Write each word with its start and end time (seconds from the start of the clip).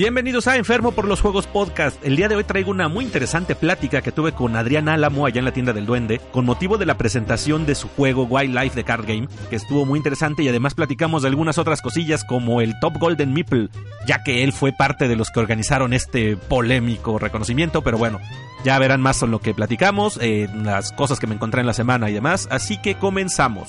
Bienvenidos 0.00 0.46
a 0.46 0.56
Enfermo 0.56 0.92
por 0.92 1.06
los 1.06 1.20
Juegos 1.20 1.46
Podcast. 1.46 2.02
El 2.02 2.16
día 2.16 2.26
de 2.26 2.34
hoy 2.34 2.44
traigo 2.44 2.70
una 2.70 2.88
muy 2.88 3.04
interesante 3.04 3.54
plática 3.54 4.00
que 4.00 4.12
tuve 4.12 4.32
con 4.32 4.56
Adrián 4.56 4.88
Álamo 4.88 5.26
allá 5.26 5.40
en 5.40 5.44
la 5.44 5.52
tienda 5.52 5.74
del 5.74 5.84
Duende, 5.84 6.22
con 6.32 6.46
motivo 6.46 6.78
de 6.78 6.86
la 6.86 6.96
presentación 6.96 7.66
de 7.66 7.74
su 7.74 7.86
juego 7.86 8.22
Wildlife 8.22 8.74
de 8.74 8.84
Card 8.84 9.04
Game, 9.06 9.28
que 9.50 9.56
estuvo 9.56 9.84
muy 9.84 9.98
interesante 9.98 10.42
y 10.42 10.48
además 10.48 10.72
platicamos 10.72 11.20
de 11.20 11.28
algunas 11.28 11.58
otras 11.58 11.82
cosillas 11.82 12.24
como 12.24 12.62
el 12.62 12.80
Top 12.80 12.96
Golden 12.98 13.34
Meeple, 13.34 13.68
ya 14.06 14.22
que 14.24 14.42
él 14.42 14.54
fue 14.54 14.72
parte 14.72 15.06
de 15.06 15.16
los 15.16 15.30
que 15.30 15.40
organizaron 15.40 15.92
este 15.92 16.38
polémico 16.38 17.18
reconocimiento, 17.18 17.82
pero 17.82 17.98
bueno, 17.98 18.20
ya 18.64 18.78
verán 18.78 19.02
más 19.02 19.22
en 19.22 19.32
lo 19.32 19.40
que 19.40 19.52
platicamos, 19.52 20.18
eh, 20.22 20.48
las 20.64 20.92
cosas 20.92 21.20
que 21.20 21.26
me 21.26 21.34
encontré 21.34 21.60
en 21.60 21.66
la 21.66 21.74
semana 21.74 22.08
y 22.08 22.14
demás, 22.14 22.48
así 22.50 22.80
que 22.80 22.94
comenzamos. 22.94 23.68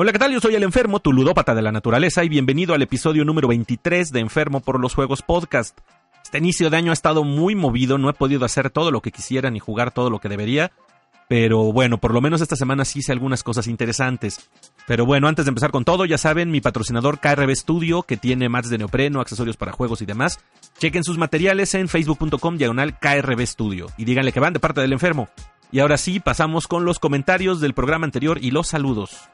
Hola, 0.00 0.12
¿qué 0.12 0.20
tal? 0.20 0.30
Yo 0.30 0.38
soy 0.38 0.54
el 0.54 0.62
enfermo, 0.62 1.00
tu 1.00 1.12
ludópata 1.12 1.56
de 1.56 1.62
la 1.62 1.72
naturaleza, 1.72 2.22
y 2.22 2.28
bienvenido 2.28 2.72
al 2.72 2.82
episodio 2.82 3.24
número 3.24 3.48
23 3.48 4.12
de 4.12 4.20
Enfermo 4.20 4.60
por 4.60 4.78
los 4.78 4.94
Juegos 4.94 5.22
Podcast. 5.22 5.76
Este 6.22 6.38
inicio 6.38 6.70
de 6.70 6.76
año 6.76 6.92
ha 6.92 6.94
estado 6.94 7.24
muy 7.24 7.56
movido, 7.56 7.98
no 7.98 8.08
he 8.08 8.12
podido 8.12 8.44
hacer 8.44 8.70
todo 8.70 8.92
lo 8.92 9.00
que 9.00 9.10
quisiera 9.10 9.50
ni 9.50 9.58
jugar 9.58 9.90
todo 9.90 10.08
lo 10.08 10.20
que 10.20 10.28
debería, 10.28 10.70
pero 11.28 11.72
bueno, 11.72 11.98
por 11.98 12.14
lo 12.14 12.20
menos 12.20 12.40
esta 12.40 12.54
semana 12.54 12.84
sí 12.84 13.00
hice 13.00 13.10
algunas 13.10 13.42
cosas 13.42 13.66
interesantes. 13.66 14.48
Pero 14.86 15.04
bueno, 15.04 15.26
antes 15.26 15.46
de 15.46 15.48
empezar 15.48 15.72
con 15.72 15.84
todo, 15.84 16.04
ya 16.04 16.16
saben, 16.16 16.52
mi 16.52 16.60
patrocinador 16.60 17.18
KRB 17.18 17.50
Studio, 17.56 18.04
que 18.04 18.16
tiene 18.16 18.48
mats 18.48 18.70
de 18.70 18.78
neopreno, 18.78 19.20
accesorios 19.20 19.56
para 19.56 19.72
juegos 19.72 20.00
y 20.00 20.06
demás. 20.06 20.38
Chequen 20.78 21.02
sus 21.02 21.18
materiales 21.18 21.74
en 21.74 21.88
facebook.com 21.88 22.56
diagonal 22.56 23.00
KRB 23.00 23.44
Studio 23.44 23.88
y 23.96 24.04
díganle 24.04 24.30
que 24.30 24.38
van 24.38 24.52
de 24.52 24.60
parte 24.60 24.80
del 24.80 24.92
enfermo. 24.92 25.28
Y 25.72 25.80
ahora 25.80 25.98
sí, 25.98 26.20
pasamos 26.20 26.68
con 26.68 26.84
los 26.84 27.00
comentarios 27.00 27.60
del 27.60 27.74
programa 27.74 28.04
anterior 28.04 28.38
y 28.40 28.52
los 28.52 28.68
saludos. 28.68 29.28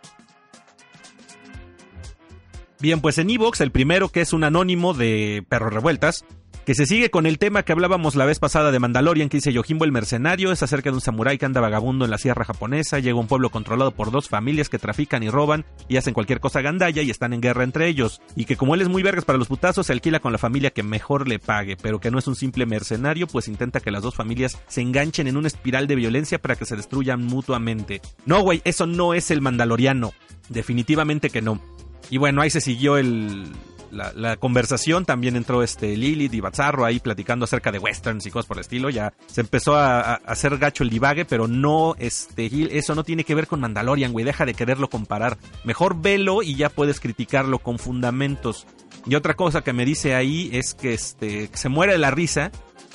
Bien, 2.80 3.00
pues 3.00 3.18
en 3.18 3.30
Evox, 3.30 3.60
el 3.60 3.70
primero 3.70 4.08
que 4.08 4.20
es 4.20 4.32
un 4.32 4.44
anónimo 4.44 4.94
de 4.94 5.44
Perros 5.48 5.72
Revueltas, 5.72 6.24
que 6.64 6.74
se 6.74 6.86
sigue 6.86 7.10
con 7.10 7.26
el 7.26 7.38
tema 7.38 7.62
que 7.62 7.72
hablábamos 7.72 8.14
la 8.14 8.24
vez 8.24 8.38
pasada 8.38 8.72
de 8.72 8.78
Mandalorian, 8.78 9.28
que 9.28 9.36
dice 9.36 9.52
Yojimbo 9.52 9.84
el 9.84 9.92
mercenario, 9.92 10.50
es 10.50 10.62
acerca 10.62 10.90
de 10.90 10.94
un 10.94 11.00
samurái 11.02 11.36
que 11.36 11.44
anda 11.44 11.60
vagabundo 11.60 12.06
en 12.06 12.10
la 12.10 12.18
sierra 12.18 12.44
japonesa, 12.44 12.98
llega 12.98 13.16
a 13.16 13.20
un 13.20 13.26
pueblo 13.26 13.50
controlado 13.50 13.90
por 13.90 14.10
dos 14.10 14.30
familias 14.30 14.70
que 14.70 14.78
trafican 14.78 15.22
y 15.22 15.28
roban 15.28 15.66
y 15.88 15.98
hacen 15.98 16.14
cualquier 16.14 16.40
cosa 16.40 16.62
gandalla 16.62 17.02
y 17.02 17.10
están 17.10 17.34
en 17.34 17.42
guerra 17.42 17.64
entre 17.64 17.88
ellos, 17.88 18.22
y 18.34 18.46
que 18.46 18.56
como 18.56 18.74
él 18.74 18.80
es 18.80 18.88
muy 18.88 19.02
vergas 19.02 19.26
para 19.26 19.38
los 19.38 19.48
putazos, 19.48 19.86
se 19.86 19.92
alquila 19.92 20.20
con 20.20 20.32
la 20.32 20.38
familia 20.38 20.70
que 20.70 20.82
mejor 20.82 21.28
le 21.28 21.38
pague, 21.38 21.76
pero 21.76 22.00
que 22.00 22.10
no 22.10 22.18
es 22.18 22.26
un 22.26 22.36
simple 22.36 22.64
mercenario, 22.64 23.26
pues 23.26 23.46
intenta 23.46 23.80
que 23.80 23.90
las 23.90 24.02
dos 24.02 24.14
familias 24.14 24.58
se 24.66 24.80
enganchen 24.80 25.28
en 25.28 25.36
una 25.36 25.48
espiral 25.48 25.86
de 25.86 25.96
violencia 25.96 26.40
para 26.40 26.56
que 26.56 26.64
se 26.64 26.76
destruyan 26.76 27.22
mutuamente. 27.24 28.00
No, 28.24 28.40
güey, 28.40 28.62
eso 28.64 28.86
no 28.86 29.12
es 29.12 29.30
el 29.30 29.42
Mandaloriano. 29.42 30.12
Definitivamente 30.48 31.30
que 31.30 31.42
no. 31.42 31.60
Y 32.10 32.18
bueno, 32.18 32.42
ahí 32.42 32.50
se 32.50 32.60
siguió 32.60 32.96
el, 32.96 33.52
la, 33.94 34.36
conversación. 34.36 35.04
También 35.04 35.36
entró 35.36 35.62
este 35.62 35.96
Lilith 35.96 36.34
y 36.34 36.40
Bazarro 36.40 36.84
ahí 36.84 37.00
platicando 37.00 37.44
acerca 37.44 37.72
de 37.72 37.78
westerns 37.78 38.26
y 38.26 38.30
cosas 38.30 38.46
por 38.46 38.56
el 38.56 38.62
estilo. 38.62 38.90
Ya 38.90 39.12
se 39.26 39.40
empezó 39.40 39.76
a, 39.76 40.14
hacer 40.14 40.58
gacho 40.58 40.84
el 40.84 40.90
divague, 40.90 41.24
pero 41.24 41.48
no, 41.48 41.94
este, 41.98 42.50
eso 42.76 42.94
no 42.94 43.04
tiene 43.04 43.24
que 43.24 43.34
ver 43.34 43.46
con 43.46 43.60
Mandalorian, 43.60 44.12
güey. 44.12 44.24
Deja 44.24 44.44
de 44.44 44.54
quererlo 44.54 44.88
comparar. 44.88 45.38
Mejor 45.64 46.00
velo 46.00 46.42
y 46.42 46.56
ya 46.56 46.68
puedes 46.68 47.00
criticarlo 47.00 47.58
con 47.58 47.78
fundamentos. 47.78 48.66
Y 49.06 49.14
otra 49.14 49.34
cosa 49.34 49.62
que 49.62 49.72
me 49.72 49.84
dice 49.84 50.14
ahí 50.14 50.50
es 50.52 50.74
que 50.74 50.94
este, 50.94 51.50
se 51.52 51.68
muere 51.68 51.92
de 51.92 51.98
la 51.98 52.10
risa 52.10 52.50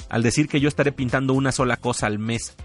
al 0.09 0.23
decir 0.23 0.47
que 0.47 0.59
yo 0.59 0.67
estaré 0.67 0.91
pintando 0.91 1.33
una 1.33 1.51
sola 1.51 1.77
cosa 1.77 2.07
al 2.07 2.19
mes. 2.19 2.55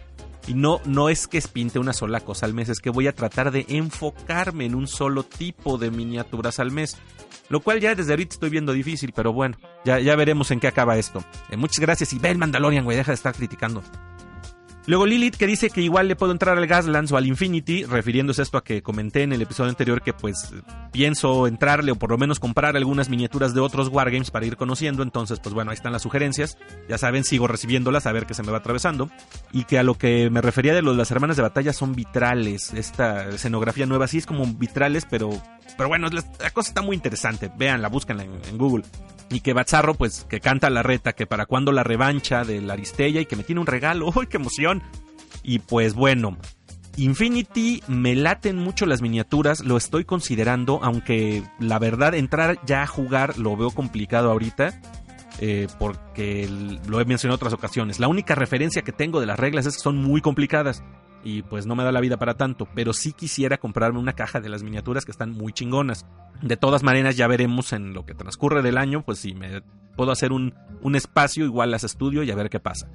Y 0.47 0.55
no, 0.55 0.81
no 0.85 1.09
es 1.09 1.27
que 1.27 1.41
pinte 1.41 1.79
una 1.79 1.93
sola 1.93 2.21
cosa 2.21 2.47
al 2.47 2.55
mes, 2.55 2.69
es 2.69 2.81
que 2.81 2.91
voy 2.91 3.07
a 3.07 3.15
tratar 3.15 3.51
de 3.51 3.65
enfocarme 3.69 4.67
en 4.67 4.75
un 4.75 4.87
solo 4.87 5.23
tipo 5.23 5.79
de 5.79 5.91
miniaturas 5.91 6.61
al 6.61 6.71
mes. 6.71 6.97
Lo 7.49 7.61
cual 7.61 7.81
ya 7.81 7.95
desde 7.95 8.13
ahorita 8.13 8.35
estoy 8.35 8.51
viendo 8.51 8.73
difícil, 8.73 9.13
pero 9.15 9.33
bueno, 9.33 9.57
ya, 9.85 10.01
ya 10.01 10.17
veremos 10.17 10.51
en 10.51 10.61
qué 10.61 10.67
acaba 10.67 10.97
esto. 10.97 11.23
Eh, 11.51 11.57
muchas 11.57 11.79
gracias 11.79 12.13
y 12.13 12.19
ve 12.19 12.35
Mandalorian, 12.35 12.85
güey, 12.85 12.97
deja 12.97 13.13
de 13.13 13.17
estar 13.17 13.35
criticando. 13.35 13.83
Luego 14.87 15.07
Lilith 15.07 15.37
que 15.37 15.47
dice 15.47 15.71
que 15.71 15.81
igual 15.81 16.09
le 16.09 16.17
puedo 16.17 16.33
entrar 16.33 16.59
al 16.59 16.67
Gaslands 16.67 17.11
o 17.11 17.17
al 17.17 17.25
Infinity, 17.27 17.85
refiriéndose 17.85 18.43
esto 18.43 18.59
a 18.59 18.65
que 18.65 18.83
comenté 18.83 19.23
en 19.23 19.33
el 19.33 19.41
episodio 19.41 19.71
anterior 19.71 20.03
que 20.03 20.13
pues 20.13 20.53
pienso 20.93 21.47
entrarle 21.47 21.93
o 21.93 21.97
por 21.97 22.11
lo 22.11 22.19
menos 22.19 22.39
comprar 22.39 22.77
algunas 22.77 23.09
miniaturas 23.09 23.55
de 23.55 23.61
otros 23.61 23.89
Wargames 23.89 24.31
para 24.31 24.45
ir 24.45 24.59
conociendo, 24.59 25.03
entonces 25.03 25.41
pues 25.41 25.55
bueno, 25.55 25.71
ahí 25.71 25.75
están 25.75 25.93
las 25.93 26.03
sugerencias, 26.03 26.59
ya 26.87 26.99
saben, 26.99 27.25
sigo 27.25 27.47
recibiéndolas 27.47 28.07
a 28.07 28.13
ver 28.13 28.27
qué 28.27 28.35
se 28.35 28.43
me 28.43 28.53
va 28.53 28.59
atravesando, 28.59 29.11
y 29.53 29.65
que 29.65 29.79
a 29.79 29.83
lo 29.83 29.95
que 29.95 30.29
me 30.29 30.43
refería 30.43 30.75
de 30.75 30.83
lo 30.83 30.91
de 30.91 30.99
las 30.99 31.11
hermanas 31.11 31.37
de 31.37 31.43
batalla 31.43 31.73
son 31.73 31.95
vitrales, 31.95 32.75
esta 32.75 33.31
escenografía 33.31 33.87
nueva 33.87 34.07
sí 34.07 34.19
es 34.19 34.27
como 34.27 34.45
vitrales, 34.47 35.07
pero, 35.09 35.31
pero 35.79 35.89
bueno, 35.89 36.09
la, 36.11 36.51
cosa 36.51 36.69
está 36.69 36.83
muy 36.83 36.95
interesante, 36.95 37.51
veanla, 37.57 37.89
búscanla 37.89 38.25
en 38.25 38.59
Google 38.59 38.85
y 39.31 39.41
que 39.41 39.53
Bazarro, 39.53 39.95
pues, 39.95 40.27
que 40.29 40.41
canta 40.41 40.71
la 40.71 40.83
reta, 40.83 41.13
que 41.13 41.27
para 41.27 41.47
cuando 41.47 41.73
la 41.73 41.83
revancha 41.83 42.45
de 42.45 42.61
la 42.61 42.75
Aristella 42.75 43.21
y 43.21 43.27
que 43.27 43.37
me 43.37 43.45
tiene 43.45 43.61
un 43.61 43.67
regalo. 43.67 44.11
¡Uy, 44.15 44.27
qué 44.27 44.37
emoción! 44.37 44.83
Y 45.43 45.59
pues 45.59 45.95
bueno, 45.95 46.39
Infinity 46.97 47.83
me 47.87 48.15
laten 48.15 48.57
mucho 48.57 48.87
las 48.87 49.03
miniaturas, 49.03 49.61
lo 49.61 49.77
estoy 49.77 50.05
considerando, 50.05 50.81
aunque 50.83 51.43
la 51.59 51.79
verdad 51.79 52.15
entrar 52.15 52.59
ya 52.65 52.83
a 52.83 52.87
jugar 52.87 53.39
lo 53.39 53.57
veo 53.57 53.71
complicado 53.71 54.31
ahorita. 54.31 54.81
Eh, 55.41 55.67
porque 55.81 56.49
lo 56.87 57.01
he 57.01 57.05
mencionado 57.05 57.35
en 57.35 57.39
otras 57.39 57.53
ocasiones. 57.53 57.99
La 57.99 58.07
única 58.07 58.37
referencia 58.37 58.83
que 58.83 58.93
tengo 58.93 59.19
de 59.19 59.27
las 59.27 59.37
reglas 59.37 59.67
es 59.67 59.77
que 59.77 59.83
son 59.83 59.97
muy 59.97 60.21
complicadas 60.21 60.85
y 61.25 61.43
pues 61.43 61.67
no 61.67 61.75
me 61.75 61.83
da 61.83 61.91
la 61.91 62.01
vida 62.01 62.19
para 62.19 62.35
tanto, 62.35 62.69
pero 62.75 62.93
sí 62.93 63.13
quisiera 63.13 63.57
comprarme 63.57 63.99
una 63.99 64.13
caja 64.13 64.41
de 64.41 64.51
las 64.51 64.63
miniaturas 64.63 65.07
que 65.07 65.11
están 65.11 65.33
muy 65.33 65.53
chingonas. 65.53 66.07
De 66.43 66.59
todas 66.59 66.83
maneras 66.83 67.17
ya 67.17 67.27
veremos 67.27 67.73
en 67.73 67.95
lo 67.95 68.05
que 68.05 68.15
transcurre 68.15 68.61
del 68.61 68.77
año, 68.77 69.03
pues 69.03 69.19
si 69.19 69.35
me 69.35 69.63
puedo 69.97 70.13
hacer 70.13 70.33
un, 70.33 70.55
un 70.83 70.97
espacio, 70.97 71.47
igual 71.47 71.71
las 71.71 71.83
estudio 71.83 72.23
y 72.23 72.31
a 72.31 72.37
ver 72.37 72.51
qué 72.51 72.61
pasa. 72.61 72.89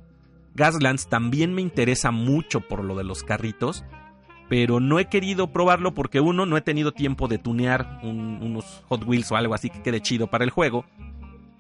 Gaslands 0.53 1.09
también 1.09 1.53
me 1.53 1.61
interesa 1.61 2.11
mucho 2.11 2.61
por 2.61 2.83
lo 2.83 2.95
de 2.95 3.03
los 3.03 3.23
carritos, 3.23 3.83
pero 4.47 4.79
no 4.79 4.99
he 4.99 5.05
querido 5.05 5.51
probarlo 5.51 5.93
porque 5.93 6.19
uno, 6.19 6.45
no 6.45 6.57
he 6.57 6.61
tenido 6.61 6.91
tiempo 6.91 7.27
de 7.27 7.39
tunear 7.39 7.99
unos 8.03 8.83
Hot 8.89 9.03
Wheels 9.05 9.31
o 9.31 9.37
algo 9.37 9.55
así 9.55 9.69
que 9.69 9.81
quede 9.81 10.01
chido 10.01 10.27
para 10.27 10.43
el 10.43 10.51
juego. 10.51 10.85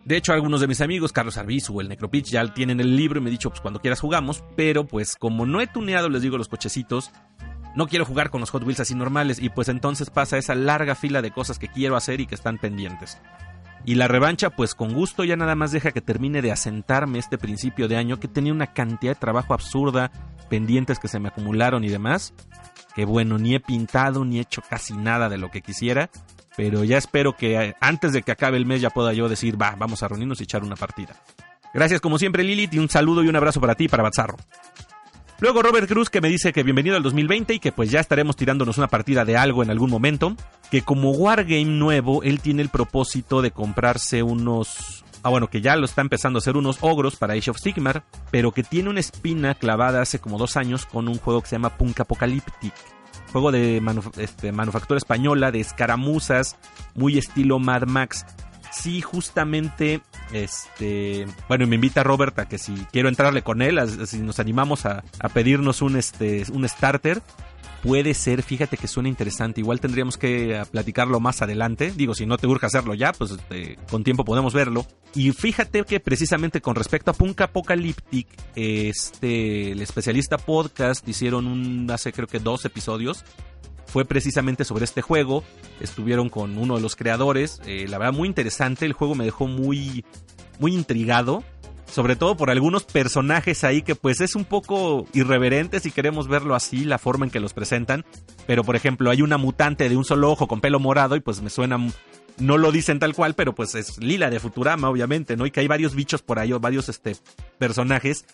De 0.09 0.17
hecho, 0.17 0.33
algunos 0.33 0.59
de 0.59 0.65
mis 0.65 0.81
amigos, 0.81 1.13
Carlos 1.13 1.37
Arbizu 1.37 1.77
o 1.77 1.81
el 1.81 1.87
Necropitch, 1.87 2.31
ya 2.31 2.51
tienen 2.51 2.79
el 2.79 2.97
libro 2.97 3.19
y 3.19 3.21
me 3.21 3.29
han 3.29 3.35
dicho, 3.35 3.51
pues 3.51 3.61
cuando 3.61 3.79
quieras 3.79 3.99
jugamos. 3.99 4.43
Pero 4.55 4.87
pues 4.87 5.15
como 5.15 5.45
no 5.45 5.61
he 5.61 5.67
tuneado, 5.67 6.09
les 6.09 6.23
digo, 6.23 6.35
los 6.35 6.47
cochecitos, 6.47 7.11
no 7.75 7.87
quiero 7.87 8.05
jugar 8.05 8.31
con 8.31 8.41
los 8.41 8.49
Hot 8.49 8.63
Wheels 8.63 8.79
así 8.79 8.95
normales. 8.95 9.39
Y 9.39 9.49
pues 9.49 9.69
entonces 9.69 10.09
pasa 10.09 10.39
esa 10.39 10.55
larga 10.55 10.95
fila 10.95 11.21
de 11.21 11.29
cosas 11.29 11.59
que 11.59 11.67
quiero 11.67 11.95
hacer 11.95 12.21
y 12.21 12.25
que 12.25 12.33
están 12.33 12.57
pendientes. 12.57 13.19
Y 13.85 13.93
la 13.93 14.07
revancha, 14.07 14.49
pues 14.49 14.73
con 14.73 14.95
gusto 14.95 15.25
ya 15.25 15.35
nada 15.35 15.53
más 15.53 15.71
deja 15.71 15.91
que 15.91 16.01
termine 16.01 16.41
de 16.41 16.51
asentarme 16.51 17.19
este 17.19 17.37
principio 17.37 17.87
de 17.87 17.97
año, 17.97 18.19
que 18.19 18.27
tenía 18.27 18.51
una 18.51 18.73
cantidad 18.73 19.11
de 19.11 19.19
trabajo 19.19 19.53
absurda, 19.53 20.09
pendientes 20.49 20.97
que 20.97 21.07
se 21.07 21.19
me 21.19 21.27
acumularon 21.27 21.83
y 21.83 21.89
demás. 21.89 22.33
Que 22.95 23.05
bueno, 23.05 23.37
ni 23.37 23.53
he 23.53 23.59
pintado 23.59 24.25
ni 24.25 24.39
he 24.39 24.41
hecho 24.41 24.63
casi 24.67 24.97
nada 24.97 25.29
de 25.29 25.37
lo 25.37 25.51
que 25.51 25.61
quisiera. 25.61 26.09
Pero 26.59 26.83
ya 26.83 26.97
espero 26.97 27.37
que 27.37 27.55
eh, 27.55 27.75
antes 27.79 28.11
de 28.11 28.21
que 28.21 28.33
acabe 28.33 28.57
el 28.57 28.65
mes 28.65 28.81
ya 28.81 28.89
pueda 28.89 29.13
yo 29.13 29.29
decir, 29.29 29.59
va, 29.59 29.77
vamos 29.79 30.03
a 30.03 30.09
reunirnos 30.09 30.41
y 30.41 30.43
echar 30.43 30.61
una 30.61 30.75
partida. 30.75 31.15
Gracias 31.73 32.01
como 32.01 32.19
siempre 32.19 32.43
Lilith 32.43 32.73
y 32.73 32.79
un 32.79 32.89
saludo 32.89 33.23
y 33.23 33.29
un 33.29 33.35
abrazo 33.37 33.61
para 33.61 33.75
ti 33.75 33.85
y 33.85 33.87
para 33.87 34.03
Bazarro. 34.03 34.35
Luego 35.39 35.61
Robert 35.61 35.87
Cruz 35.87 36.09
que 36.09 36.19
me 36.19 36.27
dice 36.27 36.51
que 36.51 36.63
bienvenido 36.63 36.97
al 36.97 37.03
2020 37.03 37.53
y 37.53 37.59
que 37.59 37.71
pues 37.71 37.91
ya 37.91 38.01
estaremos 38.01 38.35
tirándonos 38.35 38.77
una 38.77 38.89
partida 38.89 39.23
de 39.23 39.37
algo 39.37 39.63
en 39.63 39.69
algún 39.69 39.89
momento. 39.89 40.35
Que 40.69 40.81
como 40.81 41.11
Wargame 41.11 41.63
nuevo, 41.63 42.23
él 42.23 42.41
tiene 42.41 42.61
el 42.61 42.67
propósito 42.67 43.41
de 43.41 43.51
comprarse 43.51 44.21
unos... 44.21 45.05
Ah, 45.23 45.29
bueno, 45.29 45.47
que 45.49 45.61
ya 45.61 45.77
lo 45.77 45.85
está 45.85 46.01
empezando 46.01 46.39
a 46.39 46.41
hacer 46.41 46.57
unos 46.57 46.79
ogros 46.81 47.15
para 47.15 47.35
Age 47.35 47.51
of 47.51 47.59
Sigmar, 47.59 48.03
pero 48.31 48.51
que 48.51 48.63
tiene 48.63 48.89
una 48.89 48.99
espina 48.99 49.55
clavada 49.55 50.01
hace 50.01 50.19
como 50.19 50.37
dos 50.37 50.57
años 50.57 50.85
con 50.85 51.07
un 51.07 51.19
juego 51.19 51.41
que 51.41 51.47
se 51.47 51.55
llama 51.55 51.77
Punk 51.77 52.01
Apocalyptic 52.01 52.73
juego 53.31 53.51
de 53.51 53.81
este, 54.17 54.51
manufactura 54.51 54.97
española, 54.97 55.51
de 55.51 55.59
escaramuzas, 55.59 56.57
muy 56.95 57.17
estilo 57.17 57.59
Mad 57.59 57.83
Max. 57.83 58.25
sí, 58.71 59.01
justamente, 59.01 60.01
este, 60.31 61.25
bueno, 61.47 61.65
me 61.67 61.75
invita 61.75 62.03
Robert 62.03 62.37
a 62.39 62.47
que 62.47 62.57
si 62.57 62.73
quiero 62.91 63.09
entrarle 63.09 63.41
con 63.41 63.61
él, 63.61 63.79
si 64.07 64.19
nos 64.19 64.39
animamos 64.39 64.85
a, 64.85 65.03
a 65.19 65.29
pedirnos 65.29 65.81
un, 65.81 65.97
este, 65.97 66.43
un 66.51 66.67
starter, 66.67 67.21
puede 67.83 68.13
ser, 68.13 68.43
fíjate 68.43 68.77
que 68.77 68.87
suena 68.87 69.09
interesante. 69.09 69.61
Igual 69.61 69.79
tendríamos 69.79 70.17
que 70.17 70.55
eh, 70.55 70.63
platicarlo 70.71 71.19
más 71.19 71.41
adelante. 71.41 71.91
Digo, 71.95 72.13
si 72.13 72.25
no 72.25 72.37
te 72.37 72.47
urge 72.47 72.65
hacerlo 72.65 72.93
ya, 72.93 73.13
pues 73.13 73.31
este, 73.31 73.77
con 73.89 74.03
tiempo 74.03 74.25
podemos 74.25 74.53
verlo. 74.53 74.85
Y 75.15 75.31
fíjate 75.31 75.83
que 75.83 75.99
precisamente 75.99 76.61
con 76.61 76.75
respecto 76.75 77.11
a 77.11 77.13
Punk 77.13 77.41
Apocalyptic, 77.41 78.27
este, 78.55 79.71
el 79.71 79.81
especialista 79.81 80.37
podcast 80.37 81.07
hicieron 81.07 81.47
un, 81.47 81.89
hace 81.91 82.13
creo 82.13 82.27
que 82.27 82.39
dos 82.39 82.65
episodios. 82.65 83.23
Fue 83.85 84.05
precisamente 84.05 84.65
sobre 84.65 84.85
este 84.85 85.01
juego. 85.01 85.43
Estuvieron 85.79 86.29
con 86.29 86.57
uno 86.59 86.75
de 86.75 86.81
los 86.81 86.95
creadores. 86.95 87.59
Eh, 87.65 87.87
la 87.89 87.97
verdad, 87.97 88.13
muy 88.13 88.27
interesante. 88.27 88.85
El 88.85 88.93
juego 88.93 89.15
me 89.15 89.25
dejó 89.25 89.47
muy, 89.47 90.05
muy 90.59 90.75
intrigado 90.75 91.43
sobre 91.91 92.15
todo 92.15 92.37
por 92.37 92.49
algunos 92.49 92.83
personajes 92.83 93.63
ahí 93.63 93.81
que 93.81 93.95
pues 93.95 94.21
es 94.21 94.35
un 94.35 94.45
poco 94.45 95.07
irreverente 95.13 95.79
si 95.79 95.91
queremos 95.91 96.27
verlo 96.27 96.55
así, 96.55 96.85
la 96.85 96.97
forma 96.97 97.25
en 97.25 97.31
que 97.31 97.39
los 97.39 97.53
presentan. 97.53 98.05
Pero 98.47 98.63
por 98.63 98.75
ejemplo, 98.75 99.09
hay 99.09 99.21
una 99.21 99.37
mutante 99.37 99.89
de 99.89 99.97
un 99.97 100.05
solo 100.05 100.31
ojo 100.31 100.47
con 100.47 100.61
pelo 100.61 100.79
morado 100.79 101.15
y 101.15 101.19
pues 101.19 101.41
me 101.41 101.49
suena 101.49 101.77
no 102.39 102.57
lo 102.57 102.71
dicen 102.71 102.99
tal 102.99 103.13
cual, 103.13 103.33
pero 103.33 103.53
pues 103.53 103.75
es 103.75 103.97
Lila 103.97 104.29
de 104.29 104.39
Futurama, 104.39 104.89
obviamente, 104.89 105.35
¿no? 105.35 105.45
Y 105.45 105.51
que 105.51 105.59
hay 105.59 105.67
varios 105.67 105.93
bichos 105.93 106.21
por 106.21 106.39
ahí, 106.39 106.53
o 106.53 106.59
varios 106.59 106.87
este, 106.87 107.17
personajes 107.57 108.25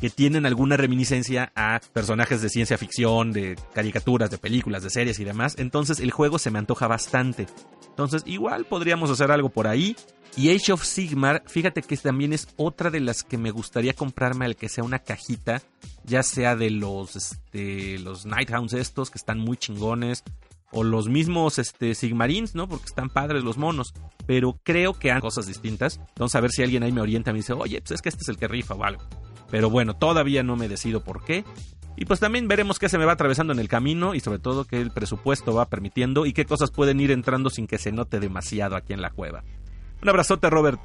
que 0.00 0.10
tienen 0.10 0.46
alguna 0.46 0.76
reminiscencia 0.76 1.52
a 1.56 1.80
personajes 1.92 2.40
de 2.40 2.48
ciencia 2.48 2.78
ficción, 2.78 3.32
de 3.32 3.58
caricaturas, 3.74 4.30
de 4.30 4.38
películas, 4.38 4.84
de 4.84 4.90
series 4.90 5.18
y 5.18 5.24
demás. 5.24 5.56
Entonces 5.58 5.98
el 5.98 6.12
juego 6.12 6.38
se 6.38 6.50
me 6.50 6.60
antoja 6.60 6.86
bastante. 6.86 7.46
Entonces 7.88 8.22
igual 8.26 8.64
podríamos 8.64 9.10
hacer 9.10 9.32
algo 9.32 9.48
por 9.48 9.66
ahí. 9.66 9.96
Y 10.38 10.54
Age 10.54 10.70
of 10.70 10.84
Sigmar, 10.84 11.42
fíjate 11.48 11.82
que 11.82 11.96
también 11.96 12.32
es 12.32 12.46
otra 12.56 12.90
de 12.90 13.00
las 13.00 13.24
que 13.24 13.36
me 13.36 13.50
gustaría 13.50 13.92
comprarme 13.92 14.44
al 14.44 14.54
que 14.54 14.68
sea 14.68 14.84
una 14.84 15.00
cajita, 15.00 15.62
ya 16.04 16.22
sea 16.22 16.54
de 16.54 16.70
los, 16.70 17.16
este, 17.16 17.98
los 17.98 18.24
Nighthounds 18.24 18.72
estos, 18.72 19.10
que 19.10 19.18
están 19.18 19.40
muy 19.40 19.56
chingones, 19.56 20.22
o 20.70 20.84
los 20.84 21.08
mismos 21.08 21.58
este, 21.58 21.92
Sigmarines, 21.96 22.54
¿no? 22.54 22.68
Porque 22.68 22.84
están 22.84 23.08
padres 23.08 23.42
los 23.42 23.58
monos. 23.58 23.92
Pero 24.28 24.60
creo 24.62 24.96
que 24.96 25.10
han 25.10 25.20
cosas 25.20 25.48
distintas. 25.48 26.00
Vamos 26.16 26.36
a 26.36 26.40
ver 26.40 26.52
si 26.52 26.62
alguien 26.62 26.84
ahí 26.84 26.92
me 26.92 27.00
orienta 27.00 27.30
y 27.30 27.32
me 27.32 27.40
dice, 27.40 27.54
oye, 27.54 27.80
pues 27.80 27.90
es 27.90 28.00
que 28.00 28.08
este 28.08 28.22
es 28.22 28.28
el 28.28 28.36
que 28.36 28.46
rifa 28.46 28.74
o 28.74 28.84
algo. 28.84 29.02
Pero 29.50 29.70
bueno, 29.70 29.96
todavía 29.96 30.44
no 30.44 30.54
me 30.54 30.68
decido 30.68 31.02
por 31.02 31.24
qué. 31.24 31.44
Y 31.96 32.04
pues 32.04 32.20
también 32.20 32.46
veremos 32.46 32.78
qué 32.78 32.88
se 32.88 32.96
me 32.96 33.06
va 33.06 33.14
atravesando 33.14 33.52
en 33.52 33.58
el 33.58 33.66
camino 33.66 34.14
y 34.14 34.20
sobre 34.20 34.38
todo 34.38 34.66
qué 34.66 34.80
el 34.80 34.92
presupuesto 34.92 35.52
va 35.52 35.66
permitiendo 35.66 36.26
y 36.26 36.32
qué 36.32 36.44
cosas 36.44 36.70
pueden 36.70 37.00
ir 37.00 37.10
entrando 37.10 37.50
sin 37.50 37.66
que 37.66 37.78
se 37.78 37.90
note 37.90 38.20
demasiado 38.20 38.76
aquí 38.76 38.92
en 38.92 39.02
la 39.02 39.10
cueva. 39.10 39.42
Un 40.02 40.08
abrazote, 40.08 40.48
Robert. 40.50 40.80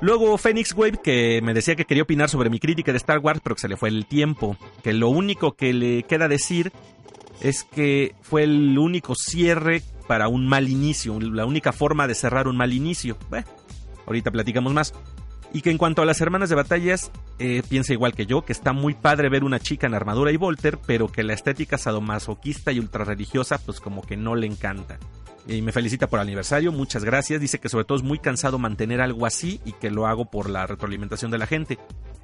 Luego 0.00 0.38
Phoenix 0.38 0.72
Wave 0.72 0.98
que 1.02 1.40
me 1.42 1.52
decía 1.52 1.76
que 1.76 1.84
quería 1.84 2.04
opinar 2.04 2.30
sobre 2.30 2.48
mi 2.48 2.58
crítica 2.58 2.90
de 2.90 2.98
Star 2.98 3.18
Wars, 3.18 3.40
pero 3.42 3.54
que 3.54 3.60
se 3.60 3.68
le 3.68 3.76
fue 3.76 3.90
el 3.90 4.06
tiempo. 4.06 4.56
Que 4.82 4.92
lo 4.92 5.08
único 5.08 5.52
que 5.52 5.72
le 5.72 6.04
queda 6.04 6.26
decir 6.26 6.72
es 7.40 7.64
que 7.64 8.14
fue 8.22 8.44
el 8.44 8.78
único 8.78 9.14
cierre 9.14 9.82
para 10.06 10.28
un 10.28 10.48
mal 10.48 10.68
inicio, 10.68 11.20
la 11.20 11.46
única 11.46 11.72
forma 11.72 12.06
de 12.06 12.14
cerrar 12.14 12.48
un 12.48 12.56
mal 12.56 12.72
inicio. 12.72 13.16
Bueno, 13.28 13.46
ahorita 14.06 14.30
platicamos 14.30 14.72
más. 14.72 14.94
Y 15.52 15.62
que 15.62 15.70
en 15.70 15.78
cuanto 15.78 16.00
a 16.00 16.06
las 16.06 16.20
hermanas 16.20 16.48
de 16.48 16.54
batallas, 16.54 17.10
eh, 17.38 17.62
piensa 17.68 17.92
igual 17.92 18.14
que 18.14 18.24
yo, 18.24 18.42
que 18.42 18.52
está 18.52 18.72
muy 18.72 18.94
padre 18.94 19.28
ver 19.28 19.42
una 19.42 19.58
chica 19.58 19.86
en 19.86 19.94
armadura 19.94 20.30
y 20.32 20.36
volter, 20.36 20.78
pero 20.86 21.08
que 21.08 21.24
la 21.24 21.34
estética 21.34 21.76
sadomasoquista 21.76 22.72
y 22.72 22.78
ultra 22.78 23.04
religiosa, 23.04 23.58
pues 23.58 23.80
como 23.80 24.02
que 24.02 24.16
no 24.16 24.36
le 24.36 24.46
encanta. 24.46 24.98
Y 25.46 25.62
me 25.62 25.72
felicita 25.72 26.06
por 26.06 26.18
el 26.18 26.26
aniversario, 26.26 26.72
muchas 26.72 27.04
gracias. 27.04 27.40
Dice 27.40 27.58
que 27.58 27.68
sobre 27.68 27.84
todo 27.84 27.98
es 27.98 28.04
muy 28.04 28.18
cansado 28.18 28.58
mantener 28.58 29.00
algo 29.00 29.26
así 29.26 29.60
y 29.64 29.72
que 29.72 29.90
lo 29.90 30.06
hago 30.06 30.26
por 30.26 30.48
la 30.48 30.66
retroalimentación 30.66 31.30
de 31.30 31.38
la 31.38 31.46
gente. 31.46 31.78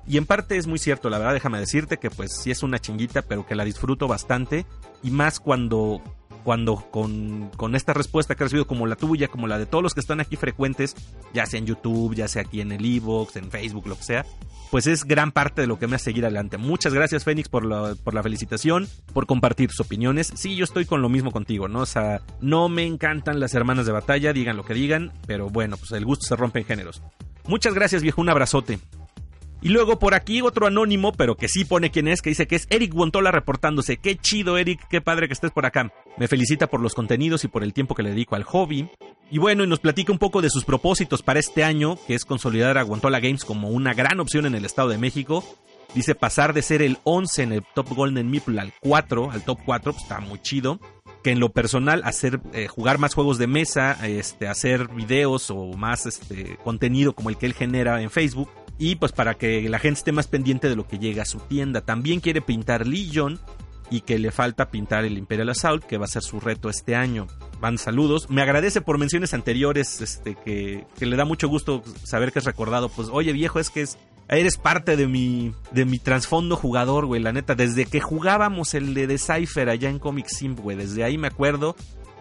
Y 0.07 0.19
en 0.19 0.27
parte 0.27 0.57
es 0.57 0.67
muy 0.67 0.79
cierto, 0.79 1.11
la 1.11 1.19
verdad, 1.19 1.35
déjame 1.35 1.59
decirte 1.59 1.97
que 1.97 2.11
pues 2.11 2.33
sí 2.33 2.51
es 2.51 2.63
una 2.63 2.79
chinguita, 2.79 3.23
pero 3.23 3.45
que 3.45 3.57
la 3.57 3.65
disfruto 3.65 4.07
bastante. 4.07 4.65
Y 5.03 5.11
más 5.11 5.41
cuando 5.41 6.01
cuando 6.47 6.77
con, 6.77 7.51
con, 7.57 7.75
esta 7.75 7.93
respuesta 7.93 8.37
que 8.37 8.45
he 8.45 8.47
recibido 8.47 8.69
como 8.69 8.87
la 8.87 8.95
tuya, 8.95 9.27
como 9.27 9.49
la 9.49 9.59
de 9.59 9.67
todos 9.67 9.83
los 9.83 9.95
que 9.95 10.01
están 10.01 10.21
aquí 10.21 10.37
frecuentes, 10.37 10.95
ya 11.35 11.45
sea 11.45 11.59
en 11.59 11.67
YouTube, 11.67 12.15
ya 12.15 12.29
sea 12.29 12.43
aquí 12.43 12.61
en 12.61 12.71
el 12.71 12.85
Evox, 12.85 13.35
en 13.35 13.51
Facebook, 13.51 13.89
lo 13.89 13.97
que 13.97 14.05
sea, 14.05 14.25
pues 14.71 14.87
es 14.87 15.03
gran 15.03 15.33
parte 15.33 15.63
de 15.63 15.67
lo 15.67 15.77
que 15.81 15.89
me 15.89 15.97
hace 15.97 16.05
seguir 16.05 16.25
adelante. 16.25 16.57
Muchas 16.57 16.95
gracias 16.95 17.25
Fénix 17.25 17.49
por 17.49 17.65
la, 17.65 17.97
por 17.97 18.15
la 18.15 18.23
felicitación, 18.23 18.87
por 19.13 19.27
compartir 19.27 19.71
tus 19.71 19.81
opiniones. 19.81 20.33
Sí, 20.37 20.55
yo 20.55 20.63
estoy 20.63 20.87
con 20.87 21.03
lo 21.03 21.09
mismo 21.09 21.33
contigo, 21.33 21.67
¿no? 21.67 21.81
O 21.81 21.87
sea, 21.87 22.23
no 22.41 22.69
me 22.69 22.87
encantan 22.87 23.41
las 23.41 23.53
hermanas 23.55 23.85
de 23.85 23.91
batalla, 23.91 24.33
digan 24.33 24.57
lo 24.57 24.65
que 24.65 24.75
digan, 24.75 25.11
pero 25.27 25.51
bueno, 25.51 25.77
pues 25.77 25.91
el 25.91 26.05
gusto 26.05 26.27
se 26.27 26.37
rompe 26.37 26.61
en 26.61 26.67
géneros. 26.67 27.03
Muchas 27.49 27.75
gracias 27.75 28.03
viejo, 28.03 28.21
un 28.21 28.29
abrazote. 28.29 28.79
Y 29.67 29.71
luego 29.71 29.99
por 29.99 30.15
aquí 30.15 30.43
otro 30.43 30.69
anónimo, 30.69 31.11
pero 31.11 31.37
que 31.37 31.49
sí 31.49 31.65
pone 31.65 31.91
quién 31.91 32.07
es, 32.07 32.23
que 32.23 32.31
dice 32.31 32.47
que 32.47 32.55
es 32.55 32.69
Eric 32.71 32.95
Guantola 32.95 33.33
reportándose. 33.33 33.97
Qué 33.97 34.15
chido, 34.17 34.59
Eric, 34.59 34.87
qué 34.89 35.01
padre 35.01 35.27
que 35.27 35.33
estés 35.33 35.51
por 35.51 35.67
acá. 35.67 35.93
Me 36.19 36.29
felicita 36.29 36.69
por 36.69 36.81
los 36.81 36.95
contenidos 36.95 37.43
y 37.43 37.49
por 37.49 37.65
el 37.65 37.73
tiempo 37.73 37.97
que 37.97 38.05
le 38.05 38.11
dedico 38.11 38.37
al 38.37 38.45
hobby. 38.45 38.89
Y 39.29 39.39
bueno, 39.39 39.65
y 39.65 39.67
nos 39.67 39.81
platica 39.81 40.13
un 40.13 40.21
poco 40.21 40.41
de 40.41 40.51
sus 40.51 40.65
propósitos 40.65 41.23
para 41.23 41.41
este 41.41 41.65
año, 41.65 41.99
que 42.07 42.15
es 42.15 42.25
consolidar 42.25 42.79
a 42.79 42.83
Guantola 42.83 43.19
Games 43.19 43.45
como 43.45 43.71
una 43.71 43.93
gran 43.93 44.21
opción 44.21 44.47
en 44.47 44.55
el 44.55 44.65
Estado 44.65 44.91
de 44.91 44.99
México. 44.99 45.43
Dice 45.97 46.15
pasar 46.15 46.53
de 46.53 46.63
ser 46.63 46.81
el 46.81 46.99
11 47.03 47.43
en 47.43 47.53
el 47.55 47.65
Top 47.75 47.89
Golden 47.89 48.31
Meeple 48.31 48.61
al 48.61 48.73
4, 48.79 49.33
al 49.33 49.45
top 49.45 49.59
4, 49.67 49.93
pues 49.95 50.05
está 50.05 50.21
muy 50.21 50.41
chido 50.43 50.79
que 51.25 51.33
en 51.33 51.41
lo 51.41 51.49
personal 51.49 52.03
hacer 52.05 52.41
eh, 52.53 52.69
jugar 52.69 52.99
más 52.99 53.15
juegos 53.15 53.37
de 53.39 53.49
mesa, 53.49 53.99
este 54.07 54.47
hacer 54.47 54.87
videos 54.87 55.51
o 55.51 55.73
más 55.73 56.07
este 56.07 56.57
contenido 56.63 57.15
como 57.15 57.31
el 57.31 57.37
que 57.37 57.47
él 57.47 57.53
genera 57.53 58.01
en 58.01 58.11
Facebook 58.11 58.49
y 58.79 58.97
pues 58.97 59.13
para 59.13 59.35
que 59.35 59.69
la 59.69 59.79
gente 59.79 59.99
esté 59.99 60.13
más 60.13 60.27
pendiente 60.27 60.69
de 60.69 60.77
lo 60.77 60.87
que 60.87 60.99
llega 60.99 61.23
a 61.23 61.27
su 61.27 61.39
tienda. 61.41 61.81
También 61.81 62.21
quiere 62.21 62.41
pintar 62.41 62.87
Legion 62.87 63.41
y 63.91 64.01
que 64.01 64.19
le 64.19 64.31
falta 64.31 64.71
pintar 64.71 65.05
el 65.05 65.17
Imperial 65.17 65.49
Assault, 65.49 65.85
que 65.85 65.99
va 65.99 66.07
a 66.07 66.09
ser 66.09 66.23
su 66.23 66.41
reto 66.41 66.69
este 66.69 66.95
año. 66.95 67.27
Van 67.61 67.79
saludos. 67.79 68.29
Me 68.29 68.43
agradece 68.43 68.81
por 68.81 68.99
menciones 68.99 69.33
anteriores, 69.33 70.01
este, 70.01 70.35
que, 70.35 70.85
que 70.99 71.07
le 71.07 71.17
da 71.17 71.25
mucho 71.25 71.49
gusto 71.49 71.83
saber 72.03 72.33
que 72.33 72.41
es 72.41 72.45
recordado. 72.45 72.89
Pues, 72.89 73.09
oye 73.11 73.33
viejo, 73.33 73.61
es 73.61 73.71
que 73.71 73.83
es, 73.83 73.97
eres 74.29 74.59
parte 74.59 74.97
de 74.97 75.07
mi, 75.07 75.55
de 75.71 75.85
mi 75.85 75.99
trasfondo 75.99 76.57
jugador, 76.57 77.07
güey, 77.07 77.23
la 77.23 77.33
neta. 77.33 77.55
Desde 77.55 77.87
que 77.87 78.01
jugábamos 78.01 78.75
el 78.75 78.93
de 78.93 79.07
Decipher 79.07 79.69
allá 79.69 79.89
en 79.89 79.99
Comic 79.99 80.27
Sim, 80.29 80.57
güey, 80.57 80.77
desde 80.77 81.05
ahí 81.05 81.17
me 81.17 81.29
acuerdo 81.29 81.77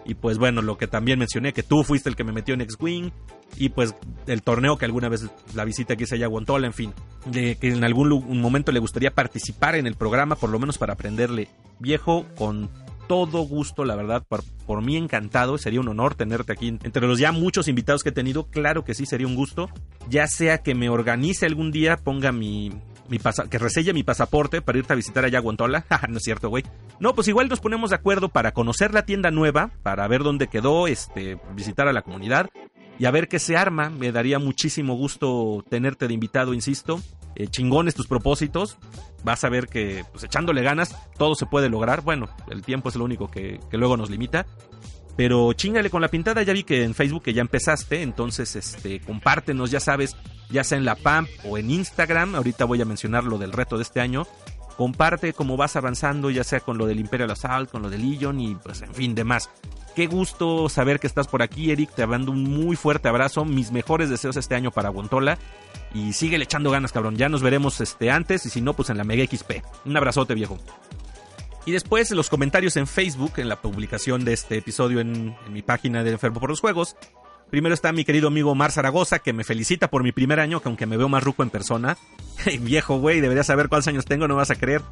y 0.06 0.14
pues 0.14 0.38
bueno, 0.38 0.62
lo 0.62 0.78
que 0.78 0.86
también 0.86 1.18
mencioné, 1.18 1.52
que 1.52 1.62
tú 1.62 1.82
fuiste 1.82 2.08
el 2.08 2.16
que 2.16 2.24
me 2.24 2.32
metió 2.32 2.54
en 2.54 2.60
X-Wing. 2.60 3.10
Y 3.58 3.70
pues 3.70 3.94
el 4.26 4.42
torneo 4.42 4.76
que 4.76 4.84
alguna 4.84 5.08
vez 5.08 5.26
la 5.54 5.64
visita 5.64 5.96
que 5.96 6.06
se 6.06 6.14
haya 6.14 6.26
Guantola, 6.26 6.66
en 6.66 6.72
fin. 6.72 6.94
De 7.24 7.56
que 7.56 7.68
en 7.68 7.84
algún 7.84 8.40
momento 8.40 8.72
le 8.72 8.80
gustaría 8.80 9.10
participar 9.10 9.74
en 9.74 9.86
el 9.86 9.94
programa, 9.94 10.36
por 10.36 10.50
lo 10.50 10.58
menos 10.58 10.78
para 10.78 10.92
aprenderle. 10.92 11.48
Viejo, 11.80 12.24
con 12.36 12.70
todo 13.08 13.42
gusto, 13.42 13.84
la 13.84 13.96
verdad, 13.96 14.24
por, 14.28 14.42
por, 14.66 14.82
mí 14.82 14.96
encantado, 14.96 15.58
sería 15.58 15.80
un 15.80 15.88
honor 15.88 16.14
tenerte 16.14 16.52
aquí. 16.52 16.68
Entre 16.68 17.06
los 17.06 17.18
ya 17.18 17.32
muchos 17.32 17.68
invitados 17.68 18.02
que 18.02 18.10
he 18.10 18.12
tenido, 18.12 18.46
claro 18.46 18.84
que 18.84 18.94
sí, 18.94 19.06
sería 19.06 19.26
un 19.26 19.36
gusto. 19.36 19.68
Ya 20.08 20.26
sea 20.26 20.58
que 20.58 20.74
me 20.74 20.88
organice 20.88 21.46
algún 21.46 21.70
día, 21.70 21.96
ponga 21.96 22.32
mi, 22.32 22.72
mi 23.08 23.18
que 23.50 23.58
reselle 23.58 23.92
mi 23.92 24.02
pasaporte 24.02 24.62
para 24.62 24.78
irte 24.78 24.92
a 24.92 24.96
visitar 24.96 25.24
allá 25.24 25.38
a 25.38 25.42
Guantola. 25.42 25.86
no 26.08 26.16
es 26.18 26.22
cierto, 26.22 26.48
güey. 26.48 26.64
No, 27.00 27.14
pues 27.14 27.28
igual 27.28 27.48
nos 27.48 27.60
ponemos 27.60 27.90
de 27.90 27.96
acuerdo 27.96 28.28
para 28.28 28.52
conocer 28.52 28.94
la 28.94 29.04
tienda 29.04 29.30
nueva, 29.30 29.70
para 29.82 30.06
ver 30.08 30.22
dónde 30.22 30.48
quedó, 30.48 30.86
este, 30.86 31.38
visitar 31.54 31.88
a 31.88 31.92
la 31.92 32.02
comunidad 32.02 32.50
y 32.98 33.04
a 33.06 33.10
ver 33.10 33.28
qué 33.28 33.38
se 33.38 33.56
arma. 33.56 33.90
Me 33.90 34.12
daría 34.12 34.38
muchísimo 34.38 34.94
gusto 34.94 35.64
tenerte 35.68 36.08
de 36.08 36.14
invitado, 36.14 36.54
insisto. 36.54 37.00
Eh, 37.34 37.48
chingones 37.48 37.94
tus 37.94 38.06
propósitos. 38.06 38.78
Vas 39.22 39.44
a 39.44 39.48
ver 39.48 39.66
que, 39.66 40.04
pues 40.12 40.24
echándole 40.24 40.62
ganas, 40.62 40.96
todo 41.18 41.34
se 41.34 41.46
puede 41.46 41.68
lograr. 41.68 42.02
Bueno, 42.02 42.28
el 42.50 42.62
tiempo 42.62 42.88
es 42.88 42.96
lo 42.96 43.04
único 43.04 43.30
que, 43.30 43.60
que 43.70 43.76
luego 43.76 43.96
nos 43.96 44.10
limita. 44.10 44.46
Pero 45.16 45.52
chingale 45.54 45.90
con 45.90 46.02
la 46.02 46.08
pintada, 46.08 46.42
ya 46.42 46.52
vi 46.52 46.62
que 46.62 46.84
en 46.84 46.94
Facebook 46.94 47.22
que 47.22 47.32
ya 47.32 47.40
empezaste, 47.40 48.02
entonces 48.02 48.54
este 48.54 49.00
compártenos, 49.00 49.70
ya 49.70 49.80
sabes, 49.80 50.14
ya 50.50 50.62
sea 50.62 50.76
en 50.76 50.84
la 50.84 50.94
PAMP 50.94 51.28
o 51.44 51.56
en 51.56 51.70
Instagram, 51.70 52.34
ahorita 52.34 52.66
voy 52.66 52.82
a 52.82 52.84
mencionar 52.84 53.24
lo 53.24 53.38
del 53.38 53.52
reto 53.52 53.76
de 53.76 53.82
este 53.82 54.00
año. 54.00 54.26
Comparte 54.76 55.32
cómo 55.32 55.56
vas 55.56 55.74
avanzando, 55.76 56.28
ya 56.28 56.44
sea 56.44 56.60
con 56.60 56.76
lo 56.76 56.86
del 56.86 57.00
Imperial 57.00 57.30
Assault, 57.30 57.70
con 57.70 57.80
lo 57.80 57.88
del 57.88 58.02
Legion 58.02 58.38
y 58.40 58.56
pues 58.56 58.82
en 58.82 58.92
fin, 58.92 59.14
demás. 59.14 59.48
Qué 59.94 60.06
gusto 60.06 60.68
saber 60.68 61.00
que 61.00 61.06
estás 61.06 61.26
por 61.26 61.42
aquí, 61.42 61.70
Eric. 61.70 61.94
Te 61.94 62.06
mando 62.06 62.30
un 62.30 62.44
muy 62.44 62.76
fuerte 62.76 63.08
abrazo. 63.08 63.46
Mis 63.46 63.72
mejores 63.72 64.10
deseos 64.10 64.36
este 64.36 64.54
año 64.54 64.70
para 64.70 64.90
Gontola. 64.90 65.38
Y 65.94 66.12
sigue 66.12 66.36
echando 66.36 66.70
ganas, 66.70 66.92
cabrón. 66.92 67.16
Ya 67.16 67.30
nos 67.30 67.40
veremos 67.40 67.80
este 67.80 68.10
antes 68.10 68.44
y 68.44 68.50
si 68.50 68.60
no, 68.60 68.74
pues 68.74 68.90
en 68.90 68.98
la 68.98 69.04
Mega 69.04 69.24
XP. 69.24 69.64
Un 69.86 69.96
abrazote, 69.96 70.34
viejo. 70.34 70.58
Y 71.66 71.72
después 71.72 72.12
los 72.12 72.30
comentarios 72.30 72.76
en 72.76 72.86
Facebook, 72.86 73.32
en 73.38 73.48
la 73.48 73.60
publicación 73.60 74.24
de 74.24 74.32
este 74.32 74.56
episodio 74.56 75.00
en, 75.00 75.34
mi 75.50 75.62
página 75.62 76.04
de 76.04 76.12
Enfermo 76.12 76.38
por 76.38 76.48
los 76.48 76.60
Juegos. 76.60 76.96
Primero 77.50 77.74
está 77.74 77.92
mi 77.92 78.04
querido 78.04 78.28
amigo 78.28 78.54
Mar 78.54 78.70
Zaragoza, 78.70 79.18
que 79.18 79.32
me 79.32 79.42
felicita 79.42 79.90
por 79.90 80.04
mi 80.04 80.12
primer 80.12 80.38
año, 80.38 80.62
que 80.62 80.68
aunque 80.68 80.86
me 80.86 80.96
veo 80.96 81.08
más 81.08 81.24
ruco 81.24 81.42
en 81.42 81.50
persona. 81.50 81.98
Viejo 82.60 83.00
güey, 83.00 83.20
deberías 83.20 83.48
saber 83.48 83.68
cuántos 83.68 83.88
años 83.88 84.04
tengo, 84.04 84.28
no 84.28 84.36
vas 84.36 84.52
a 84.52 84.54
creer. 84.54 84.82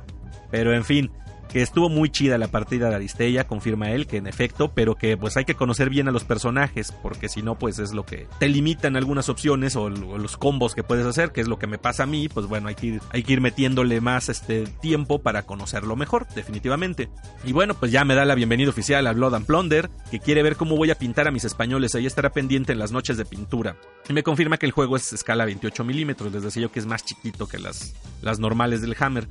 Pero 0.50 0.75
en 0.75 0.85
fin. 0.85 1.12
Que 1.52 1.62
estuvo 1.62 1.88
muy 1.88 2.10
chida 2.10 2.38
la 2.38 2.48
partida 2.48 2.88
de 2.88 2.96
Aristella, 2.96 3.46
confirma 3.46 3.90
él 3.90 4.06
que 4.06 4.16
en 4.16 4.26
efecto, 4.26 4.72
pero 4.74 4.96
que 4.96 5.16
pues 5.16 5.36
hay 5.36 5.44
que 5.44 5.54
conocer 5.54 5.90
bien 5.90 6.08
a 6.08 6.10
los 6.10 6.24
personajes, 6.24 6.92
porque 7.02 7.28
si 7.28 7.42
no 7.42 7.58
pues 7.58 7.78
es 7.78 7.92
lo 7.92 8.04
que 8.04 8.26
te 8.38 8.48
limitan 8.48 8.96
algunas 8.96 9.28
opciones 9.28 9.76
o, 9.76 9.88
los 9.88 10.36
combos 10.36 10.74
que 10.74 10.82
puedes 10.82 11.06
hacer, 11.06 11.32
que 11.32 11.40
es 11.40 11.48
lo 11.48 11.58
que 11.58 11.66
me 11.66 11.78
pasa 11.78 12.04
a 12.04 12.06
mí, 12.06 12.28
pues 12.28 12.46
bueno, 12.46 12.68
hay 12.68 12.74
que 12.74 12.86
ir, 12.86 13.00
hay 13.10 13.22
que 13.22 13.34
ir 13.34 13.40
metiéndole 13.40 14.00
más 14.00 14.28
este 14.28 14.64
tiempo 14.80 15.20
para 15.20 15.42
conocerlo 15.42 15.96
mejor, 15.96 16.26
definitivamente. 16.34 17.08
Y 17.44 17.52
bueno, 17.52 17.74
pues 17.74 17.92
ya 17.92 18.04
me 18.04 18.14
da 18.14 18.24
la 18.24 18.34
bienvenida 18.34 18.70
oficial 18.70 19.06
a 19.06 19.12
Blood 19.12 19.34
and 19.34 19.46
Plunder, 19.46 19.90
que 20.10 20.20
quiere 20.20 20.42
ver 20.42 20.56
cómo 20.56 20.76
voy 20.76 20.90
a 20.90 20.98
pintar 20.98 21.28
a 21.28 21.30
mis 21.30 21.44
españoles, 21.44 21.94
ahí 21.94 22.06
estará 22.06 22.30
pendiente 22.30 22.72
en 22.72 22.78
las 22.78 22.92
noches 22.92 23.16
de 23.16 23.24
pintura. 23.24 23.76
Y 24.08 24.12
me 24.12 24.22
confirma 24.22 24.58
que 24.58 24.66
el 24.66 24.72
juego 24.72 24.96
es 24.96 25.12
escala 25.12 25.44
28 25.44 25.84
milímetros, 25.84 26.32
les 26.32 26.42
decía 26.42 26.62
yo 26.62 26.72
que 26.72 26.80
es 26.80 26.86
más 26.86 27.04
chiquito 27.04 27.46
que 27.46 27.58
las, 27.58 27.94
las 28.22 28.38
normales 28.38 28.82
del 28.82 28.96
Hammer. 28.98 29.28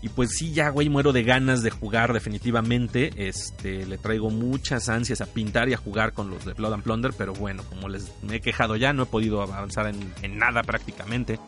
Y 0.00 0.10
pues 0.10 0.30
sí, 0.36 0.52
ya, 0.52 0.68
güey, 0.68 0.88
muero 0.88 1.12
de 1.12 1.24
ganas 1.24 1.62
de 1.62 1.70
jugar 1.70 2.12
definitivamente. 2.12 3.10
Este, 3.16 3.84
le 3.84 3.98
traigo 3.98 4.30
muchas 4.30 4.88
ansias 4.88 5.20
a 5.20 5.26
pintar 5.26 5.68
y 5.68 5.74
a 5.74 5.76
jugar 5.76 6.12
con 6.12 6.30
los 6.30 6.44
de 6.44 6.52
Blood 6.52 6.74
and 6.74 6.82
Plunder, 6.84 7.12
pero 7.16 7.34
bueno, 7.34 7.64
como 7.68 7.88
les 7.88 8.12
me 8.22 8.36
he 8.36 8.40
quejado 8.40 8.76
ya, 8.76 8.92
no 8.92 9.04
he 9.04 9.06
podido 9.06 9.42
avanzar 9.42 9.86
en, 9.88 10.38
nada 10.38 10.62
prácticamente. 10.62 11.40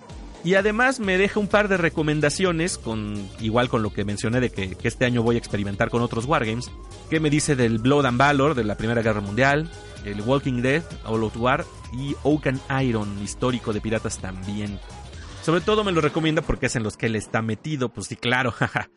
Y 0.43 0.55
además 0.55 1.01
me 1.01 1.19
deja 1.19 1.39
un 1.39 1.49
par 1.49 1.69
de 1.69 1.77
recomendaciones, 1.77 2.79
con, 2.79 3.29
igual 3.41 3.69
con 3.69 3.83
lo 3.83 3.93
que 3.93 4.05
mencioné 4.07 4.41
de 4.41 4.51
que, 4.51 4.77
este 4.83 5.05
año 5.05 5.23
voy 5.23 5.37
a 5.37 5.39
experimentar 5.39 5.91
con 5.91 6.03
otros 6.03 6.25
wargames, 6.25 6.71
que 7.11 7.21
me 7.21 7.31
dice 7.31 7.57
del 7.57 7.79
Blood 7.79 8.07
and 8.07 8.19
Valor 8.19 8.55
de 8.55 8.65
la 8.65 8.77
Primera 8.77 9.03
Guerra 9.03 9.21
Mundial, 9.21 9.71
el 10.05 10.23
Walking 10.23 10.63
Dead, 10.63 10.83
All 11.05 11.23
of 11.23 11.37
War 11.37 11.67
y 11.93 12.17
Oak 12.23 12.47
and 12.47 12.61
Iron, 12.83 13.23
histórico 13.23 13.73
de 13.73 13.83
piratas 13.83 14.19
también. 14.19 14.81
Sobre 15.43 15.63
todo 15.63 15.85
me 15.85 15.93
lo 15.93 16.01
recomienda 16.01 16.43
porque 16.43 16.67
es 16.67 16.77
en 16.77 16.83
los 16.83 16.97
que 16.97 17.07
él 17.07 17.17
está 17.17 17.43
metido, 17.43 17.89
pues 17.89 18.09
sí, 18.09 18.17
claro, 18.17 18.51
jaja. 18.53 18.91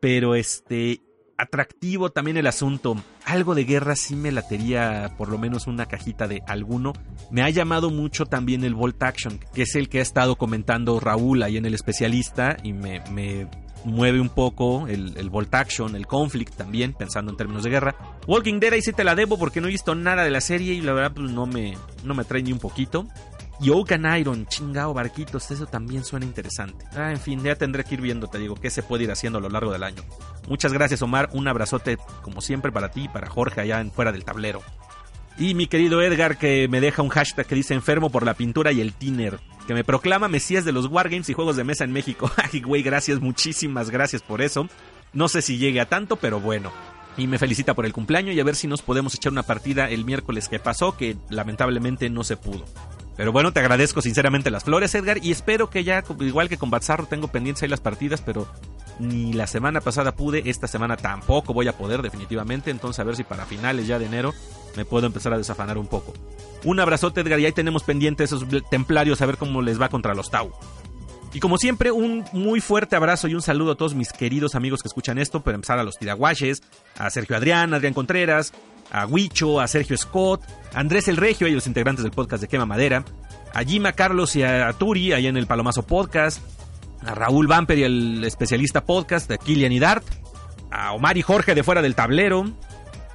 Pero 0.00 0.34
este, 0.34 1.00
atractivo 1.38 2.10
también 2.10 2.36
el 2.36 2.46
asunto. 2.46 2.96
Algo 3.24 3.54
de 3.54 3.64
guerra 3.64 3.96
sí 3.96 4.16
me 4.16 4.32
latería 4.32 5.14
por 5.16 5.28
lo 5.28 5.38
menos 5.38 5.66
una 5.66 5.86
cajita 5.86 6.28
de 6.28 6.42
alguno. 6.46 6.92
Me 7.30 7.42
ha 7.42 7.50
llamado 7.50 7.90
mucho 7.90 8.26
también 8.26 8.64
el 8.64 8.74
Volt 8.74 9.02
Action, 9.02 9.40
que 9.54 9.62
es 9.62 9.74
el 9.76 9.88
que 9.88 10.00
ha 10.00 10.02
estado 10.02 10.36
comentando 10.36 10.98
Raúl 11.00 11.42
ahí 11.42 11.56
en 11.56 11.66
el 11.66 11.74
especialista 11.74 12.56
y 12.62 12.72
me, 12.72 13.00
me 13.10 13.46
mueve 13.84 14.20
un 14.20 14.30
poco 14.30 14.86
el, 14.88 15.16
el 15.16 15.30
Volt 15.30 15.54
Action, 15.54 15.94
el 15.94 16.06
Conflict 16.06 16.54
también, 16.54 16.92
pensando 16.92 17.30
en 17.30 17.36
términos 17.36 17.64
de 17.64 17.70
guerra. 17.70 17.94
Walking 18.26 18.58
Dead 18.58 18.72
ahí 18.72 18.82
sí 18.82 18.92
te 18.92 19.04
la 19.04 19.14
debo 19.14 19.38
porque 19.38 19.60
no 19.60 19.68
he 19.68 19.70
visto 19.70 19.94
nada 19.94 20.24
de 20.24 20.30
la 20.30 20.40
serie 20.40 20.74
y 20.74 20.80
la 20.80 20.92
verdad 20.92 21.12
pues 21.14 21.30
no 21.30 21.46
me, 21.46 21.76
no 22.04 22.14
me 22.14 22.24
trae 22.24 22.42
ni 22.42 22.52
un 22.52 22.58
poquito. 22.58 23.06
Y 23.60 23.70
Oaken 23.70 24.04
Iron, 24.18 24.46
chingao, 24.46 24.92
barquitos, 24.92 25.50
eso 25.50 25.66
también 25.66 26.04
suena 26.04 26.26
interesante. 26.26 26.84
Ah, 26.96 27.12
en 27.12 27.20
fin, 27.20 27.42
ya 27.42 27.54
tendré 27.54 27.84
que 27.84 27.94
ir 27.94 28.00
viendo, 28.00 28.26
te 28.26 28.38
digo, 28.38 28.56
qué 28.56 28.68
se 28.68 28.82
puede 28.82 29.04
ir 29.04 29.12
haciendo 29.12 29.38
a 29.38 29.42
lo 29.42 29.48
largo 29.48 29.72
del 29.72 29.84
año. 29.84 30.02
Muchas 30.48 30.72
gracias, 30.72 31.02
Omar. 31.02 31.30
Un 31.32 31.46
abrazote, 31.46 31.98
como 32.22 32.40
siempre, 32.40 32.72
para 32.72 32.90
ti 32.90 33.04
y 33.04 33.08
para 33.08 33.30
Jorge 33.30 33.60
allá 33.60 33.80
en 33.80 33.92
fuera 33.92 34.12
del 34.12 34.24
tablero. 34.24 34.62
Y 35.36 35.54
mi 35.54 35.66
querido 35.66 36.00
Edgar, 36.02 36.36
que 36.36 36.68
me 36.68 36.80
deja 36.80 37.02
un 37.02 37.08
hashtag 37.08 37.46
que 37.46 37.54
dice 37.54 37.74
enfermo 37.74 38.10
por 38.10 38.24
la 38.24 38.34
pintura 38.34 38.72
y 38.72 38.80
el 38.80 38.92
tiner. 38.92 39.40
Que 39.66 39.74
me 39.74 39.84
proclama 39.84 40.28
mesías 40.28 40.64
de 40.64 40.72
los 40.72 40.86
wargames 40.86 41.28
y 41.28 41.32
juegos 41.32 41.56
de 41.56 41.64
mesa 41.64 41.84
en 41.84 41.92
México. 41.92 42.30
Ay, 42.52 42.60
güey, 42.60 42.82
gracias, 42.82 43.20
muchísimas 43.20 43.90
gracias 43.90 44.22
por 44.22 44.42
eso. 44.42 44.68
No 45.12 45.28
sé 45.28 45.42
si 45.42 45.58
llegue 45.58 45.80
a 45.80 45.88
tanto, 45.88 46.16
pero 46.16 46.40
bueno. 46.40 46.70
Y 47.16 47.26
me 47.28 47.38
felicita 47.38 47.74
por 47.74 47.86
el 47.86 47.92
cumpleaños 47.92 48.34
y 48.34 48.40
a 48.40 48.44
ver 48.44 48.56
si 48.56 48.66
nos 48.66 48.82
podemos 48.82 49.14
echar 49.14 49.32
una 49.32 49.44
partida 49.44 49.88
el 49.88 50.04
miércoles 50.04 50.48
que 50.48 50.58
pasó, 50.58 50.96
que 50.96 51.16
lamentablemente 51.30 52.10
no 52.10 52.24
se 52.24 52.36
pudo. 52.36 52.64
Pero 53.16 53.30
bueno, 53.30 53.52
te 53.52 53.60
agradezco 53.60 54.02
sinceramente 54.02 54.50
las 54.50 54.64
flores, 54.64 54.94
Edgar, 54.94 55.18
y 55.22 55.30
espero 55.30 55.70
que 55.70 55.84
ya, 55.84 56.02
igual 56.20 56.48
que 56.48 56.58
con 56.58 56.70
Batzarro, 56.70 57.06
tengo 57.06 57.28
pendientes 57.28 57.62
ahí 57.62 57.68
las 57.68 57.80
partidas, 57.80 58.20
pero 58.20 58.48
ni 58.98 59.32
la 59.32 59.46
semana 59.46 59.80
pasada 59.80 60.14
pude, 60.16 60.42
esta 60.50 60.66
semana 60.66 60.96
tampoco 60.96 61.52
voy 61.54 61.68
a 61.68 61.76
poder 61.76 62.02
definitivamente, 62.02 62.70
entonces 62.70 63.00
a 63.00 63.04
ver 63.04 63.16
si 63.16 63.24
para 63.24 63.46
finales 63.46 63.86
ya 63.86 63.98
de 63.98 64.06
enero 64.06 64.34
me 64.76 64.84
puedo 64.84 65.06
empezar 65.06 65.32
a 65.32 65.38
desafanar 65.38 65.78
un 65.78 65.86
poco. 65.86 66.12
Un 66.64 66.80
abrazote, 66.80 67.20
Edgar, 67.20 67.38
y 67.38 67.46
ahí 67.46 67.52
tenemos 67.52 67.84
pendientes 67.84 68.32
esos 68.32 68.44
templarios 68.70 69.20
a 69.22 69.26
ver 69.26 69.36
cómo 69.36 69.62
les 69.62 69.80
va 69.80 69.88
contra 69.88 70.14
los 70.14 70.30
Tau. 70.30 70.50
Y 71.32 71.40
como 71.40 71.58
siempre, 71.58 71.90
un 71.90 72.24
muy 72.32 72.60
fuerte 72.60 72.94
abrazo 72.94 73.26
y 73.26 73.34
un 73.34 73.42
saludo 73.42 73.72
a 73.72 73.74
todos 73.74 73.94
mis 73.94 74.12
queridos 74.12 74.54
amigos 74.54 74.82
que 74.82 74.88
escuchan 74.88 75.18
esto, 75.18 75.40
para 75.40 75.56
empezar 75.56 75.80
a 75.80 75.82
los 75.82 75.98
tiraguaches, 75.98 76.62
a 76.96 77.10
Sergio 77.10 77.36
Adrián, 77.36 77.74
Adrián 77.74 77.92
Contreras, 77.92 78.52
a 78.90 79.06
Huicho, 79.06 79.60
a 79.60 79.68
Sergio 79.68 79.96
Scott, 79.96 80.42
a 80.72 80.80
Andrés 80.80 81.08
El 81.08 81.16
Regio 81.16 81.46
y 81.48 81.52
los 81.52 81.66
integrantes 81.66 82.02
del 82.02 82.12
podcast 82.12 82.40
de 82.40 82.48
Quema 82.48 82.66
Madera, 82.66 83.04
a 83.52 83.62
Jima 83.64 83.92
Carlos 83.92 84.36
y 84.36 84.42
a 84.42 84.72
Turi 84.72 85.12
ahí 85.12 85.26
en 85.26 85.36
el 85.36 85.46
Palomazo 85.46 85.86
Podcast, 85.86 86.40
a 87.04 87.14
Raúl 87.14 87.46
Vamper 87.46 87.78
y 87.78 87.84
el 87.84 88.24
especialista 88.24 88.84
podcast 88.84 89.28
de 89.28 89.38
Kilian 89.38 89.72
y 89.72 89.80
a 89.82 90.92
Omar 90.92 91.16
y 91.16 91.22
Jorge 91.22 91.54
de 91.54 91.62
Fuera 91.62 91.82
del 91.82 91.94
Tablero, 91.94 92.46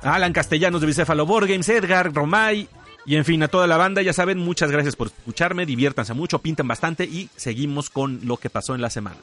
a 0.01 0.15
Alan 0.15 0.33
Castellanos 0.33 0.81
de 0.81 0.87
Bicéfalo 0.87 1.25
Board 1.25 1.49
Edgar, 1.49 2.13
Romay, 2.13 2.67
y 3.05 3.15
en 3.15 3.25
fin, 3.25 3.41
a 3.43 3.47
toda 3.47 3.67
la 3.67 3.77
banda, 3.77 4.01
ya 4.01 4.13
saben, 4.13 4.37
muchas 4.37 4.71
gracias 4.71 4.95
por 4.95 5.07
escucharme, 5.07 5.65
diviértanse 5.65 6.13
mucho, 6.13 6.39
pinten 6.39 6.67
bastante 6.67 7.05
y 7.05 7.29
seguimos 7.35 7.89
con 7.89 8.19
lo 8.23 8.37
que 8.37 8.49
pasó 8.49 8.75
en 8.75 8.81
la 8.81 8.89
semana. 8.89 9.17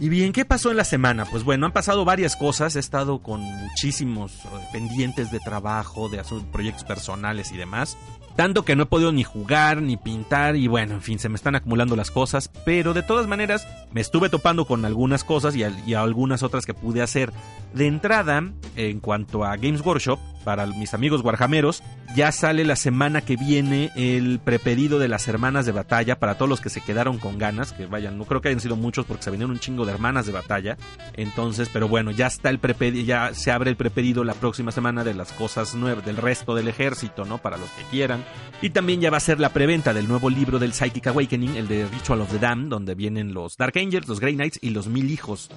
Y 0.00 0.08
bien, 0.08 0.32
¿qué 0.32 0.46
pasó 0.46 0.70
en 0.70 0.78
la 0.78 0.84
semana? 0.84 1.26
Pues 1.26 1.44
bueno, 1.44 1.66
han 1.66 1.72
pasado 1.72 2.06
varias 2.06 2.34
cosas. 2.34 2.74
He 2.74 2.78
estado 2.78 3.18
con 3.18 3.42
muchísimos 3.42 4.32
eh, 4.32 4.48
pendientes 4.72 5.30
de 5.30 5.40
trabajo, 5.40 6.08
de 6.08 6.22
proyectos 6.50 6.84
personales 6.84 7.52
y 7.52 7.58
demás. 7.58 7.98
Tanto 8.34 8.64
que 8.64 8.74
no 8.74 8.84
he 8.84 8.86
podido 8.86 9.12
ni 9.12 9.24
jugar, 9.24 9.82
ni 9.82 9.98
pintar, 9.98 10.56
y 10.56 10.68
bueno, 10.68 10.94
en 10.94 11.02
fin, 11.02 11.18
se 11.18 11.28
me 11.28 11.34
están 11.34 11.54
acumulando 11.54 11.96
las 11.96 12.10
cosas. 12.10 12.50
Pero 12.64 12.94
de 12.94 13.02
todas 13.02 13.26
maneras, 13.26 13.68
me 13.92 14.00
estuve 14.00 14.30
topando 14.30 14.64
con 14.64 14.86
algunas 14.86 15.22
cosas 15.22 15.54
y, 15.54 15.64
y 15.86 15.92
algunas 15.92 16.42
otras 16.42 16.64
que 16.64 16.72
pude 16.72 17.02
hacer. 17.02 17.30
De 17.74 17.86
entrada, 17.86 18.42
en 18.76 19.00
cuanto 19.00 19.44
a 19.44 19.54
Games 19.58 19.84
Workshop, 19.84 20.18
para 20.44 20.66
mis 20.66 20.94
amigos 20.94 21.22
guarjameros, 21.22 21.82
ya 22.14 22.32
sale 22.32 22.64
la 22.64 22.76
semana 22.76 23.20
que 23.20 23.36
viene 23.36 23.90
el 23.94 24.40
prepedido 24.40 24.98
de 24.98 25.08
las 25.08 25.28
hermanas 25.28 25.66
de 25.66 25.72
batalla 25.72 26.18
para 26.18 26.34
todos 26.34 26.48
los 26.48 26.60
que 26.60 26.70
se 26.70 26.80
quedaron 26.80 27.18
con 27.18 27.38
ganas, 27.38 27.72
que 27.72 27.86
vayan, 27.86 28.18
no 28.18 28.24
creo 28.24 28.40
que 28.40 28.48
hayan 28.48 28.60
sido 28.60 28.76
muchos 28.76 29.06
porque 29.06 29.22
se 29.22 29.30
vinieron 29.30 29.52
un 29.52 29.60
chingo 29.60 29.84
de 29.84 29.92
hermanas 29.92 30.26
de 30.26 30.32
batalla. 30.32 30.76
Entonces, 31.14 31.68
pero 31.72 31.88
bueno, 31.88 32.10
ya 32.10 32.26
está 32.26 32.50
el 32.50 32.58
prepedido, 32.58 33.04
ya 33.04 33.34
se 33.34 33.50
abre 33.50 33.70
el 33.70 33.76
prepedido 33.76 34.24
la 34.24 34.34
próxima 34.34 34.72
semana 34.72 35.04
de 35.04 35.14
las 35.14 35.32
cosas 35.32 35.74
nuevas 35.74 36.04
del 36.04 36.16
resto 36.16 36.54
del 36.54 36.68
ejército, 36.68 37.24
¿no? 37.24 37.38
Para 37.38 37.56
los 37.56 37.70
que 37.70 37.82
quieran. 37.90 38.24
Y 38.62 38.70
también 38.70 39.00
ya 39.00 39.10
va 39.10 39.18
a 39.18 39.20
ser 39.20 39.40
la 39.40 39.50
preventa 39.50 39.94
del 39.94 40.08
nuevo 40.08 40.30
libro 40.30 40.58
del 40.58 40.72
Psychic 40.72 41.06
Awakening, 41.08 41.56
el 41.56 41.68
de 41.68 41.86
Ritual 41.86 42.20
of 42.22 42.30
the 42.30 42.38
Dam, 42.38 42.68
donde 42.68 42.94
vienen 42.94 43.32
los 43.34 43.56
Dark 43.56 43.76
Angels, 43.76 44.08
los 44.08 44.20
Grey 44.20 44.34
Knights 44.34 44.58
y 44.62 44.70
los 44.70 44.88
Mil 44.88 45.10
Hijos. 45.10 45.50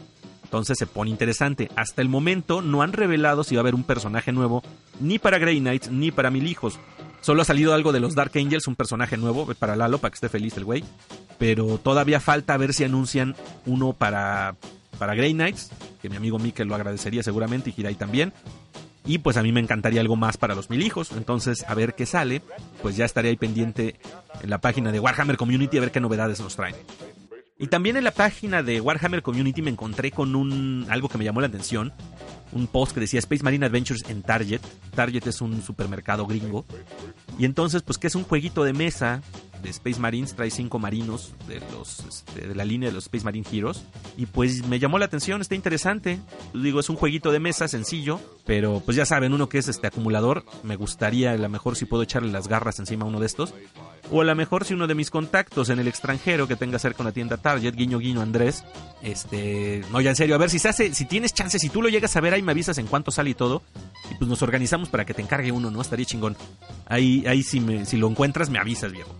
Entonces 0.53 0.77
se 0.77 0.86
pone 0.86 1.10
interesante. 1.10 1.72
Hasta 1.75 2.03
el 2.03 2.10
momento 2.10 2.62
no 2.62 2.83
han 2.83 2.93
revelado 2.93 3.43
si 3.43 3.55
va 3.55 3.62
a 3.62 3.63
haber 3.63 3.74
un 3.74 3.83
personaje 3.83 4.31
nuevo 4.31 4.62
ni 5.00 5.17
para 5.17 5.39
Grey 5.39 5.60
Knights 5.60 5.89
ni 5.89 6.12
para 6.12 6.29
Mil 6.29 6.45
Hijos. 6.45 6.77
Solo 7.22 7.41
ha 7.41 7.45
salido 7.45 7.74
algo 7.74 7.91
de 7.91 8.00
los 8.00 8.13
Dark 8.13 8.33
Angels, 8.36 8.67
un 8.67 8.75
personaje 8.75 9.17
nuevo 9.17 9.51
para 9.55 9.75
Lalo, 9.75 9.98
para 9.98 10.12
que 10.12 10.17
esté 10.17 10.29
feliz 10.29 10.55
el 10.55 10.65
güey. 10.65 10.83
Pero 11.39 11.79
todavía 11.79 12.19
falta 12.19 12.55
ver 12.57 12.75
si 12.75 12.83
anuncian 12.83 13.36
uno 13.65 13.93
para, 13.93 14.55
para 15.00 15.15
Grey 15.15 15.33
Knights, 15.33 15.72
que 16.03 16.10
mi 16.10 16.17
amigo 16.17 16.38
Mikel 16.38 16.67
lo 16.67 16.75
agradecería 16.75 17.24
seguramente 17.24 17.74
y 17.75 17.81
Hirai 17.81 17.95
también. 17.95 18.31
Y 19.07 19.17
pues 19.17 19.38
a 19.38 19.41
mí 19.41 19.51
me 19.51 19.60
encantaría 19.60 20.01
algo 20.01 20.17
más 20.17 20.38
para 20.38 20.53
los 20.53 20.69
mil 20.69 20.83
hijos. 20.83 21.13
Entonces, 21.13 21.65
a 21.67 21.74
ver 21.74 21.95
qué 21.95 22.05
sale. 22.05 22.43
Pues 22.83 22.95
ya 22.95 23.05
estaré 23.05 23.29
ahí 23.29 23.38
pendiente 23.38 23.95
en 24.43 24.51
la 24.51 24.60
página 24.60 24.91
de 24.91 25.00
Warhammer 25.00 25.36
Community 25.36 25.79
a 25.79 25.81
ver 25.81 25.91
qué 25.91 26.00
novedades 26.00 26.39
nos 26.41 26.55
traen. 26.55 26.75
Y 27.57 27.67
también 27.67 27.98
en 27.98 28.03
la 28.03 28.12
página 28.12 28.63
de 28.63 28.81
Warhammer 28.81 29.22
Community 29.22 29.62
me 29.62 29.72
encontré 29.72 30.12
con 30.12 30.36
un 30.36 30.86
algo 30.89 31.07
que 31.07 31.17
me 31.17 31.24
llamó 31.24 31.41
la 31.41 31.48
atención. 31.48 31.93
Un 32.51 32.67
post 32.67 32.93
que 32.93 33.00
decía 33.00 33.19
Space 33.19 33.43
Marine 33.43 33.65
Adventures 33.65 34.03
en 34.10 34.22
Target. 34.22 34.62
Target 34.95 35.27
es 35.27 35.41
un 35.41 35.62
supermercado 35.62 36.25
gringo. 36.25 36.65
Y 37.38 37.45
entonces, 37.45 37.81
pues 37.81 37.98
que 37.98 38.07
es 38.07 38.15
un 38.15 38.24
jueguito 38.24 38.63
de 38.63 38.74
mesa 38.74 39.22
de 39.63 39.70
Space 39.70 40.00
Marines, 40.00 40.36
trae 40.36 40.51
cinco 40.51 40.77
marinos 40.77 41.34
de 41.48 41.62
los 41.72 42.00
este, 42.01 42.48
de 42.50 42.55
la 42.55 42.65
línea 42.65 42.89
de 42.89 42.93
los 42.93 43.05
Space 43.05 43.24
Marine 43.24 43.48
Heroes 43.51 43.84
y 44.17 44.25
pues 44.25 44.67
me 44.67 44.77
llamó 44.77 45.00
la 45.00 45.05
atención, 45.05 45.41
está 45.41 45.55
interesante. 45.55 46.20
Digo, 46.53 46.79
es 46.79 46.89
un 46.89 46.98
jueguito 46.98 47.32
de 47.32 47.39
mesa 47.39 47.67
sencillo, 47.67 48.20
pero 48.46 48.82
pues 48.86 48.98
ya 48.98 49.05
saben, 49.05 49.34
uno 49.34 49.50
que 49.50 49.58
es 49.58 49.67
este 49.67 49.88
acumulador, 49.88 50.43
me 50.63 50.75
gustaría 50.75 51.32
a 51.32 51.38
lo 51.38 51.50
mejor 51.50 51.75
si 51.75 51.86
puedo 51.86 52.03
echarle 52.03 52.32
las 52.32 52.48
garras 52.48 52.79
encima 52.79 53.05
a 53.05 53.08
uno 53.08 53.20
de 53.20 53.25
estos. 53.25 53.53
O 54.12 54.22
a 54.22 54.25
lo 54.25 54.36
mejor 54.36 54.65
si 54.65 54.74
uno 54.74 54.86
de 54.86 54.96
mis 54.96 55.10
contactos 55.10 55.70
en 55.70 55.79
el 55.79 55.88
extranjero 55.88 56.46
que 56.48 56.58
tenga 56.58 56.77
cerca 56.77 57.01
una 57.01 57.13
tienda 57.13 57.38
Target, 57.38 57.74
guiño 57.74 58.00
guiño 58.00 58.22
Andrés, 58.22 58.65
este, 59.01 59.82
no 59.91 60.01
ya 60.01 60.10
en 60.10 60.15
serio, 60.17 60.36
a 60.36 60.38
ver 60.38 60.50
si 60.50 60.60
se 60.60 60.67
hace, 60.67 60.93
si 60.93 61.05
tienes 61.05 61.34
chance, 61.34 61.58
si 61.58 61.70
tú 61.70 61.82
lo 61.82 61.88
llegas 61.88 62.15
a 62.17 62.22
ver 62.22 62.34
ahí 62.34 62.41
me 62.41 62.51
avisas 62.51 62.77
en 62.77 62.88
cuánto 62.88 63.12
sale 63.12 63.29
y 63.29 63.34
todo, 63.34 63.63
y 64.12 64.15
pues 64.15 64.29
nos 64.29 64.41
organizamos 64.41 64.89
para 64.89 65.05
que 65.05 65.13
te 65.13 65.22
encargue 65.22 65.51
uno, 65.51 65.72
¿no? 65.72 65.82
Estaría 65.82 66.05
chingón. 66.05 66.36
Ahí, 66.86 67.24
ahí 67.27 67.43
si, 67.43 67.62
me, 67.62 67.86
si 67.86 67.98
lo 67.98 68.10
encuentras 68.10 68.50
me 68.50 68.60
avisas, 68.60 68.91
viejo. 68.91 69.15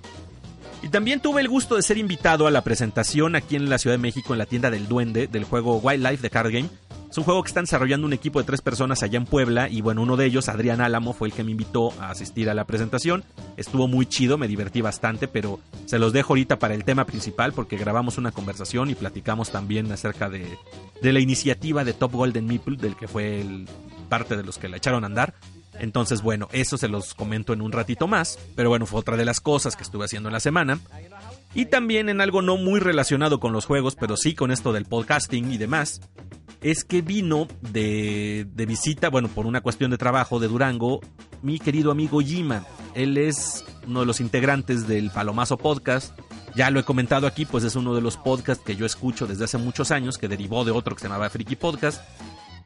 Y 0.84 0.90
también 0.90 1.22
tuve 1.22 1.40
el 1.40 1.48
gusto 1.48 1.78
de 1.78 1.82
ser 1.82 1.98
invitado 1.98 2.46
a 2.46 2.52
la 2.52 2.62
presentación 2.62 3.38
aquí 3.38 3.56
en 3.56 3.70
la 3.70 3.78
Ciudad 3.78 3.94
de 3.94 4.02
México 4.02 4.34
en 4.34 4.38
la 4.38 4.46
tienda 4.46 4.70
del 4.70 4.90
Duende 4.90 5.28
del 5.28 5.46
juego 5.46 5.78
Wildlife 5.78 6.22
de 6.22 6.30
Card 6.30 6.52
Game. 6.52 6.70
Es 7.10 7.18
un 7.18 7.24
juego 7.24 7.42
que 7.42 7.48
están 7.48 7.64
desarrollando 7.64 8.06
un 8.06 8.12
equipo 8.12 8.40
de 8.40 8.46
tres 8.46 8.62
personas 8.62 9.02
allá 9.02 9.18
en 9.18 9.26
Puebla 9.26 9.70
y 9.70 9.80
bueno, 9.80 10.02
uno 10.02 10.18
de 10.18 10.26
ellos, 10.26 10.50
Adrián 10.50 10.82
Álamo, 10.82 11.14
fue 11.14 11.30
el 11.30 11.34
que 11.34 11.46
me 11.46 11.52
invitó 11.52 11.94
a 12.02 12.10
asistir 12.10 12.50
a 12.50 12.54
la 12.54 12.66
presentación. 12.66 13.24
Estuvo 13.56 13.88
muy 13.88 14.08
chido, 14.08 14.38
me 14.38 14.50
divertí 14.50 14.82
bastante, 14.82 15.30
pero 15.30 15.62
se 15.86 16.00
los 16.00 16.12
dejo 16.12 16.34
ahorita 16.34 16.60
para 16.60 16.74
el 16.74 16.84
tema 16.84 17.06
principal 17.06 17.54
porque 17.54 17.78
grabamos 17.78 18.18
una 18.18 18.34
conversación 18.34 18.90
y 18.90 18.96
platicamos 18.96 19.52
también 19.52 19.90
acerca 19.90 20.30
de, 20.30 20.46
de 21.02 21.14
la 21.14 21.22
iniciativa 21.22 21.86
de 21.86 21.94
Top 21.94 22.12
Golden 22.12 22.46
Meeple, 22.46 22.76
del 22.76 22.98
que 22.98 23.08
fue 23.08 23.40
el, 23.40 23.68
parte 24.14 24.38
de 24.38 24.44
los 24.44 24.60
que 24.60 24.70
la 24.70 24.78
echaron 24.78 25.04
a 25.04 25.08
andar. 25.08 25.34
Entonces, 25.80 26.22
bueno, 26.22 26.48
eso 26.52 26.78
se 26.78 26.88
los 26.88 27.14
comento 27.14 27.54
en 27.54 27.62
un 27.62 27.72
ratito 27.72 28.08
más, 28.08 28.40
pero 28.56 28.70
bueno, 28.70 28.86
fue 28.86 29.00
otra 29.00 29.18
de 29.18 29.26
las 29.26 29.40
cosas 29.40 29.76
que 29.76 29.84
estuve 29.84 30.06
haciendo 30.06 30.30
en 30.30 30.34
la 30.34 30.40
semana. 30.40 30.80
Y 31.56 31.66
también 31.66 32.10
en 32.10 32.22
algo 32.22 32.42
no 32.42 32.58
muy 32.58 32.80
relacionado 32.80 33.40
con 33.40 33.54
los 33.54 33.66
juegos, 33.66 33.96
pero 33.96 34.18
sí 34.18 34.34
con 34.34 34.52
esto 34.52 34.74
del 34.74 34.86
podcasting 34.86 35.52
y 35.52 35.58
demás 35.58 36.02
es 36.64 36.86
que 36.86 37.02
vino 37.02 37.48
de, 37.62 38.48
de, 38.54 38.66
visita, 38.66 39.10
bueno, 39.10 39.28
por 39.28 39.46
una 39.46 39.62
cuestión 39.62 39.92
de 39.92 39.98
trabajo 39.98 40.40
de 40.40 40.48
Durango, 40.48 41.02
mi 41.42 41.60
querido 41.60 41.92
amigo 41.92 42.22
Jima. 42.22 42.66
Él 42.96 43.18
es 43.18 43.66
uno 43.86 44.00
de 44.00 44.06
los 44.06 44.22
integrantes 44.22 44.88
del 44.88 45.12
Palomazo 45.12 45.58
Podcast. 45.58 46.18
Ya 46.56 46.70
lo 46.70 46.80
he 46.80 46.84
comentado 46.84 47.28
aquí, 47.28 47.46
pues 47.46 47.64
es 47.64 47.76
uno 47.76 47.94
de 47.94 48.02
los 48.02 48.16
podcasts 48.16 48.64
que 48.64 48.76
yo 48.76 48.86
escucho 48.86 49.28
desde 49.28 49.44
hace 49.44 49.58
muchos 49.58 49.92
años, 49.92 50.18
que 50.18 50.28
derivó 50.28 50.64
de 50.64 50.72
otro 50.72 50.96
que 50.96 51.02
se 51.02 51.08
llamaba 51.08 51.30
Friki 51.30 51.56
Podcast. 51.56 52.02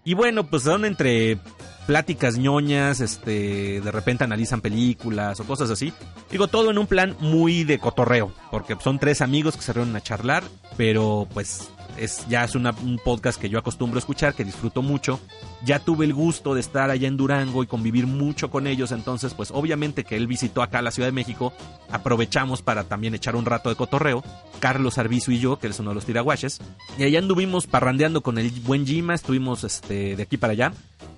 Y 0.08 0.14
bueno, 0.14 0.46
pues 0.46 0.64
son 0.64 0.86
entre 0.86 1.38
pláticas 1.86 2.38
ñoñas, 2.38 3.02
este, 3.02 3.82
de 3.82 3.92
repente 3.92 4.24
analizan 4.24 4.62
películas 4.62 5.38
o 5.42 5.44
cosas 5.44 5.70
así. 5.70 5.92
Digo, 6.32 6.48
todo 6.48 6.72
en 6.72 6.78
un 6.78 6.88
plan 6.88 7.18
muy 7.20 7.66
de 7.66 7.78
cotorreo, 7.78 8.32
porque 8.50 8.78
son 8.82 9.00
tres 9.00 9.20
amigos 9.20 9.58
que 9.58 9.64
se 9.64 9.74
reúnen 9.74 9.98
a 9.98 10.02
charlar, 10.02 10.46
pero 10.78 11.28
pues 11.34 11.70
es, 11.98 12.28
ya 12.28 12.44
es 12.44 12.56
un 12.56 13.00
podcast 13.04 13.40
que 13.40 13.50
yo 13.50 13.60
acostumbro 13.60 13.98
a 13.98 14.00
escuchar, 14.00 14.34
que 14.34 14.44
disfruto 14.44 14.82
mucho. 14.82 15.20
Ya 15.64 15.80
tuve 15.80 16.06
el 16.06 16.14
gusto 16.14 16.54
de 16.54 16.60
estar 16.60 16.90
allá 16.90 17.08
en 17.08 17.18
Durango 17.18 17.64
y 17.64 17.68
convivir 17.68 18.08
mucho 18.08 18.50
con 18.50 18.68
ellos, 18.68 18.92
entonces 18.92 19.34
pues 19.34 19.52
obviamente 19.52 20.04
que 20.04 20.16
él 20.16 20.28
visitó 20.28 20.62
acá 20.62 20.82
la 20.82 20.92
Ciudad 20.92 21.08
de 21.08 21.14
México, 21.14 21.54
aprovechamos 21.90 22.62
para 22.62 22.84
también 22.84 23.16
echar 23.16 23.36
un 23.36 23.46
rato 23.46 23.70
de 23.70 23.76
cotorreo, 23.76 24.24
Carlos 24.60 24.98
Arbizu 24.98 25.32
y 25.32 25.40
yo, 25.40 25.58
que 25.58 25.68
es 25.68 25.80
uno 25.80 25.92
de 25.92 25.96
los 25.96 26.06
tiraguaches, 26.06 26.60
y 26.98 27.04
allá 27.04 27.20
anduvimos 27.20 27.68
parrandeando 27.68 28.22
con 28.22 28.38
el 28.38 28.52
buen 28.52 28.86
Jima, 28.86 29.16
estuvimos 29.16 29.64
este, 29.64 30.16
de 30.16 30.24
aquí 30.24 30.38
para 30.38 30.54
allá 30.54 30.74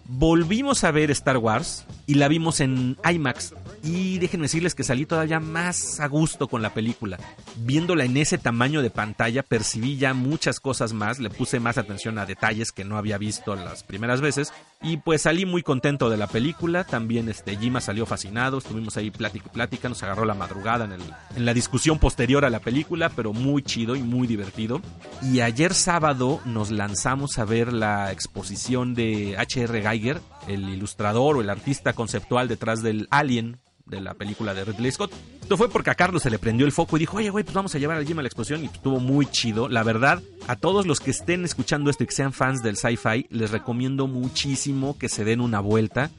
volvimos 0.10 0.84
a 0.84 0.92
ver 0.92 1.12
Star 1.12 1.38
Wars 1.38 1.86
y 2.08 2.16
la 2.16 2.28
vimos 2.28 2.60
en 2.60 2.98
IMAX. 3.10 3.54
Y 3.84 4.20
déjenme 4.20 4.46
decirles 4.46 4.76
que 4.76 4.84
salí 4.84 5.06
todavía 5.06 5.40
más 5.40 6.00
a 6.00 6.08
gusto 6.08 6.48
con 6.48 6.62
la 6.62 6.74
película. 6.74 7.18
Viéndola 7.58 8.04
en 8.06 8.18
ese 8.18 8.38
tamaño 8.38 8.82
de 8.82 8.90
pantalla 8.90 9.44
percibí 9.44 9.98
ya 9.98 10.14
muchas 10.14 10.60
cosas 10.60 10.94
más, 10.94 11.20
le 11.20 11.30
puse 11.30 11.60
más 11.60 11.78
atención 11.78 12.18
a 12.18 12.26
detalles 12.26 12.72
que 12.72 12.84
no 12.84 12.98
había 12.98 13.18
visto 13.18 13.56
las 13.56 13.84
primeras 13.84 14.22
veces. 14.22 14.52
Y 14.82 14.98
pues 14.98 15.24
salí 15.24 15.46
muy 15.46 15.62
contento 15.62 16.10
de 16.10 16.18
la 16.18 16.28
película, 16.28 16.86
también 16.86 17.28
este 17.28 17.58
Jima 17.58 17.82
salió 17.82 18.06
fascinado, 18.06 18.58
estuvimos 18.58 18.96
ahí 18.98 19.12
plática 19.12 19.46
y 19.48 19.54
plática, 19.54 19.90
nos 19.90 20.04
agarró 20.04 20.24
la 20.26 20.36
madrugada 20.36 20.86
en, 20.86 20.94
el, 20.94 21.02
en 21.36 21.46
la 21.46 21.54
discusión 21.54 22.00
posterior 22.00 22.46
a 22.46 22.50
la 22.50 22.60
película, 22.60 23.10
pero 23.10 23.34
muy 23.34 23.62
chido 23.62 23.96
y 23.96 24.04
muy 24.04 24.28
divertido. 24.28 24.82
Y 25.22 25.42
ayer 25.42 25.74
sábado 25.74 26.40
nos 26.46 26.72
lanzamos 26.72 27.38
a 27.40 27.46
ver 27.46 27.74
la 27.74 28.12
exposición 28.12 28.94
de 28.94 29.36
H.R. 29.38 29.82
Geiger, 29.82 30.22
el 30.48 30.70
ilustrador 30.70 31.38
o 31.38 31.42
el 31.42 31.50
artista 31.50 31.94
conceptual 31.94 32.48
detrás 32.48 32.82
del 32.82 33.08
Alien 33.12 33.58
de 33.90 34.02
la 34.02 34.14
película 34.14 34.54
de 34.54 34.66
Ridley 34.66 34.92
Scott. 34.92 35.12
Esto 35.42 35.58
fue 35.58 35.70
porque 35.70 35.90
a 35.90 35.96
Carlos 35.96 36.24
se 36.24 36.30
le 36.30 36.40
prendió 36.40 36.66
el 36.66 36.72
foco 36.72 36.96
y 36.96 37.02
dijo, 37.02 37.18
oye, 37.18 37.30
güey, 37.30 37.44
pues 37.44 37.56
vamos 37.56 37.74
a 37.74 37.80
llevar 37.80 37.98
al 37.98 38.06
Jim 38.06 38.20
a 38.20 38.22
la 38.22 38.28
exposición 38.28 38.64
y 38.64 38.68
estuvo 38.68 39.00
muy 39.00 39.26
chido. 39.26 39.68
La 39.68 39.84
verdad, 39.84 40.22
a 40.48 40.56
todos 40.56 40.86
los 40.86 41.00
que 41.00 41.12
estén 41.12 41.44
escuchando 41.46 41.90
esto 41.90 42.04
y 42.04 42.08
que 42.08 42.14
sean 42.14 42.34
fans 42.34 42.62
del 42.62 42.78
sci-fi, 42.78 43.26
les 43.30 43.52
recomiendo 43.52 44.08
muchísimo 44.08 44.98
que 44.98 45.10
se 45.10 45.24
den 45.24 45.42
una 45.42 45.60
vuelta 45.60 46.12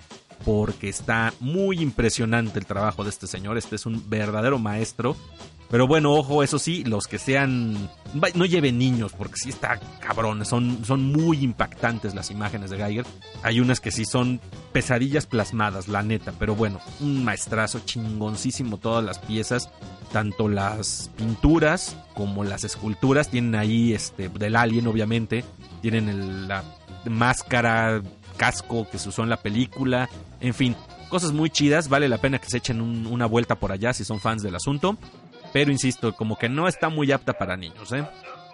porque 0.45 0.89
está 0.89 1.33
muy 1.41 1.81
impresionante 1.81 2.59
el 2.59 2.67
trabajo 2.67 3.05
de 3.05 3.11
este 3.11 3.27
señor. 3.27 3.59
Este 3.59 3.77
es 3.77 3.87
un 3.87 4.09
verdadero 4.09 4.59
maestro 4.59 5.17
pero 5.71 5.87
bueno, 5.87 6.13
ojo, 6.15 6.43
eso 6.43 6.59
sí, 6.59 6.83
los 6.83 7.07
que 7.07 7.19
sean. 7.19 7.89
No 8.35 8.45
lleven 8.45 8.77
niños, 8.77 9.13
porque 9.17 9.37
sí 9.37 9.51
está 9.51 9.79
cabrón. 10.01 10.45
Son, 10.45 10.85
son 10.85 11.13
muy 11.13 11.45
impactantes 11.45 12.13
las 12.13 12.33
imágenes 12.33 12.71
de 12.71 12.77
Geiger. 12.77 13.07
Hay 13.45 13.61
unas 13.61 13.79
que 13.79 13.93
sí 13.93 14.05
son 14.05 14.41
pesadillas 14.73 15.27
plasmadas, 15.27 15.87
la 15.87 16.03
neta. 16.03 16.33
Pero 16.37 16.57
bueno, 16.57 16.81
un 16.99 17.25
maestrazo 17.25 17.83
chingoncísimo 17.85 18.79
todas 18.79 19.05
las 19.05 19.21
piezas. 19.21 19.71
Tanto 20.13 20.49
las 20.49 21.09
pinturas 21.17 21.97
como 22.15 22.43
las 22.43 22.65
esculturas. 22.65 23.29
Tienen 23.29 23.55
ahí 23.55 23.93
este 23.93 24.29
del 24.29 24.57
alien, 24.57 24.89
obviamente. 24.89 25.45
Tienen 25.83 26.49
la 26.49 26.65
máscara, 27.05 28.03
casco 28.37 28.89
que 28.91 28.99
se 28.99 29.09
usó 29.09 29.23
en 29.23 29.31
la 29.31 29.41
película. 29.41 30.11
En 30.41 30.53
fin, 30.53 30.75
cosas 31.09 31.31
muy 31.31 31.49
chidas. 31.49 31.89
Vale 31.89 32.09
la 32.09 32.19
pena 32.19 32.41
que 32.41 32.51
se 32.51 32.57
echen 32.57 32.81
una 32.81 33.27
vuelta 33.27 33.55
por 33.55 33.71
allá 33.71 33.93
si 33.93 34.05
son 34.05 34.19
fans 34.19 34.43
del 34.43 34.57
asunto. 34.57 34.99
Pero 35.53 35.73
insisto, 35.73 36.15
como 36.15 36.37
que 36.37 36.49
no 36.49 36.69
está 36.69 36.89
muy 36.89 37.11
apta 37.13 37.33
para 37.33 37.57
niños, 37.57 37.93
¿eh? 37.93 38.05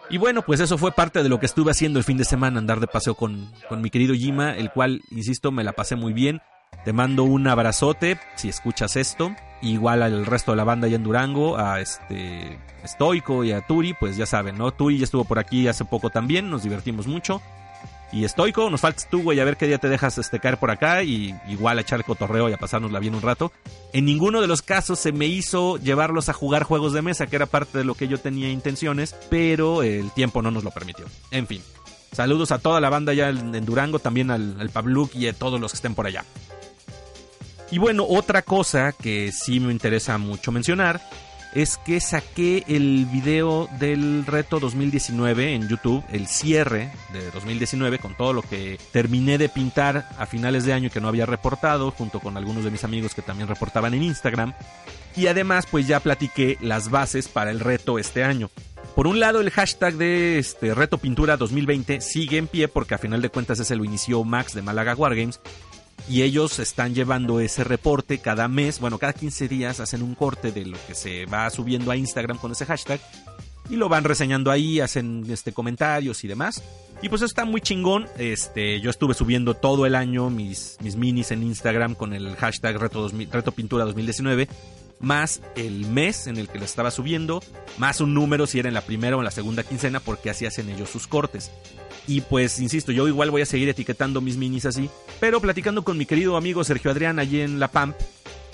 Y 0.09 0.19
bueno, 0.19 0.43
pues 0.43 0.61
eso 0.61 0.79
fue 0.79 0.93
parte 0.93 1.23
de 1.23 1.29
lo 1.29 1.41
que 1.41 1.47
estuve 1.47 1.73
haciendo 1.73 1.99
el 1.99 2.05
fin 2.05 2.17
de 2.17 2.25
semana, 2.25 2.59
andar 2.59 2.79
de 2.79 2.87
paseo 2.87 3.17
con, 3.17 3.51
con 3.69 3.83
mi 3.83 3.91
querido 3.91 4.15
Jima, 4.15 4.55
el 4.57 4.71
cual, 4.71 5.03
insisto, 5.11 5.51
me 5.51 5.65
la 5.65 5.73
pasé 5.73 5.97
muy 5.97 6.13
bien. 6.13 6.41
Te 6.85 6.93
mando 6.93 7.25
un 7.25 7.49
abrazote 7.49 8.19
si 8.37 8.49
escuchas 8.49 8.97
esto. 8.97 9.35
Igual 9.63 10.03
al 10.03 10.27
resto 10.27 10.53
de 10.53 10.59
la 10.59 10.65
banda 10.65 10.87
allá 10.87 10.97
en 10.97 11.03
Durango, 11.03 11.59
a 11.59 11.81
este 11.81 12.59
Stoico 12.85 13.43
y 13.43 13.53
a 13.53 13.63
Turi, 13.63 13.95
pues 13.95 14.17
ya 14.17 14.27
saben, 14.27 14.59
¿no? 14.59 14.71
Turi 14.71 14.99
ya 14.99 15.05
estuvo 15.05 15.25
por 15.25 15.39
aquí 15.39 15.67
hace 15.67 15.85
poco 15.85 16.11
también, 16.11 16.51
nos 16.51 16.63
divertimos 16.63 17.07
mucho 17.07 17.43
y 18.13 18.25
estoico. 18.25 18.71
Nos 18.71 18.81
faltas 18.81 19.09
tú, 19.09 19.23
güey, 19.23 19.41
a 19.41 19.45
ver 19.45 19.57
qué 19.57 19.67
día 19.67 19.79
te 19.79 19.89
dejas 19.89 20.19
este, 20.19 20.41
caer 20.41 20.59
por 20.59 20.71
acá 20.71 21.03
y 21.03 21.35
igual 21.49 21.79
a 21.79 21.83
echar 21.83 22.05
cotorreo 22.05 22.49
y 22.49 22.53
a 22.53 22.59
pasárnosla 22.59 22.99
bien 22.99 23.15
un 23.15 23.23
rato. 23.23 23.53
En 23.93 24.05
ninguno 24.05 24.41
de 24.41 24.47
los 24.47 24.63
casos 24.63 24.99
se 24.99 25.13
me 25.13 25.27
hizo 25.27 25.77
llevarlos 25.79 26.29
a 26.29 26.33
jugar 26.33 26.65
juegos 26.65 26.93
de 26.93 27.03
mesa, 27.03 27.27
que 27.27 27.37
era 27.37 27.47
parte 27.47 27.79
de 27.79 27.85
lo 27.85 27.95
que 27.95 28.09
yo 28.09 28.19
tenía 28.19 28.51
intenciones, 28.51 29.15
pero 29.31 29.83
el 29.83 30.11
tiempo 30.13 30.43
no 30.43 30.51
nos 30.51 30.65
lo 30.65 30.71
permitió. 30.71 31.07
En 31.31 31.47
fin, 31.47 31.63
saludos 32.13 32.53
a 32.53 32.59
toda 32.59 32.81
la 32.81 32.91
banda 32.91 33.13
allá 33.13 33.29
en 33.29 33.65
Durango, 33.65 33.99
también 33.99 34.31
al, 34.31 34.57
al 34.61 34.71
y 35.15 35.27
a 35.29 35.33
todos 35.33 35.61
los 35.61 35.73
que 35.73 35.77
estén 35.77 35.95
por 35.95 36.07
allá. 36.07 36.25
Y 37.71 37.79
bueno, 37.79 38.07
otra 38.09 38.43
cosa 38.43 38.93
que 38.93 39.33
sí 39.33 39.59
me 39.59 39.73
interesa 39.73 40.19
mucho 40.19 40.53
mencionar 40.53 41.01
es 41.57 41.79
que 41.79 42.03
saqué 42.03 42.65
el 42.69 43.07
video 43.07 43.67
del 43.79 44.27
reto 44.27 44.61
2019 44.61 45.55
en 45.55 45.67
YouTube, 45.69 46.05
el 46.13 46.27
cierre 46.27 46.91
de 47.15 47.31
2019 47.31 47.99
con 47.99 48.15
todo 48.15 48.35
lo 48.35 48.43
que 48.43 48.79
terminé 48.93 49.39
de 49.39 49.49
pintar 49.49 50.07
a 50.19 50.27
finales 50.27 50.67
de 50.67 50.75
año 50.75 50.91
que 50.91 51.01
no 51.01 51.09
había 51.09 51.25
reportado, 51.25 51.91
junto 51.93 52.21
con 52.21 52.37
algunos 52.37 52.63
de 52.63 52.71
mis 52.71 52.85
amigos 52.85 53.15
que 53.15 53.23
también 53.23 53.49
reportaban 53.49 53.95
en 53.95 54.03
Instagram. 54.03 54.53
Y 55.17 55.29
además 55.29 55.65
pues 55.71 55.87
ya 55.87 55.99
platiqué 56.01 56.59
las 56.61 56.91
bases 56.91 57.27
para 57.27 57.51
el 57.51 57.61
reto 57.61 57.99
este 57.99 58.23
año. 58.23 58.51
Por 58.95 59.07
un 59.07 59.21
lado, 59.21 59.41
el 59.41 59.51
hashtag 59.51 59.95
de 59.95 60.39
este 60.39 60.75
Reto 60.75 60.97
Pintura 60.97 61.37
2020 61.37 62.01
sigue 62.01 62.39
en 62.39 62.47
pie 62.47 62.67
porque 62.67 62.95
a 62.95 62.99
final 62.99 63.21
de 63.21 63.29
cuentas 63.29 63.61
ese 63.61 63.77
lo 63.77 63.85
inició 63.85 64.25
Max 64.25 64.55
de 64.55 64.63
Málaga 64.63 64.95
Wargames 64.95 65.41
y 66.09 66.23
ellos 66.23 66.59
están 66.59 66.95
llevando 66.95 67.41
ese 67.41 67.65
reporte 67.65 68.19
cada 68.19 68.49
mes, 68.49 68.81
bueno, 68.81 68.99
cada 68.99 69.13
15 69.13 69.49
días 69.49 69.81
hacen 69.81 70.03
un 70.03 70.15
corte 70.15 70.53
de 70.53 70.67
lo 70.67 70.79
que 70.87 70.95
se 70.95 71.27
va 71.27 71.51
subiendo 71.51 71.91
a 71.91 71.97
Instagram 71.97 72.39
con 72.39 72.53
ese 72.53 72.67
hashtag 72.67 73.01
y 73.69 73.77
lo 73.77 73.89
van 73.89 74.05
reseñando 74.05 74.51
ahí, 74.51 74.81
hacen 74.81 75.25
este 75.29 75.53
comentarios 75.53 76.23
y 76.25 76.29
demás. 76.29 76.63
Y 77.03 77.09
pues 77.09 77.23
está 77.23 77.45
muy 77.45 77.61
chingón. 77.61 78.07
Este, 78.17 78.81
yo 78.81 78.91
estuve 78.91 79.13
subiendo 79.13 79.55
todo 79.55 79.85
el 79.87 79.95
año 79.95 80.31
mis, 80.31 80.79
mis 80.81 80.97
minis 80.97 81.31
en 81.31 81.43
Instagram 81.43 81.95
con 81.95 82.13
el 82.15 82.37
hashtag 82.37 82.79
Reto, 82.79 83.11
Reto 83.31 83.53
Pintura 83.53 83.85
2019 83.85 84.49
más 84.99 85.43
el 85.57 85.87
mes 85.87 86.27
en 86.27 86.39
el 86.39 86.49
que 86.49 86.59
lo 86.59 86.65
estaba 86.65 86.91
subiendo, 86.91 87.43
más 87.79 88.01
un 88.01 88.15
número 88.15 88.47
si 88.47 88.59
era 88.59 88.69
en 88.69 88.75
la 88.75 88.81
primera 88.81 89.17
o 89.17 89.21
en 89.21 89.25
la 89.25 89.31
segunda 89.31 89.63
quincena, 89.63 90.01
porque 90.01 90.31
así 90.31 90.47
hacen 90.47 90.71
ellos 90.71 90.89
sus 90.89 91.07
cortes. 91.07 91.51
Y 92.07 92.21
pues, 92.21 92.61
insisto, 92.61 92.93
yo 92.93 93.09
igual 93.09 93.31
voy 93.31 93.43
a 93.43 93.47
seguir 93.47 93.69
etiquetando 93.69 94.21
mis 94.21 94.37
minis 94.37 94.67
así, 94.67 94.89
pero 95.19 95.41
platicando 95.41 95.83
con 95.83 95.99
mi 95.99 96.07
querido 96.07 96.37
amigo 96.37 96.63
Sergio 96.63 96.91
Adrián 96.91 97.19
allí 97.19 97.41
en 97.41 97.59
La 97.59 97.69
Pamp, 97.69 97.97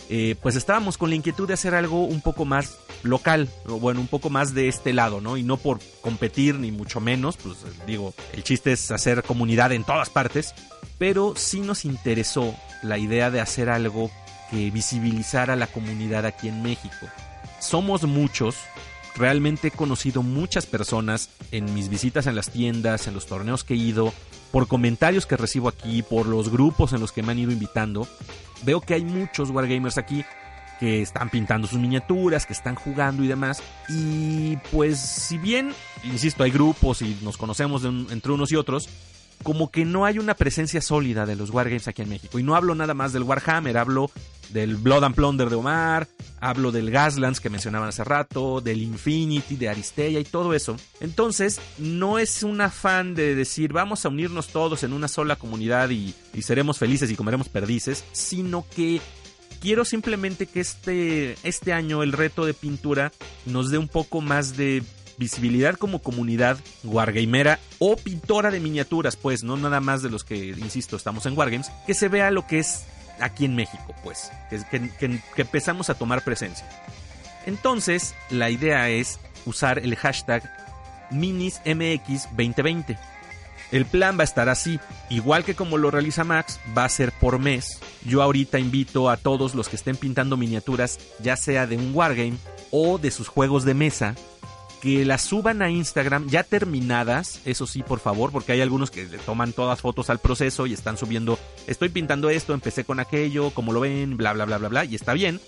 eh, 0.09 0.37
pues 0.43 0.57
estábamos 0.57 0.99
con 0.99 1.11
la 1.11 1.17
inquietud 1.17 1.49
de 1.49 1.55
hacer 1.55 1.75
algo 1.75 2.05
un 2.05 2.21
poco 2.21 2.45
más 2.45 2.79
local, 3.03 3.49
o 3.67 3.79
bueno, 3.79 4.01
un 4.01 4.09
poco 4.09 4.31
más 4.31 4.55
de 4.55 4.69
este 4.69 4.93
lado, 4.93 5.21
¿no? 5.21 5.37
Y 5.37 5.43
no 5.43 5.57
por 5.57 5.81
competir 6.01 6.57
ni 6.57 6.71
mucho 6.71 7.01
menos, 7.01 7.37
pues 7.37 7.57
digo, 7.87 8.15
el 8.33 8.43
chiste 8.43 8.73
es 8.73 8.91
hacer 8.91 9.23
comunidad 9.23 9.73
en 9.73 9.85
todas 9.85 10.11
partes, 10.11 10.55
pero 10.99 11.35
sí 11.37 11.61
nos 11.61 11.85
interesó 11.85 12.55
la 12.83 12.99
idea 12.99 13.31
de 13.31 13.41
hacer 13.41 13.71
algo 13.71 14.11
que 14.51 14.71
visibilizara 14.71 15.55
a 15.55 15.57
la 15.57 15.67
comunidad 15.67 16.27
aquí 16.27 16.49
en 16.49 16.63
México. 16.63 17.07
Somos 17.61 18.05
muchos, 18.05 18.57
realmente 19.17 19.69
he 19.69 19.71
conocido 19.71 20.23
muchas 20.23 20.67
personas 20.67 21.31
en 21.51 21.73
mis 21.75 21.89
visitas 21.89 22.27
en 22.27 22.35
las 22.35 22.51
tiendas, 22.51 23.07
en 23.07 23.15
los 23.15 23.27
torneos 23.27 23.65
que 23.65 23.75
he 23.75 23.77
ido, 23.77 24.13
por 24.51 24.69
comentarios 24.69 25.27
que 25.27 25.37
recibo 25.37 25.69
aquí, 25.69 26.03
por 26.03 26.27
los 26.27 26.51
grupos 26.51 26.93
en 26.93 27.01
los 27.01 27.13
que 27.13 27.23
me 27.23 27.33
han 27.33 27.39
ido 27.39 27.53
invitando. 27.53 28.07
Veo 28.65 28.81
que 28.81 28.95
hay 28.95 29.05
muchos 29.05 29.51
wargamers 29.51 29.99
aquí 29.99 30.25
que 30.79 31.01
están 31.01 31.31
pintando 31.31 31.69
sus 31.69 31.79
miniaturas, 31.79 32.45
que 32.45 32.53
están 32.53 32.75
jugando 32.75 33.23
y 33.23 33.29
demás. 33.29 33.63
Y 33.89 34.57
pues 34.73 34.99
si 34.99 35.39
bien, 35.39 35.73
insisto, 36.03 36.43
hay 36.43 36.51
grupos 36.51 37.03
y 37.03 37.17
nos 37.23 37.37
conocemos 37.37 37.85
entre 37.85 38.33
unos 38.33 38.51
y 38.51 38.57
otros, 38.57 38.89
como 39.43 39.71
que 39.71 39.85
no 39.85 40.05
hay 40.05 40.19
una 40.19 40.35
presencia 40.35 40.81
sólida 40.81 41.27
de 41.27 41.37
los 41.37 41.51
Wargames 41.51 41.89
aquí 41.89 42.03
en 42.03 42.09
México. 42.09 42.39
Y 42.39 42.43
no 42.43 42.55
hablo 42.55 42.75
nada 42.75 42.95
más 42.95 43.13
del 43.13 43.23
Warhammer, 43.23 43.77
hablo 43.77 44.11
del 44.51 44.77
Blood 44.77 45.05
and 45.05 45.15
Plunder 45.15 45.49
de 45.49 45.57
Omar, 45.57 46.09
hablo 46.41 46.73
del 46.73 46.91
Gaslands 46.91 47.41
que 47.41 47.51
mencionaban 47.51 47.89
hace 47.89 48.05
rato, 48.05 48.61
del 48.61 48.83
Infinity, 48.83 49.57
de 49.57 49.69
Aristeia 49.69 50.21
y 50.21 50.25
todo 50.25 50.55
eso. 50.55 50.77
Entonces, 51.01 51.61
no 51.79 52.19
es 52.19 52.43
un 52.43 52.61
afán 52.61 53.15
de 53.15 53.35
decir 53.35 53.73
vamos 53.73 54.05
a 54.05 54.09
unirnos 54.09 54.49
todos 54.49 54.83
en 54.83 54.93
una 54.93 55.09
sola 55.09 55.37
comunidad 55.37 55.91
y, 55.91 56.15
y 56.35 56.43
seremos 56.43 56.79
felices 56.79 57.11
y 57.11 57.17
comeremos 57.17 57.49
perdices, 57.49 58.05
sino 58.13 58.67
que 58.75 59.01
quiero 59.61 59.85
simplemente 59.85 60.47
que 60.47 60.61
este, 60.61 61.37
este 61.45 61.73
año 61.73 62.03
el 62.03 62.13
reto 62.13 62.45
de 62.45 62.53
pintura 62.53 63.13
nos 63.47 63.71
dé 63.71 63.79
un 63.79 63.89
poco 63.89 64.21
más 64.21 64.57
de 64.57 64.83
visibilidad 65.19 65.77
como 65.77 66.01
comunidad 66.01 66.59
wargamera 66.85 67.59
o 67.79 67.97
pintora 67.97 68.51
de 68.51 68.61
miniaturas, 68.61 69.17
pues, 69.17 69.43
no 69.43 69.57
nada 69.57 69.81
más 69.81 70.03
de 70.03 70.11
los 70.11 70.25
que, 70.25 70.37
insisto, 70.37 70.97
estamos 70.97 71.27
en 71.27 71.37
Wargames, 71.37 71.71
que 71.87 71.95
se 71.95 72.09
vea 72.09 72.31
lo 72.31 72.47
que 72.47 72.59
es 72.59 72.85
aquí 73.21 73.45
en 73.45 73.55
México, 73.55 73.95
pues, 74.03 74.31
que, 74.71 74.91
empezamos 75.37 75.91
a 75.91 75.95
tomar 75.95 76.23
presencia. 76.25 76.67
Entonces, 77.47 78.15
la 78.31 78.51
idea 78.51 78.89
es 78.89 79.19
usar 79.47 79.79
el 79.79 79.97
hashtag 79.97 80.43
MinisMX2020. 81.11 82.99
El 83.73 83.87
plan 83.87 84.19
va 84.19 84.23
a 84.23 84.25
estar 84.25 84.51
así, 84.51 84.79
igual 85.09 85.45
que 85.45 85.55
como 85.55 85.79
lo 85.79 85.91
realiza 85.91 86.25
Max, 86.25 86.61
va 86.77 86.85
a 86.85 86.91
ser 86.91 87.11
por 87.11 87.39
mes. 87.39 87.81
Yo 88.05 88.23
ahorita 88.23 88.59
invito 88.59 89.09
a 89.09 89.17
todos 89.17 89.55
los 89.55 89.71
que 89.71 89.77
estén 89.77 89.97
pintando 89.97 90.37
miniaturas, 90.37 90.99
ya 91.21 91.37
sea 91.37 91.67
de 91.67 91.79
un 91.79 91.95
wargame 91.95 92.37
o 92.71 92.99
de 92.99 93.11
sus 93.11 93.29
juegos 93.29 93.65
de 93.65 93.73
mesa, 93.73 94.15
que 94.83 95.05
las 95.05 95.23
suban 95.23 95.63
a 95.63 95.71
Instagram 95.71 96.27
ya 96.27 96.43
terminadas, 96.43 97.41
eso 97.45 97.69
sí, 97.69 97.85
por 97.85 98.01
favor, 98.01 98.33
porque 98.33 98.51
hay 98.51 98.61
algunos 98.63 98.91
que 98.91 99.05
le 99.05 99.19
toman 99.19 99.53
todas 99.53 99.81
fotos 99.81 100.11
al 100.11 100.19
proceso 100.19 100.67
y 100.67 100.73
están 100.73 100.99
subiendo, 100.99 101.39
estoy 101.69 101.89
pintando 101.89 102.31
esto, 102.31 102.53
empecé 102.53 102.83
con 102.83 102.99
aquello, 102.99 103.51
como 103.51 103.73
lo 103.73 103.79
ven, 103.79 104.17
bla, 104.17 104.33
bla, 104.33 104.45
bla, 104.45 104.59
bla, 104.59 104.69
bla, 104.69 104.85
y 104.85 104.97
está 104.97 105.13
bien, 105.13 105.41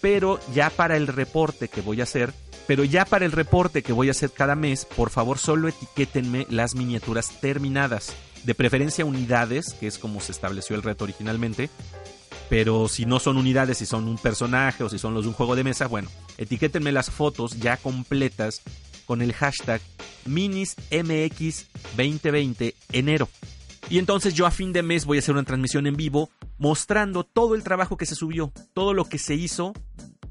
pero 0.00 0.40
ya 0.52 0.70
para 0.70 0.96
el 0.96 1.06
reporte 1.06 1.68
que 1.68 1.82
voy 1.82 2.00
a 2.00 2.02
hacer, 2.02 2.34
pero 2.66 2.82
ya 2.82 3.04
para 3.04 3.24
el 3.24 3.30
reporte 3.30 3.84
que 3.84 3.92
voy 3.92 4.08
a 4.08 4.10
hacer 4.10 4.32
cada 4.32 4.56
mes, 4.56 4.86
por 4.86 5.10
favor 5.10 5.38
solo 5.38 5.68
etiquétenme 5.68 6.48
las 6.50 6.74
miniaturas 6.74 7.40
terminadas, 7.40 8.16
de 8.42 8.56
preferencia 8.56 9.04
unidades, 9.04 9.72
que 9.74 9.86
es 9.86 9.98
como 9.98 10.20
se 10.20 10.32
estableció 10.32 10.74
el 10.74 10.82
reto 10.82 11.04
originalmente, 11.04 11.70
pero 12.50 12.86
si 12.88 13.06
no 13.06 13.18
son 13.20 13.38
unidades, 13.38 13.78
si 13.78 13.86
son 13.86 14.08
un 14.08 14.18
personaje 14.18 14.82
o 14.82 14.88
si 14.88 14.98
son 14.98 15.14
los 15.14 15.22
de 15.22 15.28
un 15.28 15.34
juego 15.34 15.54
de 15.54 15.62
mesa, 15.62 15.86
bueno, 15.86 16.10
etiquétenme 16.36 16.90
las 16.90 17.08
fotos 17.08 17.60
ya 17.60 17.76
completas 17.76 18.62
con 19.06 19.22
el 19.22 19.32
hashtag 19.32 19.80
MinisMX2020 20.26 22.74
enero. 22.90 23.28
Y 23.88 23.98
entonces 23.98 24.34
yo 24.34 24.46
a 24.46 24.50
fin 24.50 24.72
de 24.72 24.82
mes 24.82 25.04
voy 25.04 25.18
a 25.18 25.20
hacer 25.20 25.34
una 25.34 25.44
transmisión 25.44 25.86
en 25.86 25.94
vivo 25.94 26.28
mostrando 26.58 27.22
todo 27.22 27.54
el 27.54 27.62
trabajo 27.62 27.96
que 27.96 28.04
se 28.04 28.16
subió, 28.16 28.52
todo 28.74 28.94
lo 28.94 29.04
que 29.04 29.18
se 29.18 29.36
hizo 29.36 29.72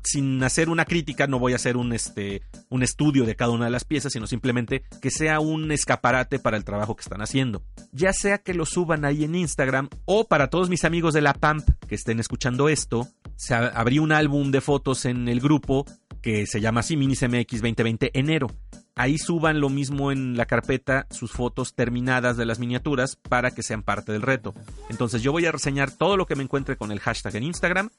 sin 0.04 0.42
hacer 0.44 0.70
una 0.70 0.86
crítica, 0.86 1.28
no 1.28 1.40
voy 1.40 1.54
a 1.54 1.58
hacer 1.58 1.78
un, 1.78 1.94
este, 1.94 2.42
un 2.70 2.84
estudio 2.84 3.26
de 3.26 3.36
cada 3.36 3.52
una 3.52 3.66
de 3.66 3.72
las 3.72 3.86
piezas, 3.86 4.14
sino 4.14 4.28
simplemente 4.28 4.84
que 5.02 5.12
sea 5.12 5.40
un 5.40 5.72
escaparate 5.72 6.40
para 6.40 6.58
el 6.58 6.64
trabajo 6.64 6.96
que 6.96 7.02
están 7.02 7.22
haciendo. 7.22 7.64
Ya 7.92 8.14
sea 8.14 8.38
que 8.38 8.54
lo 8.54 8.66
suban 8.66 9.06
ahí 9.06 9.24
en 9.24 9.36
Instagram 9.36 9.90
o 10.06 10.28
para 10.28 10.50
todos 10.50 10.70
mis 10.70 10.86
amigos 10.86 11.14
de 11.14 11.22
la 11.22 11.34
PAMP 11.34 11.68
que 11.88 11.96
estén 11.96 12.20
escuchando 12.20 12.70
esto, 12.70 13.08
se 13.36 13.54
abrí 13.56 14.00
un 14.00 14.12
álbum 14.12 14.52
de 14.52 14.62
fotos 14.62 15.06
en 15.06 15.28
el 15.28 15.40
grupo 15.40 15.86
que 16.22 16.46
se 16.46 16.62
llama 16.62 16.82
así 16.82 16.98
Minis 16.98 17.22
MX 17.22 17.62
2020 17.62 18.12
enero. 18.18 18.48
Ahí 18.96 19.18
suban 19.18 19.62
lo 19.62 19.70
mismo 19.70 20.12
en 20.12 20.36
la 20.36 20.46
carpeta 20.46 21.08
sus 21.10 21.32
fotos 21.32 21.74
terminadas 21.74 22.36
de 22.36 22.46
las 22.46 22.60
miniaturas 22.60 23.16
para 23.16 23.52
que 23.52 23.64
sean 23.64 23.82
parte 23.82 24.12
del 24.12 24.22
reto. 24.22 24.54
Entonces 24.90 25.22
yo 25.22 25.32
voy 25.32 25.46
a 25.46 25.54
reseñar 25.54 25.90
todo 25.90 26.18
lo 26.18 26.26
que 26.26 26.36
me 26.36 26.44
encuentre 26.44 26.76
con 26.76 26.92
el 26.92 27.00
hashtag 27.00 27.38
en 27.38 27.44
Instagram 27.44 27.92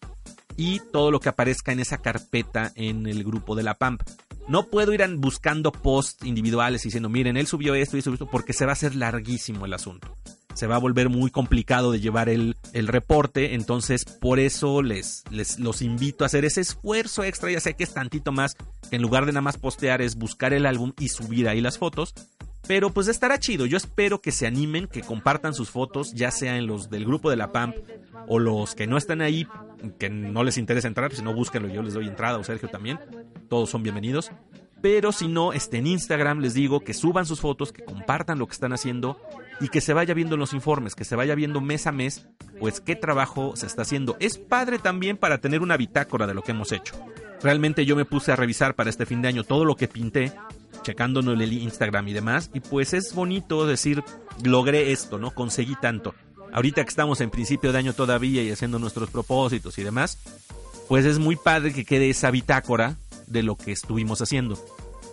y 0.61 0.79
todo 0.79 1.11
lo 1.11 1.21
que 1.21 1.31
aparezca 1.31 1.73
en 1.73 1.81
esa 1.81 2.03
carpeta 2.03 2.71
en 2.75 3.07
el 3.07 3.25
grupo 3.25 3.55
de 3.55 3.63
la 3.63 3.79
PAMP. 3.79 4.03
No 4.47 4.67
puedo 4.67 4.93
ir 4.93 5.03
buscando 5.17 5.73
posts 5.73 6.27
individuales 6.27 6.83
diciendo, 6.83 7.09
miren, 7.09 7.39
él 7.39 7.47
subió 7.47 7.75
esto 7.75 7.97
y 7.97 8.03
subió 8.03 8.17
esto, 8.17 8.27
porque 8.27 8.53
se 8.53 8.67
va 8.67 8.73
a 8.73 8.75
hacer 8.75 8.95
larguísimo 8.95 9.65
el 9.65 9.73
asunto. 9.73 10.15
Se 10.53 10.67
va 10.67 10.77
a 10.77 10.79
volver 10.79 11.09
muy 11.09 11.31
complicado 11.31 11.93
de 11.93 12.01
llevar 12.01 12.29
el, 12.29 12.59
el 12.75 12.89
reporte, 12.89 13.55
entonces 13.55 14.05
por 14.05 14.39
eso 14.39 14.83
les, 14.83 15.25
les 15.31 15.59
los 15.59 15.81
invito 15.81 16.25
a 16.25 16.27
hacer 16.27 16.45
ese 16.45 16.61
esfuerzo 16.61 17.25
extra, 17.25 17.51
ya 17.51 17.61
sé 17.61 17.73
que 17.73 17.85
es 17.85 17.95
tantito 17.95 18.31
más, 18.31 18.55
que 18.91 18.97
en 18.97 19.03
lugar 19.03 19.25
de 19.25 19.33
nada 19.33 19.41
más 19.41 19.57
postear 19.57 20.03
es 20.03 20.17
buscar 20.17 20.53
el 20.53 20.67
álbum 20.67 20.93
y 20.99 21.09
subir 21.09 21.49
ahí 21.49 21.63
las 21.63 21.79
fotos, 21.79 22.13
pero 22.67 22.91
pues 22.91 23.09
estará 23.09 23.39
chido. 23.39 23.67
Yo 23.67 23.77
espero 23.77 24.21
que 24.21 24.33
se 24.33 24.47
animen, 24.47 24.87
que 24.87 25.03
compartan 25.03 25.55
sus 25.55 25.71
fotos, 25.71 26.13
ya 26.15 26.31
sea 26.31 26.57
en 26.57 26.67
los 26.67 26.91
del 26.91 27.05
grupo 27.05 27.31
de 27.31 27.37
la 27.37 27.53
PAMP 27.53 27.77
o 28.29 28.39
los 28.39 28.75
que 28.75 28.87
no 28.87 28.97
están 28.97 29.21
ahí, 29.21 29.47
que 29.99 30.11
no 30.11 30.45
les 30.45 30.59
interesa 30.59 30.89
entrar, 30.89 31.13
si 31.13 31.23
no 31.23 31.35
búsquenlo, 31.35 31.69
yo 31.69 31.83
les 31.83 31.95
doy 31.95 32.07
entrada 32.07 32.39
o 32.39 32.45
Sergio 32.45 32.69
también. 32.69 32.99
Todos 33.49 33.71
son 33.71 33.83
bienvenidos. 33.83 34.31
Pero 34.83 35.13
si 35.13 35.29
no, 35.29 35.53
este, 35.53 35.79
en 35.79 35.87
Instagram 35.87 36.41
les 36.41 36.55
digo 36.55 36.81
que 36.81 36.95
suban 36.95 37.27
sus 37.27 37.41
fotos, 37.41 37.73
que 37.73 37.85
compartan 37.85 38.39
lo 38.39 38.47
que 38.47 38.55
están 38.55 38.73
haciendo 38.73 39.21
y 39.61 39.69
que 39.69 39.83
se 39.83 39.93
vaya 39.93 40.15
viendo 40.15 40.39
los 40.39 40.55
informes, 40.55 40.95
que 40.95 41.05
se 41.05 41.17
vaya 41.17 41.35
viendo 41.35 41.61
mes 41.61 41.87
a 41.87 41.93
mes, 41.93 42.27
pues 42.59 42.81
qué 42.81 42.97
trabajo 42.97 43.57
se 43.57 43.67
está 43.67 43.83
haciendo. 43.83 44.17
Es 44.21 44.39
padre 44.39 44.79
también 44.79 45.19
para 45.19 45.39
tener 45.39 45.61
una 45.61 45.77
bitácora 45.77 46.27
de 46.27 46.35
lo 46.35 46.43
que 46.43 46.53
hemos 46.53 46.73
hecho. 46.73 46.95
Realmente 47.43 47.85
yo 47.85 47.95
me 47.95 48.07
puse 48.07 48.33
a 48.33 48.37
revisar 48.37 48.75
para 48.75 48.91
este 48.91 49.07
fin 49.07 49.21
de 49.21 49.29
año 49.29 49.45
todo 49.45 49.65
lo 49.65 49.77
que 49.77 49.89
pinté, 49.89 50.33
checándonos 50.83 51.41
el 51.41 51.53
Instagram 51.53 52.09
y 52.09 52.13
demás, 52.13 52.51
y 52.55 52.61
pues 52.61 52.95
es 52.95 53.15
bonito 53.15 53.67
decir, 53.67 54.03
logré 54.43 54.93
esto, 54.93 55.19
¿no? 55.19 55.31
Conseguí 55.31 55.77
tanto 55.81 56.15
ahorita 56.53 56.83
que 56.83 56.89
estamos 56.89 57.21
en 57.21 57.31
principio 57.31 57.73
de 57.73 57.79
año 57.79 57.93
todavía 57.93 58.43
y 58.43 58.51
haciendo 58.51 58.79
nuestros 58.79 59.11
propósitos 59.11 59.79
y 59.79 59.83
demás, 59.83 60.19
pues 60.89 61.05
es 61.05 61.19
muy 61.19 61.37
padre 61.37 61.73
que 61.73 61.85
quede 61.85 62.11
esa 62.11 62.31
bitácora 62.31 62.97
de 63.27 63.43
lo 63.43 63.57
que 63.57 63.73
estuvimos 63.73 64.21
haciendo. 64.21 64.59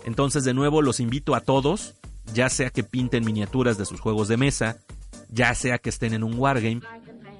Entonces, 0.06 0.44
de 0.44 0.54
nuevo, 0.54 0.82
los 0.82 1.00
invito 1.00 1.36
a 1.36 1.42
todos, 1.42 1.96
ya 2.34 2.50
sea 2.50 2.70
que 2.70 2.84
pinten 2.84 3.26
miniaturas 3.26 3.78
de 3.78 3.86
sus 3.86 4.00
juegos 4.00 4.28
de 4.28 4.38
mesa, 4.38 4.78
ya 5.30 5.54
sea 5.54 5.78
que 5.78 5.90
estén 5.90 6.14
en 6.14 6.24
un 6.24 6.40
wargame, 6.40 6.82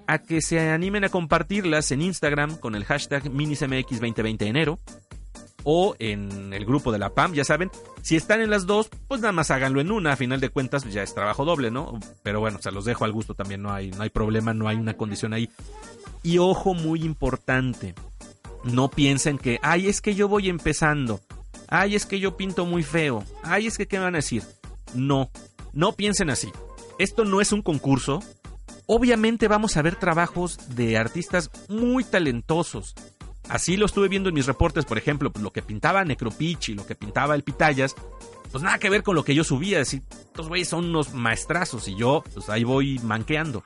a 0.06 0.20
que 0.20 0.42
se 0.42 0.60
animen 0.70 1.04
a 1.04 1.10
compartirlas 1.10 1.92
en 1.92 2.02
Instagram 2.02 2.58
con 2.58 2.76
el 2.76 2.86
hashtag 2.86 3.24
MinisMX2020 3.26 4.42
enero 4.44 4.80
o 5.64 5.96
en 6.00 6.54
el 6.54 6.66
grupo 6.66 6.92
de 6.92 7.00
la 7.00 7.14
PAM, 7.14 7.34
ya 7.34 7.44
saben. 7.44 7.72
Si 8.02 8.16
están 8.16 8.42
en 8.42 8.50
las 8.50 8.66
dos, 8.66 8.90
pues 9.08 9.22
nada 9.22 9.34
más 9.34 9.52
háganlo 9.52 9.82
en 9.82 9.92
una. 9.92 10.14
A 10.14 10.16
final 10.16 10.40
de 10.40 10.50
cuentas, 10.50 10.84
ya 10.90 11.04
es 11.04 11.14
trabajo 11.14 11.46
doble, 11.46 11.72
¿no? 11.72 12.00
Pero 12.24 12.40
bueno, 12.40 12.60
se 12.62 12.72
los 12.72 12.86
dejo 12.86 13.06
al 13.06 13.12
gusto 13.12 13.34
también, 13.34 13.62
no 13.62 13.74
hay, 13.74 13.92
no 13.92 14.04
hay 14.04 14.10
problema, 14.10 14.54
no 14.54 14.68
hay 14.68 14.78
una 14.78 14.96
condición 14.96 15.34
ahí. 15.34 15.50
Y 16.24 16.38
ojo 16.38 16.74
muy 16.74 17.04
importante, 17.04 17.96
no 18.64 18.90
piensen 18.90 19.38
que, 19.38 19.60
ay, 19.62 19.88
es 19.88 20.02
que 20.02 20.16
yo 20.16 20.28
voy 20.28 20.50
empezando. 20.50 21.20
Ay, 21.68 21.96
es 21.96 22.06
que 22.06 22.20
yo 22.20 22.38
pinto 22.38 22.66
muy 22.66 22.84
feo. 22.84 23.24
Ay, 23.44 23.68
es 23.68 23.78
que, 23.78 23.88
¿qué 23.88 24.00
van 24.00 24.16
a 24.16 24.20
decir? 24.20 24.44
No, 24.94 25.30
no 25.74 25.94
piensen 25.94 26.30
así. 26.30 26.50
Esto 26.98 27.26
no 27.26 27.42
es 27.42 27.52
un 27.52 27.62
concurso. 27.62 28.24
Obviamente 28.86 29.50
vamos 29.50 29.76
a 29.76 29.82
ver 29.82 29.98
trabajos 29.98 30.58
de 30.76 30.98
artistas 30.98 31.52
muy 31.68 32.06
talentosos 32.06 32.96
Así 33.50 33.78
lo 33.78 33.86
estuve 33.86 34.10
viendo 34.10 34.30
en 34.30 34.36
mis 34.36 34.46
reportes, 34.46 34.86
por 34.86 34.98
ejemplo, 34.98 35.32
pues 35.32 35.44
lo 35.44 35.52
que 35.52 35.62
pintaba 35.62 36.04
Necropich 36.04 36.70
y 36.70 36.74
lo 36.74 36.86
que 36.86 36.96
pintaba 36.96 37.36
el 37.36 37.44
Pitayas, 37.44 37.96
pues 38.52 38.64
nada 38.64 38.78
que 38.78 38.90
ver 38.90 39.04
con 39.04 39.16
lo 39.16 39.24
que 39.24 39.36
yo 39.36 39.44
subía. 39.44 39.78
Decir, 39.78 40.02
estos 40.10 40.48
güeyes 40.48 40.68
son 40.68 40.86
unos 40.86 41.14
maestrazos 41.14 41.88
y 41.88 41.96
yo, 41.96 42.24
pues 42.34 42.50
ahí 42.50 42.64
voy 42.64 43.00
manqueando. 43.00 43.64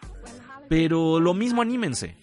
Pero 0.70 1.20
lo 1.20 1.34
mismo 1.34 1.62
anímense. 1.62 2.16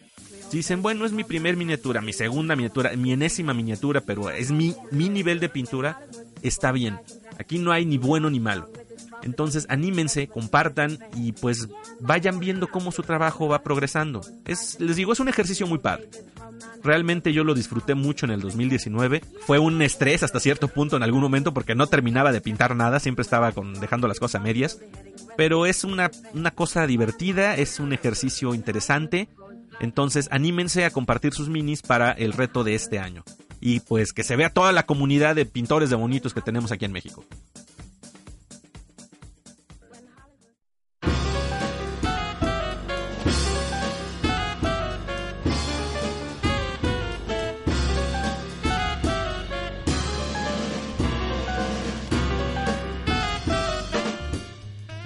Si 0.50 0.58
dicen, 0.58 0.80
bueno, 0.80 1.04
es 1.04 1.12
mi 1.12 1.24
primer 1.24 1.56
miniatura, 1.56 2.00
mi 2.00 2.12
segunda 2.12 2.56
miniatura, 2.56 2.96
mi 2.96 3.12
enésima 3.12 3.52
miniatura, 3.52 4.00
pero 4.00 4.30
es 4.30 4.50
mi, 4.50 4.74
mi 4.90 5.10
nivel 5.10 5.40
de 5.40 5.50
pintura, 5.50 6.00
está 6.42 6.72
bien. 6.72 6.98
Aquí 7.38 7.58
no 7.58 7.70
hay 7.70 7.84
ni 7.84 7.98
bueno 7.98 8.30
ni 8.30 8.40
malo. 8.40 8.70
Entonces 9.22 9.66
anímense, 9.68 10.28
compartan 10.28 10.98
y 11.16 11.32
pues 11.32 11.68
vayan 12.00 12.38
viendo 12.38 12.68
cómo 12.68 12.92
su 12.92 13.02
trabajo 13.02 13.48
va 13.48 13.62
progresando. 13.62 14.20
Es, 14.44 14.78
les 14.80 14.96
digo, 14.96 15.12
es 15.12 15.20
un 15.20 15.28
ejercicio 15.28 15.66
muy 15.66 15.78
padre. 15.78 16.08
Realmente 16.82 17.32
yo 17.32 17.44
lo 17.44 17.54
disfruté 17.54 17.94
mucho 17.94 18.26
en 18.26 18.32
el 18.32 18.40
2019. 18.40 19.22
Fue 19.46 19.58
un 19.58 19.82
estrés 19.82 20.22
hasta 20.22 20.40
cierto 20.40 20.68
punto 20.68 20.96
en 20.96 21.02
algún 21.02 21.20
momento 21.20 21.52
porque 21.52 21.74
no 21.74 21.86
terminaba 21.86 22.32
de 22.32 22.40
pintar 22.40 22.76
nada, 22.76 23.00
siempre 23.00 23.22
estaba 23.22 23.52
con, 23.52 23.74
dejando 23.80 24.08
las 24.08 24.20
cosas 24.20 24.40
a 24.40 24.44
medias. 24.44 24.78
Pero 25.36 25.66
es 25.66 25.84
una, 25.84 26.10
una 26.34 26.50
cosa 26.50 26.86
divertida, 26.86 27.56
es 27.56 27.80
un 27.80 27.92
ejercicio 27.92 28.54
interesante. 28.54 29.28
Entonces 29.80 30.28
anímense 30.30 30.84
a 30.84 30.90
compartir 30.90 31.32
sus 31.32 31.48
minis 31.48 31.82
para 31.82 32.12
el 32.12 32.32
reto 32.32 32.64
de 32.64 32.74
este 32.74 32.98
año. 32.98 33.24
Y 33.60 33.80
pues 33.80 34.12
que 34.12 34.22
se 34.22 34.36
vea 34.36 34.50
toda 34.50 34.72
la 34.72 34.86
comunidad 34.86 35.34
de 35.34 35.46
pintores 35.46 35.90
de 35.90 35.96
bonitos 35.96 36.32
que 36.34 36.40
tenemos 36.40 36.70
aquí 36.72 36.84
en 36.84 36.92
México. 36.92 37.24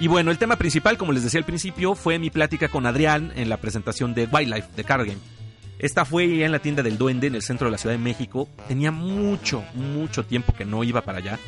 Y 0.03 0.09
bueno, 0.09 0.31
el 0.31 0.37
tema 0.37 0.57
principal, 0.57 0.97
como 0.97 1.13
les 1.13 1.23
decía 1.23 1.37
al 1.37 1.45
principio, 1.45 1.95
fue 1.95 2.19
mi 2.19 2.29
plática 2.29 2.67
con 2.67 2.85
Adrián 2.85 3.31
en 3.37 3.47
la 3.47 3.55
presentación 3.55 4.13
de 4.13 4.25
Wildlife 4.25 4.67
de 4.75 4.83
Card 4.83 5.05
Game. 5.05 5.19
Esta 5.79 6.03
fue 6.03 6.43
en 6.43 6.51
la 6.51 6.59
tienda 6.59 6.83
del 6.83 6.97
Duende 6.97 7.27
en 7.27 7.35
el 7.35 7.41
centro 7.41 7.67
de 7.67 7.71
la 7.71 7.77
Ciudad 7.77 7.95
de 7.95 8.03
México. 8.03 8.49
Tenía 8.67 8.91
mucho, 8.91 9.63
mucho 9.75 10.25
tiempo 10.25 10.51
que 10.51 10.65
no 10.65 10.83
iba 10.83 10.99
para 11.03 11.19
allá. 11.19 11.39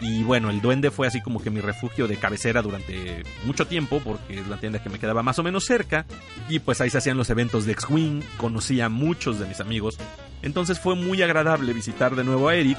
Y 0.00 0.22
bueno, 0.22 0.50
el 0.50 0.60
Duende 0.60 0.92
fue 0.92 1.08
así 1.08 1.20
como 1.20 1.42
que 1.42 1.50
mi 1.50 1.60
refugio 1.60 2.06
de 2.06 2.16
cabecera 2.16 2.62
durante 2.62 3.24
mucho 3.44 3.66
tiempo, 3.66 4.00
porque 4.04 4.38
es 4.38 4.46
la 4.46 4.58
tienda 4.58 4.80
que 4.80 4.88
me 4.88 5.00
quedaba 5.00 5.24
más 5.24 5.40
o 5.40 5.42
menos 5.42 5.64
cerca. 5.64 6.06
Y 6.48 6.60
pues 6.60 6.80
ahí 6.80 6.90
se 6.90 6.98
hacían 6.98 7.16
los 7.16 7.28
eventos 7.30 7.66
de 7.66 7.72
X-Wing, 7.72 8.22
conocí 8.36 8.80
a 8.80 8.88
muchos 8.88 9.40
de 9.40 9.46
mis 9.46 9.58
amigos. 9.58 9.98
Entonces 10.42 10.78
fue 10.78 10.94
muy 10.94 11.22
agradable 11.22 11.72
visitar 11.72 12.14
de 12.14 12.22
nuevo 12.22 12.50
a 12.50 12.54
Eric. 12.54 12.78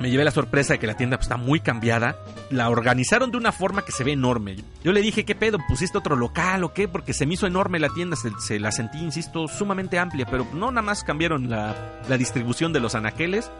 Me 0.00 0.10
llevé 0.10 0.24
la 0.24 0.30
sorpresa 0.30 0.74
de 0.74 0.78
que 0.78 0.86
la 0.86 0.96
tienda 0.96 1.16
pues, 1.16 1.26
está 1.26 1.36
muy 1.36 1.60
cambiada. 1.60 2.16
La 2.50 2.68
organizaron 2.68 3.30
de 3.30 3.36
una 3.36 3.52
forma 3.52 3.84
que 3.84 3.92
se 3.92 4.04
ve 4.04 4.12
enorme. 4.12 4.56
Yo 4.82 4.92
le 4.92 5.00
dije, 5.00 5.24
¿qué 5.24 5.34
pedo? 5.34 5.58
¿Pusiste 5.68 5.98
otro 5.98 6.16
local 6.16 6.64
o 6.64 6.72
qué? 6.72 6.88
Porque 6.88 7.12
se 7.12 7.26
me 7.26 7.34
hizo 7.34 7.46
enorme 7.46 7.78
la 7.78 7.88
tienda, 7.88 8.16
se, 8.16 8.58
la 8.58 8.72
sentí, 8.72 8.98
insisto, 8.98 9.46
sumamente 9.48 9.98
amplia. 9.98 10.26
Pero 10.26 10.46
no 10.52 10.70
nada 10.70 10.82
más 10.82 11.04
cambiaron 11.04 11.48
la, 11.48 12.02
la 12.08 12.18
distribución 12.18 12.72
de 12.72 12.80
los 12.80 12.94
anaqueles. 12.94 13.50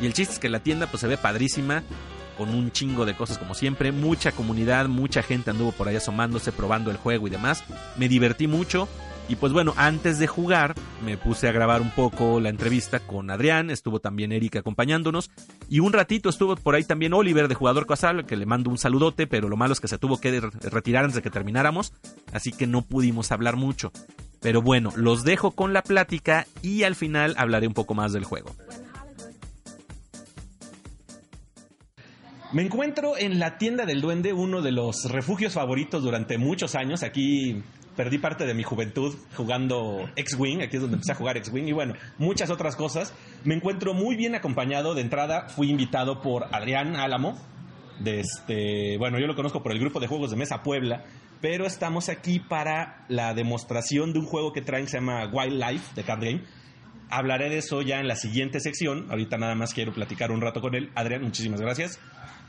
Y 0.00 0.06
el 0.06 0.14
chiste 0.14 0.34
es 0.34 0.38
que 0.40 0.48
la 0.48 0.60
tienda 0.60 0.88
pues 0.88 1.00
se 1.00 1.06
ve 1.06 1.16
padrísima 1.16 1.82
con 2.36 2.48
un 2.48 2.72
chingo 2.72 3.06
de 3.06 3.14
cosas 3.14 3.38
como 3.38 3.54
siempre, 3.54 3.92
mucha 3.92 4.32
comunidad, 4.32 4.88
mucha 4.88 5.22
gente 5.22 5.50
anduvo 5.50 5.70
por 5.70 5.86
ahí 5.86 5.94
asomándose, 5.94 6.50
probando 6.50 6.90
el 6.90 6.96
juego 6.96 7.28
y 7.28 7.30
demás. 7.30 7.64
Me 7.96 8.08
divertí 8.08 8.48
mucho. 8.48 8.88
Y 9.26 9.36
pues 9.36 9.52
bueno, 9.54 9.72
antes 9.76 10.18
de 10.18 10.26
jugar 10.26 10.74
me 11.02 11.16
puse 11.16 11.48
a 11.48 11.52
grabar 11.52 11.80
un 11.80 11.90
poco 11.90 12.40
la 12.40 12.50
entrevista 12.50 13.00
con 13.00 13.30
Adrián, 13.30 13.70
estuvo 13.70 13.98
también 13.98 14.32
Erika 14.32 14.58
acompañándonos 14.58 15.30
y 15.68 15.80
un 15.80 15.94
ratito 15.94 16.28
estuvo 16.28 16.56
por 16.56 16.74
ahí 16.74 16.84
también 16.84 17.14
Oliver 17.14 17.48
de 17.48 17.54
Jugador 17.54 17.86
Casual, 17.86 18.26
que 18.26 18.36
le 18.36 18.44
mando 18.44 18.68
un 18.68 18.76
saludote, 18.76 19.26
pero 19.26 19.48
lo 19.48 19.56
malo 19.56 19.72
es 19.72 19.80
que 19.80 19.88
se 19.88 19.96
tuvo 19.96 20.20
que 20.20 20.40
retirar 20.40 21.04
antes 21.04 21.16
de 21.16 21.22
que 21.22 21.30
termináramos, 21.30 21.94
así 22.32 22.52
que 22.52 22.66
no 22.66 22.82
pudimos 22.82 23.32
hablar 23.32 23.56
mucho. 23.56 23.92
Pero 24.40 24.60
bueno, 24.60 24.92
los 24.94 25.24
dejo 25.24 25.52
con 25.52 25.72
la 25.72 25.82
plática 25.82 26.46
y 26.60 26.82
al 26.82 26.94
final 26.94 27.34
hablaré 27.38 27.66
un 27.66 27.72
poco 27.72 27.94
más 27.94 28.12
del 28.12 28.24
juego. 28.24 28.54
Me 32.52 32.62
encuentro 32.62 33.16
en 33.18 33.38
la 33.38 33.56
tienda 33.56 33.86
del 33.86 34.02
duende, 34.02 34.32
uno 34.32 34.60
de 34.60 34.70
los 34.70 35.10
refugios 35.10 35.54
favoritos 35.54 36.02
durante 36.02 36.38
muchos 36.38 36.74
años. 36.74 37.02
Aquí 37.02 37.62
perdí 37.96 38.18
parte 38.18 38.46
de 38.46 38.54
mi 38.54 38.62
juventud 38.62 39.14
jugando 39.36 40.08
X-Wing, 40.16 40.62
aquí 40.62 40.76
es 40.76 40.82
donde 40.82 40.96
empecé 40.96 41.12
a 41.12 41.14
jugar 41.14 41.36
X-Wing 41.36 41.68
y 41.68 41.72
bueno, 41.72 41.94
muchas 42.18 42.50
otras 42.50 42.76
cosas. 42.76 43.14
Me 43.44 43.54
encuentro 43.54 43.94
muy 43.94 44.16
bien 44.16 44.34
acompañado. 44.34 44.94
De 44.94 45.00
entrada 45.00 45.48
fui 45.48 45.70
invitado 45.70 46.20
por 46.20 46.44
Adrián 46.54 46.96
Álamo, 46.96 47.38
de 48.00 48.20
este, 48.20 48.98
bueno, 48.98 49.18
yo 49.18 49.26
lo 49.26 49.36
conozco 49.36 49.62
por 49.62 49.72
el 49.72 49.78
grupo 49.78 50.00
de 50.00 50.06
juegos 50.06 50.30
de 50.30 50.36
Mesa 50.36 50.62
Puebla, 50.62 51.04
pero 51.40 51.66
estamos 51.66 52.08
aquí 52.08 52.40
para 52.40 53.04
la 53.08 53.34
demostración 53.34 54.12
de 54.12 54.18
un 54.18 54.26
juego 54.26 54.52
que 54.52 54.62
traen 54.62 54.88
se 54.88 54.98
llama 54.98 55.30
Wildlife 55.32 55.94
de 55.94 56.02
Card 56.02 56.20
Game. 56.22 56.42
Hablaré 57.14 57.48
de 57.48 57.58
eso 57.58 57.80
ya 57.80 58.00
en 58.00 58.08
la 58.08 58.16
siguiente 58.16 58.58
sección. 58.58 59.06
Ahorita 59.08 59.38
nada 59.38 59.54
más 59.54 59.72
quiero 59.72 59.92
platicar 59.92 60.32
un 60.32 60.40
rato 60.40 60.60
con 60.60 60.74
él. 60.74 60.90
Adrián, 60.96 61.22
muchísimas 61.22 61.60
gracias. 61.60 62.00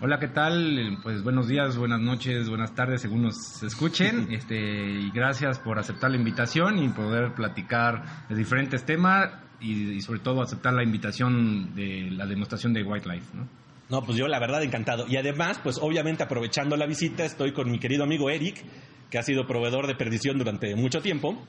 Hola, 0.01 0.17
¿qué 0.17 0.27
tal? 0.27 0.97
Pues 1.03 1.21
buenos 1.21 1.47
días, 1.47 1.77
buenas 1.77 2.01
noches, 2.01 2.49
buenas 2.49 2.73
tardes, 2.73 3.03
según 3.03 3.21
nos 3.21 3.61
escuchen. 3.61 4.27
Este, 4.31 4.55
y 4.57 5.11
gracias 5.11 5.59
por 5.59 5.77
aceptar 5.77 6.09
la 6.09 6.17
invitación 6.17 6.79
y 6.79 6.89
poder 6.89 7.35
platicar 7.35 8.27
de 8.27 8.35
diferentes 8.35 8.83
temas 8.83 9.29
y, 9.61 10.01
sobre 10.01 10.21
todo 10.21 10.41
aceptar 10.41 10.73
la 10.73 10.81
invitación 10.81 11.75
de 11.75 12.09
la 12.09 12.25
demostración 12.25 12.73
de 12.73 12.81
White 12.81 13.07
Life, 13.07 13.27
¿no? 13.35 13.47
No, 13.91 14.01
pues 14.01 14.17
yo 14.17 14.27
la 14.27 14.39
verdad 14.39 14.63
encantado. 14.63 15.05
Y 15.07 15.15
además, 15.17 15.59
pues 15.61 15.77
obviamente 15.79 16.23
aprovechando 16.23 16.75
la 16.75 16.87
visita, 16.87 17.23
estoy 17.23 17.53
con 17.53 17.69
mi 17.69 17.77
querido 17.77 18.03
amigo 18.03 18.31
Eric, 18.31 18.65
que 19.11 19.19
ha 19.19 19.21
sido 19.21 19.45
proveedor 19.45 19.85
de 19.85 19.93
perdición 19.93 20.39
durante 20.39 20.75
mucho 20.75 21.01
tiempo. 21.01 21.39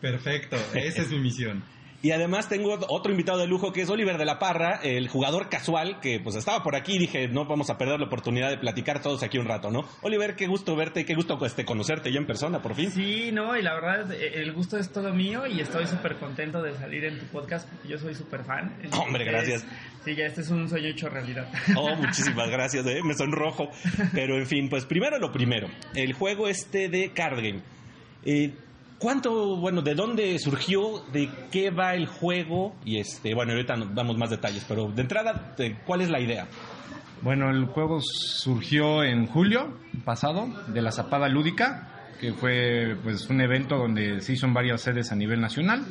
Perfecto, 0.00 0.56
esa 0.74 1.02
es 1.02 1.10
mi 1.10 1.18
misión. 1.18 1.64
Y 2.02 2.10
además 2.10 2.48
tengo 2.48 2.76
otro 2.88 3.12
invitado 3.12 3.38
de 3.38 3.46
lujo 3.46 3.72
que 3.72 3.82
es 3.82 3.88
Oliver 3.88 4.18
de 4.18 4.24
la 4.24 4.40
Parra, 4.40 4.80
el 4.82 5.08
jugador 5.08 5.48
casual 5.48 6.00
que 6.00 6.18
pues 6.18 6.34
estaba 6.34 6.64
por 6.64 6.74
aquí 6.74 6.96
y 6.96 6.98
dije, 6.98 7.28
no 7.28 7.44
vamos 7.44 7.70
a 7.70 7.78
perder 7.78 8.00
la 8.00 8.06
oportunidad 8.06 8.50
de 8.50 8.58
platicar 8.58 9.00
todos 9.00 9.22
aquí 9.22 9.38
un 9.38 9.46
rato, 9.46 9.70
¿no? 9.70 9.84
Oliver, 10.02 10.34
qué 10.34 10.48
gusto 10.48 10.74
verte 10.74 11.02
y 11.02 11.04
qué 11.04 11.14
gusto 11.14 11.38
este, 11.46 11.64
conocerte 11.64 12.12
ya 12.12 12.18
en 12.18 12.26
persona, 12.26 12.60
por 12.60 12.74
fin. 12.74 12.90
Sí, 12.90 13.30
no, 13.32 13.56
y 13.56 13.62
la 13.62 13.74
verdad 13.74 14.12
el 14.12 14.52
gusto 14.52 14.78
es 14.78 14.90
todo 14.90 15.14
mío 15.14 15.46
y 15.46 15.60
estoy 15.60 15.86
súper 15.86 16.16
contento 16.16 16.60
de 16.60 16.74
salir 16.74 17.04
en 17.04 17.20
tu 17.20 17.26
podcast 17.26 17.68
yo 17.88 17.96
soy 17.98 18.16
súper 18.16 18.42
fan. 18.44 18.74
Hombre, 18.92 19.24
gracias. 19.24 19.64
sí, 20.04 20.16
ya 20.16 20.26
este 20.26 20.40
es 20.40 20.50
un 20.50 20.68
sueño 20.68 20.88
hecho 20.88 21.08
realidad. 21.08 21.48
Oh, 21.76 21.94
muchísimas 21.96 22.50
gracias, 22.50 22.84
eh, 22.86 23.00
me 23.04 23.14
sonrojo. 23.14 23.70
Pero 24.12 24.36
en 24.36 24.46
fin, 24.46 24.68
pues 24.68 24.84
primero 24.86 25.18
lo 25.18 25.32
primero, 25.32 25.68
el 25.94 26.12
juego 26.12 26.48
este 26.48 26.88
de 26.88 27.12
Card 27.12 27.36
Game. 27.36 27.62
Eh, 28.24 28.52
¿Cuánto, 29.02 29.56
bueno, 29.56 29.82
de 29.82 29.96
dónde 29.96 30.38
surgió, 30.38 31.02
de 31.12 31.28
qué 31.50 31.70
va 31.70 31.94
el 31.94 32.06
juego? 32.06 32.76
Y 32.84 32.98
este, 32.98 33.34
bueno, 33.34 33.50
ahorita 33.50 33.74
damos 33.92 34.16
más 34.16 34.30
detalles, 34.30 34.64
pero 34.68 34.92
de 34.92 35.02
entrada, 35.02 35.56
¿cuál 35.84 36.02
es 36.02 36.08
la 36.08 36.20
idea? 36.20 36.46
Bueno, 37.20 37.50
el 37.50 37.66
juego 37.66 37.98
surgió 38.00 39.02
en 39.02 39.26
julio 39.26 39.76
pasado 40.04 40.46
de 40.68 40.82
la 40.82 40.92
Zapada 40.92 41.28
Lúdica, 41.28 42.14
que 42.20 42.32
fue 42.32 42.96
pues 43.02 43.28
un 43.28 43.40
evento 43.40 43.76
donde 43.76 44.20
se 44.20 44.34
hizo 44.34 44.46
en 44.46 44.54
varias 44.54 44.80
sedes 44.82 45.10
a 45.10 45.16
nivel 45.16 45.40
nacional. 45.40 45.84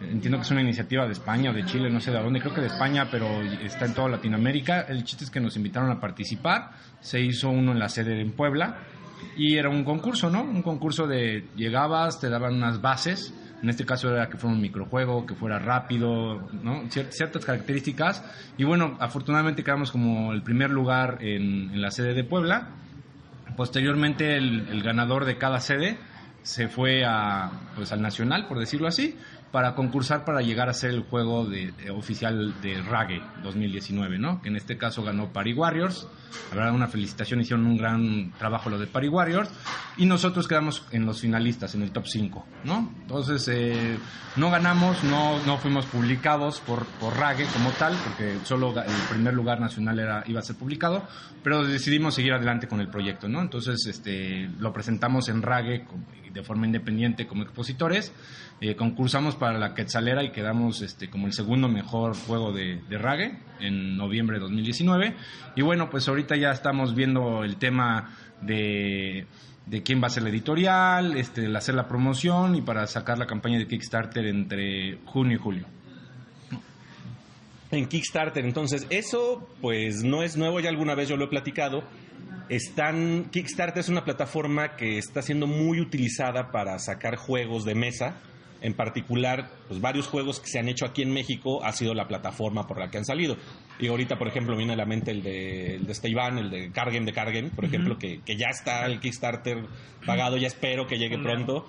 Entiendo 0.00 0.38
que 0.38 0.44
es 0.44 0.50
una 0.50 0.62
iniciativa 0.62 1.04
de 1.04 1.12
España 1.12 1.50
o 1.50 1.52
de 1.52 1.66
Chile, 1.66 1.90
no 1.90 2.00
sé 2.00 2.10
de 2.10 2.22
dónde, 2.22 2.40
creo 2.40 2.54
que 2.54 2.62
de 2.62 2.68
España, 2.68 3.06
pero 3.10 3.42
está 3.42 3.84
en 3.84 3.92
toda 3.92 4.08
Latinoamérica. 4.08 4.86
El 4.88 5.04
chiste 5.04 5.24
es 5.24 5.30
que 5.30 5.40
nos 5.40 5.58
invitaron 5.58 5.90
a 5.90 6.00
participar. 6.00 6.70
Se 7.00 7.20
hizo 7.20 7.50
uno 7.50 7.72
en 7.72 7.78
la 7.78 7.90
sede 7.90 8.18
en 8.18 8.32
Puebla 8.32 8.78
y 9.36 9.56
era 9.56 9.68
un 9.68 9.84
concurso, 9.84 10.30
¿no? 10.30 10.42
Un 10.42 10.62
concurso 10.62 11.06
de 11.06 11.48
llegabas, 11.56 12.20
te 12.20 12.28
daban 12.28 12.54
unas 12.54 12.80
bases, 12.80 13.34
en 13.62 13.68
este 13.68 13.84
caso 13.84 14.10
era 14.10 14.28
que 14.28 14.38
fuera 14.38 14.54
un 14.54 14.62
microjuego, 14.62 15.26
que 15.26 15.34
fuera 15.34 15.58
rápido, 15.58 16.48
¿no? 16.62 16.84
ciertas 16.88 17.44
características. 17.44 18.24
Y 18.56 18.64
bueno, 18.64 18.96
afortunadamente 19.00 19.62
quedamos 19.62 19.92
como 19.92 20.32
el 20.32 20.42
primer 20.42 20.70
lugar 20.70 21.18
en, 21.20 21.70
en 21.70 21.82
la 21.82 21.90
sede 21.90 22.14
de 22.14 22.24
Puebla. 22.24 22.68
Posteriormente 23.56 24.36
el, 24.36 24.68
el, 24.68 24.82
ganador 24.82 25.26
de 25.26 25.36
cada 25.36 25.60
sede 25.60 25.98
se 26.42 26.68
fue 26.68 27.04
a, 27.04 27.50
pues, 27.76 27.92
al 27.92 28.00
nacional, 28.00 28.46
por 28.46 28.58
decirlo 28.58 28.88
así, 28.88 29.18
para 29.50 29.74
concursar 29.74 30.24
para 30.24 30.42
llegar 30.42 30.68
a 30.68 30.72
ser 30.72 30.90
el 30.90 31.02
juego 31.02 31.44
de, 31.44 31.72
oficial 31.90 32.54
de 32.62 32.80
Rage 32.82 33.20
2019, 33.42 34.18
¿no? 34.18 34.40
Que 34.40 34.48
en 34.48 34.56
este 34.56 34.78
caso 34.78 35.02
ganó 35.02 35.32
Party 35.32 35.52
Warriors. 35.52 36.06
Verdad, 36.50 36.72
una 36.72 36.86
felicitación, 36.86 37.40
hicieron 37.40 37.66
un 37.66 37.76
gran 37.76 38.32
trabajo 38.38 38.70
lo 38.70 38.78
de 38.78 38.86
Party 38.86 39.08
Warriors. 39.08 39.50
Y 39.96 40.06
nosotros 40.06 40.46
quedamos 40.46 40.84
en 40.92 41.04
los 41.04 41.20
finalistas, 41.20 41.74
en 41.74 41.82
el 41.82 41.90
top 41.90 42.06
5, 42.06 42.46
¿no? 42.64 42.92
Entonces, 43.02 43.48
eh, 43.48 43.98
no 44.36 44.50
ganamos, 44.50 45.02
no, 45.02 45.44
no 45.44 45.58
fuimos 45.58 45.86
publicados 45.86 46.60
por, 46.60 46.86
por 46.86 47.16
Rage 47.16 47.44
como 47.52 47.70
tal, 47.70 47.94
porque 48.04 48.38
solo 48.44 48.72
el 48.80 49.08
primer 49.10 49.34
lugar 49.34 49.60
nacional 49.60 49.98
era, 49.98 50.22
iba 50.26 50.38
a 50.38 50.42
ser 50.44 50.54
publicado, 50.54 51.02
pero 51.42 51.64
decidimos 51.64 52.14
seguir 52.14 52.32
adelante 52.32 52.68
con 52.68 52.80
el 52.80 52.88
proyecto, 52.88 53.28
¿no? 53.28 53.40
Entonces, 53.40 53.84
este, 53.86 54.48
lo 54.60 54.72
presentamos 54.72 55.28
en 55.28 55.42
Rage 55.42 55.84
de 56.32 56.42
forma 56.42 56.66
independiente 56.66 57.26
como 57.26 57.42
expositores. 57.42 58.12
Eh, 58.62 58.76
concursamos 58.76 59.36
para 59.36 59.58
la 59.58 59.72
Quetzalera 59.72 60.22
y 60.22 60.32
quedamos 60.32 60.82
este, 60.82 61.08
como 61.08 61.26
el 61.26 61.32
segundo 61.32 61.66
mejor 61.66 62.14
juego 62.14 62.52
de, 62.52 62.82
de 62.90 62.98
Rage 62.98 63.38
en 63.58 63.96
noviembre 63.96 64.36
de 64.36 64.42
2019. 64.42 65.14
Y 65.56 65.62
bueno, 65.62 65.88
pues 65.88 66.06
ahorita 66.08 66.36
ya 66.36 66.50
estamos 66.50 66.94
viendo 66.94 67.42
el 67.42 67.56
tema 67.56 68.14
de, 68.42 69.26
de 69.64 69.82
quién 69.82 70.02
va 70.02 70.08
a 70.08 70.10
ser 70.10 70.24
la 70.24 70.28
editorial, 70.28 71.16
este, 71.16 71.46
el 71.46 71.56
hacer 71.56 71.74
la 71.74 71.88
promoción 71.88 72.54
y 72.54 72.60
para 72.60 72.86
sacar 72.86 73.16
la 73.16 73.26
campaña 73.26 73.58
de 73.58 73.66
Kickstarter 73.66 74.26
entre 74.26 74.98
junio 75.06 75.36
y 75.36 75.40
julio. 75.40 75.66
En 77.70 77.86
Kickstarter, 77.86 78.44
entonces, 78.44 78.86
eso 78.90 79.48
pues 79.62 80.02
no 80.02 80.22
es 80.22 80.36
nuevo, 80.36 80.60
ya 80.60 80.68
alguna 80.68 80.94
vez 80.94 81.08
yo 81.08 81.16
lo 81.16 81.26
he 81.26 81.28
platicado. 81.28 81.82
Están, 82.50 83.30
Kickstarter 83.30 83.78
es 83.78 83.88
una 83.88 84.04
plataforma 84.04 84.76
que 84.76 84.98
está 84.98 85.22
siendo 85.22 85.46
muy 85.46 85.80
utilizada 85.80 86.50
para 86.50 86.78
sacar 86.78 87.16
juegos 87.16 87.64
de 87.64 87.74
mesa 87.74 88.16
en 88.62 88.74
particular, 88.74 89.50
pues 89.68 89.80
varios 89.80 90.06
juegos 90.06 90.40
que 90.40 90.48
se 90.48 90.58
han 90.58 90.68
hecho 90.68 90.84
aquí 90.84 91.02
en 91.02 91.12
México 91.12 91.64
ha 91.64 91.72
sido 91.72 91.94
la 91.94 92.06
plataforma 92.06 92.66
por 92.66 92.78
la 92.78 92.90
que 92.90 92.98
han 92.98 93.04
salido. 93.04 93.36
Y 93.78 93.88
ahorita, 93.88 94.18
por 94.18 94.28
ejemplo, 94.28 94.56
viene 94.56 94.74
a 94.74 94.76
la 94.76 94.84
mente 94.84 95.10
el 95.10 95.22
de, 95.22 95.76
el 95.76 95.86
de 95.86 95.92
el 95.92 96.50
de 96.50 96.70
Cargame 96.72 97.06
de 97.06 97.12
Cargame, 97.12 97.50
por 97.50 97.64
ejemplo, 97.64 97.98
que, 97.98 98.20
que, 98.20 98.36
ya 98.36 98.48
está 98.48 98.86
el 98.86 99.00
Kickstarter 99.00 99.64
pagado, 100.04 100.36
ya 100.36 100.46
espero 100.46 100.86
que 100.86 100.98
llegue 100.98 101.18
pronto. 101.18 101.66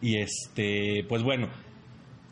Y 0.00 0.16
este, 0.16 1.04
pues 1.08 1.22
bueno, 1.22 1.48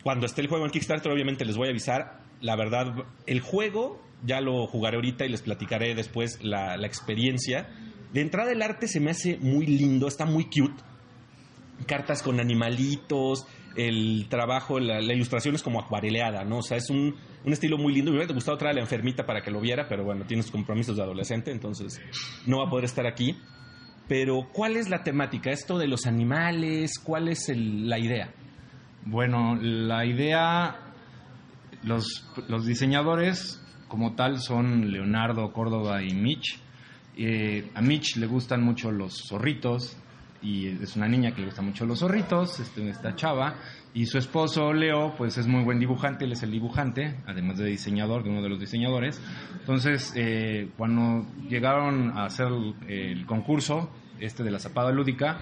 cuando 0.02 0.26
esté 0.26 0.42
el 0.42 0.48
juego 0.48 0.64
en 0.64 0.70
Kickstarter, 0.70 1.10
obviamente 1.10 1.44
les 1.44 1.56
voy 1.56 1.68
a 1.68 1.70
avisar. 1.70 2.20
La 2.40 2.54
verdad, 2.56 3.04
el 3.26 3.40
juego 3.40 4.00
ya 4.24 4.40
lo 4.40 4.66
jugaré 4.66 4.96
ahorita 4.96 5.24
y 5.24 5.28
les 5.28 5.42
platicaré 5.42 5.94
después 5.94 6.42
la, 6.42 6.76
la 6.76 6.86
experiencia. 6.86 7.68
De 8.12 8.20
entrada, 8.20 8.52
el 8.52 8.62
arte 8.62 8.88
se 8.88 9.00
me 9.00 9.10
hace 9.10 9.36
muy 9.38 9.66
lindo, 9.66 10.08
está 10.08 10.24
muy 10.24 10.44
cute. 10.44 10.82
Cartas 11.86 12.22
con 12.22 12.40
animalitos, 12.40 13.46
el 13.76 14.26
trabajo, 14.28 14.80
la, 14.80 15.00
ilustración 15.00 15.54
es 15.54 15.62
como 15.62 15.80
acuareleada, 15.80 16.44
¿no? 16.44 16.58
O 16.58 16.62
sea, 16.62 16.76
es 16.76 16.90
un, 16.90 17.14
un 17.44 17.52
estilo 17.52 17.78
muy 17.78 17.94
lindo. 17.94 18.10
Me 18.10 18.18
hubiera 18.18 18.32
gustado 18.34 18.56
traer 18.58 18.72
a 18.72 18.76
la 18.76 18.80
enfermita 18.82 19.24
para 19.24 19.40
que 19.42 19.50
lo 19.50 19.60
viera, 19.60 19.86
pero 19.88 20.04
bueno, 20.04 20.24
tiene 20.26 20.42
sus 20.42 20.52
compromisos 20.52 20.96
de 20.96 21.02
adolescente, 21.02 21.50
entonces 21.50 22.00
no 22.46 22.58
va 22.58 22.66
a 22.66 22.70
poder 22.70 22.84
estar 22.86 23.06
aquí. 23.06 23.36
Pero, 24.08 24.48
¿cuál 24.52 24.76
es 24.76 24.88
la 24.88 25.02
temática? 25.02 25.50
¿Esto 25.50 25.78
de 25.78 25.86
los 25.86 26.06
animales? 26.06 26.98
¿Cuál 26.98 27.28
es 27.28 27.48
el- 27.50 27.88
la 27.88 27.98
idea? 27.98 28.32
Bueno, 29.04 29.54
la 29.54 30.04
idea, 30.06 30.76
los, 31.82 32.26
los 32.48 32.66
diseñadores 32.66 33.62
como 33.86 34.14
tal 34.14 34.38
son 34.40 34.90
Leonardo, 34.90 35.52
Córdoba 35.52 36.02
y 36.02 36.14
Mitch. 36.14 36.58
Eh, 37.16 37.70
a 37.74 37.82
Mitch 37.82 38.16
le 38.16 38.26
gustan 38.26 38.62
mucho 38.62 38.90
los 38.92 39.24
zorritos 39.28 39.96
y 40.42 40.68
es 40.68 40.96
una 40.96 41.08
niña 41.08 41.32
que 41.32 41.40
le 41.40 41.46
gustan 41.46 41.66
mucho 41.66 41.84
los 41.86 41.98
zorritos, 42.00 42.60
este, 42.60 42.88
esta 42.88 43.14
chava. 43.16 43.56
Y 43.94 44.06
su 44.06 44.18
esposo 44.18 44.72
Leo, 44.72 45.14
pues 45.16 45.38
es 45.38 45.46
muy 45.46 45.64
buen 45.64 45.78
dibujante, 45.80 46.24
él 46.26 46.32
es 46.32 46.42
el 46.42 46.50
dibujante, 46.52 47.16
además 47.26 47.58
de 47.58 47.64
diseñador, 47.66 48.22
de 48.22 48.30
uno 48.30 48.42
de 48.42 48.48
los 48.48 48.60
diseñadores. 48.60 49.20
Entonces, 49.58 50.12
eh, 50.14 50.68
cuando 50.76 51.26
llegaron 51.48 52.10
a 52.16 52.24
hacer 52.26 52.46
el, 52.48 52.74
el 52.88 53.26
concurso, 53.26 53.90
este 54.20 54.42
de 54.42 54.50
la 54.50 54.58
zapada 54.58 54.90
lúdica, 54.92 55.38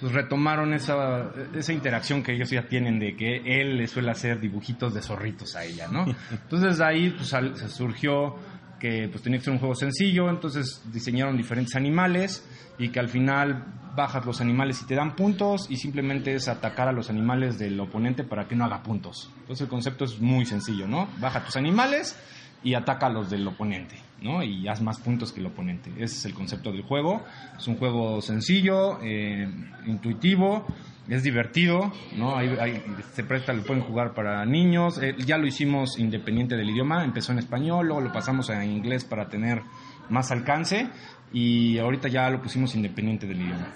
pues 0.00 0.12
retomaron 0.12 0.72
esa, 0.72 1.30
esa 1.54 1.72
interacción 1.72 2.22
que 2.22 2.32
ellos 2.32 2.48
ya 2.50 2.62
tienen 2.68 2.98
de 2.98 3.16
que 3.16 3.42
él 3.60 3.76
le 3.76 3.86
suele 3.88 4.10
hacer 4.12 4.40
dibujitos 4.40 4.94
de 4.94 5.02
zorritos 5.02 5.54
a 5.56 5.64
ella, 5.64 5.88
¿no? 5.88 6.04
Entonces 6.30 6.78
de 6.78 6.84
ahí 6.84 7.10
pues, 7.10 7.28
sal- 7.28 7.56
se 7.56 7.68
surgió 7.68 8.36
que 8.80 9.08
pues 9.08 9.22
tenía 9.22 9.38
que 9.38 9.44
ser 9.44 9.52
un 9.52 9.60
juego 9.60 9.76
sencillo, 9.76 10.28
entonces 10.28 10.82
diseñaron 10.92 11.36
diferentes 11.36 11.76
animales 11.76 12.44
y 12.78 12.88
que 12.88 12.98
al 12.98 13.08
final 13.08 13.64
bajas 13.94 14.24
los 14.24 14.40
animales 14.40 14.80
y 14.82 14.86
te 14.86 14.94
dan 14.94 15.14
puntos 15.14 15.70
y 15.70 15.76
simplemente 15.76 16.34
es 16.34 16.48
atacar 16.48 16.88
a 16.88 16.92
los 16.92 17.10
animales 17.10 17.58
del 17.58 17.78
oponente 17.78 18.24
para 18.24 18.48
que 18.48 18.56
no 18.56 18.64
haga 18.64 18.82
puntos. 18.82 19.30
Entonces 19.40 19.62
el 19.62 19.68
concepto 19.68 20.04
es 20.04 20.18
muy 20.20 20.46
sencillo, 20.46 20.88
¿no? 20.88 21.08
Baja 21.20 21.44
tus 21.44 21.56
animales 21.56 22.16
y 22.62 22.74
ataca 22.74 23.06
a 23.06 23.10
los 23.10 23.30
del 23.30 23.46
oponente, 23.46 23.96
¿no? 24.22 24.42
Y 24.42 24.66
haz 24.68 24.80
más 24.82 24.98
puntos 24.98 25.32
que 25.32 25.40
el 25.40 25.46
oponente. 25.46 25.90
Ese 25.96 26.16
es 26.16 26.24
el 26.24 26.34
concepto 26.34 26.72
del 26.72 26.82
juego. 26.82 27.22
Es 27.56 27.66
un 27.68 27.76
juego 27.76 28.20
sencillo, 28.20 28.98
eh, 29.02 29.48
intuitivo, 29.86 30.66
es 31.10 31.22
divertido, 31.22 31.92
¿no? 32.16 32.36
Hay- 32.36 32.56
hay- 32.60 32.82
se 33.14 33.24
presta, 33.24 33.52
lo 33.52 33.62
pueden 33.62 33.82
jugar 33.82 34.14
para 34.14 34.44
niños. 34.46 34.98
Eh, 35.02 35.14
ya 35.26 35.36
lo 35.38 35.46
hicimos 35.46 35.98
independiente 35.98 36.56
del 36.56 36.70
idioma, 36.70 37.04
empezó 37.04 37.32
en 37.32 37.38
español, 37.38 37.86
luego 37.86 38.00
lo 38.00 38.12
pasamos 38.12 38.48
a 38.50 38.64
inglés 38.64 39.04
para 39.04 39.28
tener 39.28 39.62
más 40.08 40.30
alcance 40.30 40.88
y 41.32 41.78
ahorita 41.78 42.08
ya 42.08 42.30
lo 42.30 42.40
pusimos 42.40 42.74
independiente 42.74 43.26
del 43.26 43.40
idioma. 43.42 43.68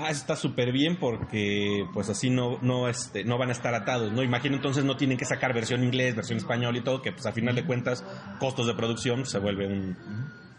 Ah, 0.00 0.10
está 0.10 0.36
súper 0.36 0.70
bien 0.72 0.96
porque 0.96 1.84
pues 1.92 2.08
así 2.08 2.30
no, 2.30 2.58
no, 2.62 2.88
este, 2.88 3.24
no 3.24 3.36
van 3.36 3.48
a 3.48 3.52
estar 3.52 3.74
atados, 3.74 4.12
¿no? 4.12 4.22
Imagino 4.22 4.54
entonces 4.54 4.84
no 4.84 4.96
tienen 4.96 5.18
que 5.18 5.24
sacar 5.24 5.52
versión 5.52 5.82
inglés, 5.82 6.14
versión 6.14 6.38
español 6.38 6.76
y 6.76 6.82
todo, 6.82 7.02
que 7.02 7.10
pues 7.10 7.26
a 7.26 7.32
final 7.32 7.54
de 7.56 7.64
cuentas 7.64 8.04
costos 8.38 8.66
de 8.68 8.74
producción 8.74 9.26
se 9.26 9.38
vuelve 9.40 9.66
un, 9.66 9.96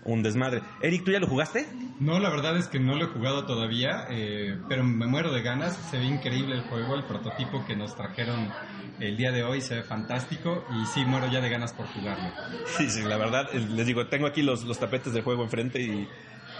un 0.05 0.23
desmadre. 0.23 0.61
Eric, 0.81 1.03
¿tú 1.03 1.11
ya 1.11 1.19
lo 1.19 1.27
jugaste? 1.27 1.67
No, 1.99 2.19
la 2.19 2.29
verdad 2.29 2.57
es 2.57 2.67
que 2.67 2.79
no 2.79 2.95
lo 2.95 3.05
he 3.05 3.07
jugado 3.07 3.45
todavía, 3.45 4.05
eh, 4.09 4.57
pero 4.69 4.83
me 4.83 5.05
muero 5.07 5.33
de 5.33 5.41
ganas. 5.41 5.75
Se 5.91 5.97
ve 5.97 6.05
increíble 6.05 6.55
el 6.55 6.61
juego, 6.61 6.95
el 6.95 7.03
prototipo 7.03 7.65
que 7.65 7.75
nos 7.75 7.95
trajeron 7.95 8.49
el 8.99 9.17
día 9.17 9.31
de 9.31 9.43
hoy 9.43 9.61
se 9.61 9.75
ve 9.75 9.83
fantástico 9.83 10.65
y 10.73 10.85
sí, 10.85 11.05
muero 11.05 11.27
ya 11.31 11.41
de 11.41 11.49
ganas 11.49 11.73
por 11.73 11.87
jugarlo. 11.87 12.29
Sí, 12.65 12.89
sí, 12.89 13.01
la 13.03 13.17
verdad, 13.17 13.51
les 13.53 13.85
digo, 13.85 14.07
tengo 14.07 14.27
aquí 14.27 14.41
los, 14.41 14.63
los 14.63 14.79
tapetes 14.79 15.13
de 15.13 15.21
juego 15.21 15.43
enfrente 15.43 15.81
y, 15.81 16.07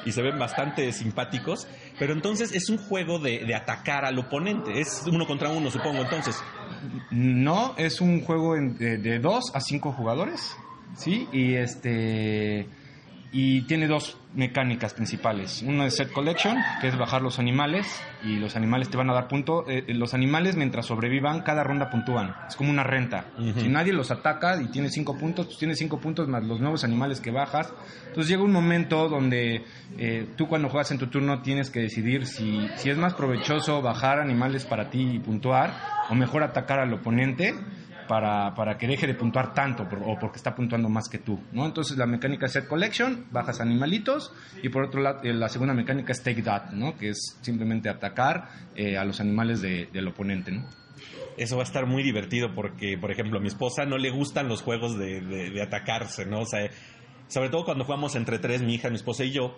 y 0.06 0.12
se 0.12 0.22
ven 0.22 0.40
bastante 0.40 0.92
simpáticos, 0.92 1.68
pero 1.98 2.14
entonces 2.14 2.54
es 2.54 2.70
un 2.70 2.78
juego 2.78 3.20
de, 3.20 3.46
de 3.46 3.56
atacar 3.56 4.06
al 4.06 4.18
oponente, 4.20 4.80
es 4.80 5.04
uno 5.12 5.26
contra 5.26 5.50
uno, 5.50 5.70
supongo, 5.70 6.02
entonces. 6.02 6.42
No, 7.12 7.76
es 7.78 8.00
un 8.00 8.22
juego 8.22 8.56
de, 8.56 8.98
de 8.98 9.20
dos 9.20 9.44
a 9.54 9.60
cinco 9.60 9.92
jugadores, 9.92 10.56
¿sí? 10.96 11.28
Y 11.34 11.56
este 11.56 12.68
y 13.32 13.62
tiene 13.62 13.88
dos 13.88 14.18
mecánicas 14.34 14.94
principales. 14.94 15.64
Una 15.64 15.86
es 15.86 15.96
set 15.96 16.12
collection, 16.12 16.58
que 16.82 16.88
es 16.88 16.98
bajar 16.98 17.22
los 17.22 17.40
animales 17.40 18.02
y 18.24 18.38
los 18.38 18.56
animales 18.56 18.90
te 18.90 18.98
van 18.98 19.10
a 19.10 19.14
dar 19.14 19.28
punto. 19.28 19.70
Eh, 19.70 19.86
eh, 19.88 19.94
los 19.94 20.14
animales 20.14 20.56
mientras 20.56 20.88
sobrevivan 20.88 21.42
cada 21.42 21.64
ronda 21.64 21.90
puntúan. 21.90 22.36
Es 22.48 22.56
como 22.56 22.70
una 22.72 22.84
renta. 22.84 23.26
Si 23.58 23.68
nadie 23.68 23.94
los 23.94 24.12
ataca 24.12 24.62
y 24.62 24.68
tiene 24.68 24.90
cinco 24.90 25.18
puntos, 25.18 25.48
pues 25.48 25.58
tiene 25.58 25.76
cinco 25.76 26.00
puntos 26.00 26.28
más 26.28 26.44
los 26.44 26.60
nuevos 26.60 26.84
animales 26.84 27.22
que 27.22 27.32
bajas. 27.32 27.72
Entonces 28.08 28.30
llega 28.30 28.44
un 28.44 28.52
momento 28.52 29.10
donde 29.10 29.64
eh, 29.98 30.28
tú 30.36 30.48
cuando 30.48 30.70
juegas 30.70 30.92
en 30.92 30.98
tu 30.98 31.08
turno 31.08 31.42
tienes 31.42 31.70
que 31.70 31.82
decidir 31.82 32.26
si, 32.26 32.68
si 32.78 32.90
es 32.90 32.98
más 32.98 33.14
provechoso 33.14 33.82
bajar 33.82 34.20
animales 34.20 34.66
para 34.66 34.90
ti 34.90 35.02
y 35.16 35.20
puntuar 35.20 35.74
o 36.10 36.16
mejor 36.16 36.44
atacar 36.44 36.80
al 36.80 36.94
oponente 36.94 37.54
para, 38.10 38.56
para 38.56 38.78
que 38.78 38.88
deje 38.88 39.06
de 39.08 39.14
puntuar 39.14 39.54
tanto 39.54 39.84
o 39.84 40.20
porque 40.20 40.38
está 40.38 40.56
puntuando 40.56 40.90
más 40.90 41.08
que 41.08 41.20
tú, 41.20 41.40
¿no? 41.54 41.66
Entonces 41.68 41.96
la 41.96 42.08
mecánica 42.08 42.48
es 42.48 42.54
set 42.54 42.68
collection, 42.68 43.28
bajas 43.32 43.62
animalitos 43.62 44.34
y 44.64 44.70
por 44.70 44.84
otro 44.84 45.00
lado 45.00 45.20
eh, 45.24 45.32
la 45.32 45.48
segunda 45.48 45.76
mecánica 45.76 46.12
es 46.12 46.24
take 46.24 46.42
that, 46.42 46.72
¿no? 46.72 46.98
Que 46.98 47.10
es 47.10 47.38
simplemente 47.42 47.88
atacar 47.88 48.50
eh, 48.76 48.98
a 48.98 49.06
los 49.06 49.22
animales 49.22 49.62
de- 49.62 49.86
del 49.94 50.08
oponente, 50.08 50.52
¿no? 50.52 50.66
Eso 51.38 51.56
va 51.56 51.62
a 51.62 51.66
estar 51.66 51.86
muy 51.86 52.02
divertido 52.04 52.54
porque, 52.56 52.98
por 52.98 53.12
ejemplo, 53.12 53.38
a 53.38 53.42
mi 53.42 53.48
esposa 53.48 53.86
no 53.86 53.98
le 54.00 54.10
gustan 54.10 54.48
los 54.50 54.62
juegos 54.64 54.98
de, 54.98 55.22
de- 55.22 55.52
de 55.52 55.62
atacarse, 55.62 56.26
¿no? 56.26 56.40
O 56.42 56.46
sea, 56.46 56.68
sobre 57.28 57.50
todo 57.50 57.64
cuando 57.64 57.86
jugamos 57.86 58.16
entre 58.16 58.40
tres, 58.40 58.64
mi 58.64 58.74
hija, 58.74 58.90
mi 58.90 58.96
esposa 58.96 59.24
y 59.24 59.32
yo, 59.32 59.56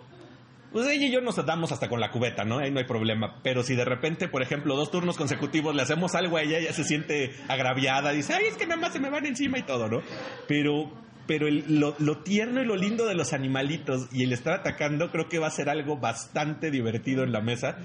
pues 0.72 0.86
ella 0.88 1.06
y 1.06 1.12
yo 1.12 1.20
nos 1.20 1.36
damos 1.44 1.70
hasta 1.72 1.88
con 1.88 2.00
la 2.00 2.10
cubeta, 2.10 2.44
¿no? 2.44 2.58
Ahí 2.58 2.70
no 2.70 2.78
hay 2.78 2.86
problema. 2.86 3.40
Pero 3.42 3.62
si 3.62 3.74
de 3.74 3.84
repente, 3.84 4.28
por 4.28 4.42
ejemplo, 4.42 4.74
dos 4.76 4.90
turnos 4.90 5.16
consecutivos 5.16 5.74
le 5.74 5.82
hacemos 5.82 6.14
algo 6.14 6.36
a 6.38 6.42
ella, 6.42 6.58
ella 6.58 6.72
se 6.72 6.84
siente 6.84 7.32
agraviada, 7.48 8.12
dice, 8.12 8.34
ay, 8.34 8.46
es 8.46 8.56
que 8.56 8.66
nada 8.66 8.80
más 8.80 8.92
se 8.92 9.00
me 9.00 9.10
van 9.10 9.26
encima 9.26 9.58
y 9.58 9.62
todo, 9.62 9.88
¿no? 9.88 10.00
Pero, 10.48 10.90
pero 11.26 11.46
el- 11.48 11.78
lo, 11.78 11.94
lo 11.98 12.18
tierno 12.22 12.62
y 12.62 12.66
lo 12.66 12.76
lindo 12.76 13.06
de 13.06 13.14
los 13.14 13.32
animalitos 13.32 14.08
y 14.12 14.24
el 14.24 14.32
estar 14.32 14.54
atacando 14.54 15.10
creo 15.10 15.28
que 15.28 15.38
va 15.38 15.46
a 15.48 15.50
ser 15.50 15.68
algo 15.68 15.98
bastante 15.98 16.70
divertido 16.70 17.22
en 17.22 17.32
la 17.32 17.40
mesa 17.40 17.76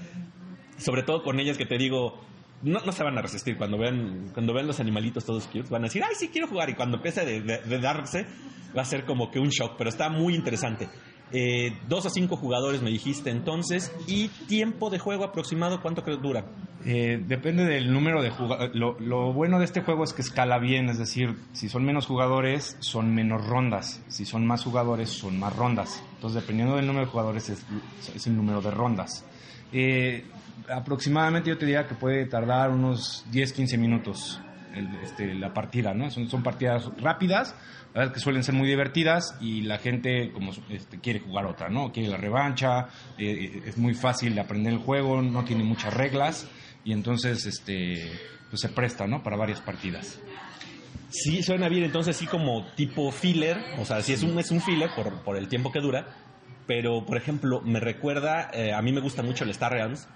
sobre 0.78 1.02
todo 1.02 1.22
con 1.24 1.40
ellas 1.40 1.58
que 1.58 1.66
te 1.66 1.76
digo, 1.76 2.20
no, 2.62 2.78
no 2.86 2.92
se 2.92 3.02
van 3.02 3.18
a 3.18 3.22
resistir. 3.22 3.56
Cuando 3.56 3.78
vean, 3.78 4.30
cuando 4.32 4.54
vean 4.54 4.68
los 4.68 4.78
animalitos 4.78 5.24
todos 5.24 5.46
cute, 5.48 5.68
van 5.70 5.82
a 5.82 5.86
decir, 5.86 6.02
ay, 6.04 6.14
sí 6.16 6.28
quiero 6.28 6.46
jugar. 6.46 6.70
Y 6.70 6.74
cuando 6.74 6.98
empiece 6.98 7.24
de, 7.24 7.40
de- 7.40 7.58
de 7.62 7.78
darse, 7.80 8.26
va 8.76 8.82
a 8.82 8.84
ser 8.84 9.04
como 9.04 9.30
que 9.32 9.40
un 9.40 9.48
shock, 9.48 9.72
pero 9.76 9.90
está 9.90 10.08
muy 10.08 10.36
interesante. 10.36 10.88
Eh, 11.32 11.76
dos 11.88 12.06
a 12.06 12.10
cinco 12.10 12.36
jugadores 12.36 12.80
me 12.82 12.90
dijiste 12.90 13.30
entonces. 13.30 13.92
¿Y 14.06 14.28
tiempo 14.48 14.90
de 14.90 14.98
juego 14.98 15.24
aproximado 15.24 15.80
cuánto 15.82 16.02
crees 16.02 16.22
dura? 16.22 16.44
Eh, 16.84 17.22
depende 17.26 17.64
del 17.64 17.92
número 17.92 18.22
de 18.22 18.30
jugadores. 18.30 18.74
Lo, 18.74 18.98
lo 19.00 19.32
bueno 19.32 19.58
de 19.58 19.64
este 19.64 19.82
juego 19.82 20.04
es 20.04 20.12
que 20.12 20.22
escala 20.22 20.58
bien, 20.58 20.88
es 20.88 20.96
decir, 20.98 21.36
si 21.52 21.68
son 21.68 21.84
menos 21.84 22.06
jugadores, 22.06 22.76
son 22.80 23.14
menos 23.14 23.46
rondas. 23.46 24.02
Si 24.08 24.24
son 24.24 24.46
más 24.46 24.64
jugadores, 24.64 25.10
son 25.10 25.38
más 25.38 25.54
rondas. 25.54 26.02
Entonces, 26.14 26.40
dependiendo 26.40 26.76
del 26.76 26.86
número 26.86 27.04
de 27.06 27.10
jugadores, 27.10 27.48
es, 27.50 27.64
es 28.14 28.26
el 28.26 28.36
número 28.36 28.62
de 28.62 28.70
rondas. 28.70 29.24
Eh, 29.72 30.24
aproximadamente 30.72 31.50
yo 31.50 31.58
te 31.58 31.66
diría 31.66 31.86
que 31.86 31.94
puede 31.94 32.26
tardar 32.26 32.70
unos 32.70 33.24
10-15 33.32 33.76
minutos 33.78 34.40
el- 34.74 34.88
este, 35.02 35.34
la 35.34 35.52
partida, 35.52 35.94
¿no? 35.94 36.10
Son, 36.10 36.28
son 36.28 36.42
partidas 36.42 36.88
rápidas, 37.00 37.54
la 37.98 38.04
verdad 38.04 38.16
es 38.16 38.20
que 38.20 38.24
suelen 38.24 38.44
ser 38.44 38.54
muy 38.54 38.68
divertidas 38.68 39.36
y 39.40 39.62
la 39.62 39.78
gente 39.78 40.30
como 40.30 40.52
este, 40.68 41.00
quiere 41.00 41.18
jugar 41.18 41.46
otra, 41.46 41.68
¿no? 41.68 41.90
Quiere 41.90 42.08
la 42.08 42.16
revancha, 42.16 42.90
eh, 43.18 43.60
es 43.66 43.76
muy 43.76 43.92
fácil 43.92 44.36
de 44.36 44.40
aprender 44.40 44.72
el 44.72 44.78
juego, 44.78 45.20
no 45.20 45.44
tiene 45.44 45.64
muchas 45.64 45.92
reglas 45.92 46.46
y 46.84 46.92
entonces 46.92 47.44
este 47.44 48.12
pues 48.50 48.60
se 48.60 48.68
presta, 48.68 49.08
¿no? 49.08 49.24
Para 49.24 49.36
varias 49.36 49.60
partidas. 49.60 50.20
Sí, 51.10 51.42
suena 51.42 51.68
bien, 51.68 51.82
entonces 51.82 52.16
sí 52.16 52.26
como 52.26 52.66
tipo 52.76 53.10
filler, 53.10 53.58
o 53.80 53.84
sea, 53.84 54.00
sí 54.00 54.12
es 54.12 54.22
un, 54.22 54.38
es 54.38 54.52
un 54.52 54.60
filler 54.60 54.90
por, 54.94 55.24
por 55.24 55.36
el 55.36 55.48
tiempo 55.48 55.72
que 55.72 55.80
dura, 55.80 56.06
pero 56.68 57.04
por 57.04 57.16
ejemplo, 57.16 57.62
me 57.62 57.80
recuerda, 57.80 58.48
eh, 58.54 58.72
a 58.72 58.80
mí 58.80 58.92
me 58.92 59.00
gusta 59.00 59.24
mucho 59.24 59.42
el 59.42 59.50
Star 59.50 59.72
Realms, 59.72 60.06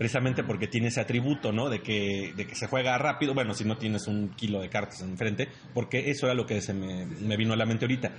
precisamente 0.00 0.42
porque 0.44 0.66
tiene 0.66 0.88
ese 0.88 1.02
atributo, 1.02 1.52
¿no? 1.52 1.68
De 1.68 1.82
que, 1.82 2.32
de 2.34 2.46
que 2.46 2.54
se 2.54 2.66
juega 2.68 2.96
rápido, 2.96 3.34
bueno, 3.34 3.52
si 3.52 3.66
no 3.66 3.76
tienes 3.76 4.06
un 4.06 4.30
kilo 4.30 4.62
de 4.62 4.70
cartas 4.70 5.02
enfrente, 5.02 5.50
porque 5.74 6.08
eso 6.10 6.24
era 6.24 6.34
lo 6.34 6.46
que 6.46 6.62
se 6.62 6.72
me, 6.72 7.04
vino 7.36 7.52
a 7.52 7.56
la 7.56 7.66
mente 7.66 7.84
ahorita. 7.84 8.12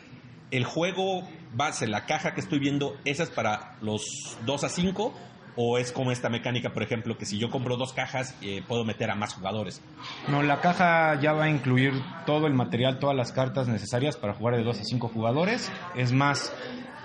El 0.51 0.63
juego 0.63 1.27
base, 1.55 1.87
la 1.87 2.05
caja 2.05 2.35
que 2.35 2.41
estoy 2.41 2.59
viendo, 2.59 2.97
¿esa 3.03 3.23
es 3.23 3.31
para 3.31 3.77
los 3.81 4.37
2 4.45 4.63
a 4.63 4.69
5? 4.69 5.11
¿O 5.55 5.79
es 5.79 5.91
como 5.91 6.11
esta 6.11 6.29
mecánica, 6.29 6.71
por 6.71 6.83
ejemplo, 6.83 7.17
que 7.17 7.25
si 7.25 7.39
yo 7.39 7.49
compro 7.49 7.77
dos 7.77 7.93
cajas, 7.93 8.37
eh, 8.43 8.61
puedo 8.67 8.85
meter 8.85 9.09
a 9.09 9.15
más 9.15 9.33
jugadores? 9.33 9.81
No, 10.27 10.43
la 10.43 10.61
caja 10.61 11.19
ya 11.19 11.33
va 11.33 11.45
a 11.45 11.49
incluir 11.49 11.93
todo 12.27 12.45
el 12.45 12.53
material, 12.53 12.99
todas 12.99 13.15
las 13.15 13.31
cartas 13.31 13.67
necesarias 13.67 14.17
para 14.17 14.35
jugar 14.35 14.55
de 14.55 14.63
2 14.63 14.79
a 14.79 14.83
5 14.83 15.07
jugadores. 15.07 15.71
Es 15.95 16.11
más, 16.11 16.53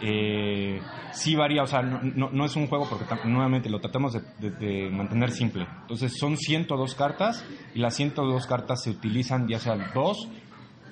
eh, 0.00 0.80
sí 1.12 1.34
varía, 1.34 1.62
o 1.62 1.66
sea, 1.66 1.82
no, 1.82 2.44
es 2.44 2.56
un 2.56 2.66
juego 2.66 2.88
porque 2.88 3.04
nuevamente 3.24 3.70
lo 3.70 3.80
tratamos 3.80 4.12
de, 4.12 4.90
mantener 4.90 5.30
simple. 5.30 5.66
Entonces 5.82 6.18
son 6.18 6.36
102 6.36 6.94
cartas 6.94 7.44
y 7.74 7.80
las 7.80 7.94
102 7.94 8.46
cartas 8.46 8.82
se 8.82 8.90
utilizan 8.90 9.48
ya 9.48 9.58
sean 9.58 9.90
2, 9.94 10.28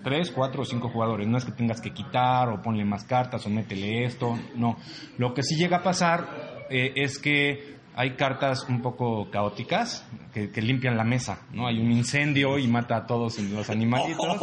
3, 0.02 0.30
4 0.30 0.62
o 0.62 0.64
5 0.64 0.88
jugadores. 0.88 1.28
No 1.28 1.36
es 1.36 1.44
que 1.44 1.52
tengas 1.52 1.80
que 1.80 1.92
quitar 1.92 2.48
o 2.48 2.62
ponle 2.62 2.84
más 2.84 3.04
cartas 3.04 3.44
o 3.46 3.50
métele 3.50 4.04
esto, 4.04 4.38
no. 4.56 4.76
Lo 5.18 5.34
que 5.34 5.42
sí 5.42 5.56
llega 5.56 5.78
a 5.78 5.82
pasar 5.82 6.66
eh, 6.70 6.92
es 6.96 7.18
que 7.18 7.74
hay 7.96 8.16
cartas 8.16 8.66
un 8.68 8.82
poco 8.82 9.30
caóticas 9.30 10.04
que, 10.32 10.50
limpian 10.60 10.96
la 10.96 11.04
mesa, 11.04 11.42
¿no? 11.52 11.68
Hay 11.68 11.78
un 11.78 11.92
incendio 11.92 12.58
y 12.58 12.66
mata 12.66 12.96
a 12.96 13.06
todos 13.06 13.38
los 13.38 13.70
animalitos, 13.70 14.36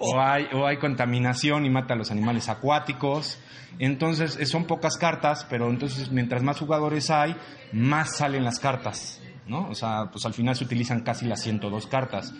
o 0.00 0.20
hay, 0.20 0.76
contaminación 0.78 1.64
y 1.64 1.70
mata 1.70 1.94
a 1.94 1.96
los 1.96 2.10
animales 2.10 2.48
acuáticos. 2.48 3.38
Entonces, 3.78 4.36
eh, 4.40 4.46
son 4.46 4.64
pocas 4.64 4.96
cartas, 4.96 5.46
pero 5.48 5.68
entonces 5.70 6.10
mientras 6.10 6.42
más 6.42 6.58
jugadores 6.58 7.10
hay, 7.10 7.36
más 7.72 8.16
salen 8.16 8.42
las 8.42 8.58
cartas, 8.58 9.22
¿no? 9.46 9.68
O 9.68 9.74
sea, 9.74 10.08
pues 10.10 10.24
al 10.26 10.34
final 10.34 10.56
se 10.56 10.64
utilizan 10.64 11.02
casi 11.02 11.26
las 11.26 11.42
102 11.42 11.86
cartas. 11.86 12.34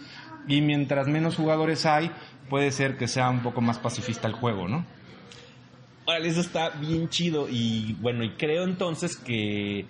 Y 0.48 0.62
mientras 0.62 1.06
menos 1.06 1.36
jugadores 1.36 1.86
hay, 1.86 2.10
puede 2.48 2.72
ser 2.72 2.96
que 2.96 3.06
sea 3.06 3.30
un 3.30 3.42
poco 3.42 3.60
más 3.60 3.78
pacifista 3.78 4.26
el 4.26 4.34
juego, 4.34 4.66
¿no? 4.66 4.84
Eso 6.22 6.40
está 6.40 6.70
bien 6.70 7.08
chido. 7.08 7.48
Y 7.48 7.94
bueno, 8.00 8.24
y 8.24 8.30
creo 8.36 8.64
entonces 8.64 9.16
que, 9.16 9.86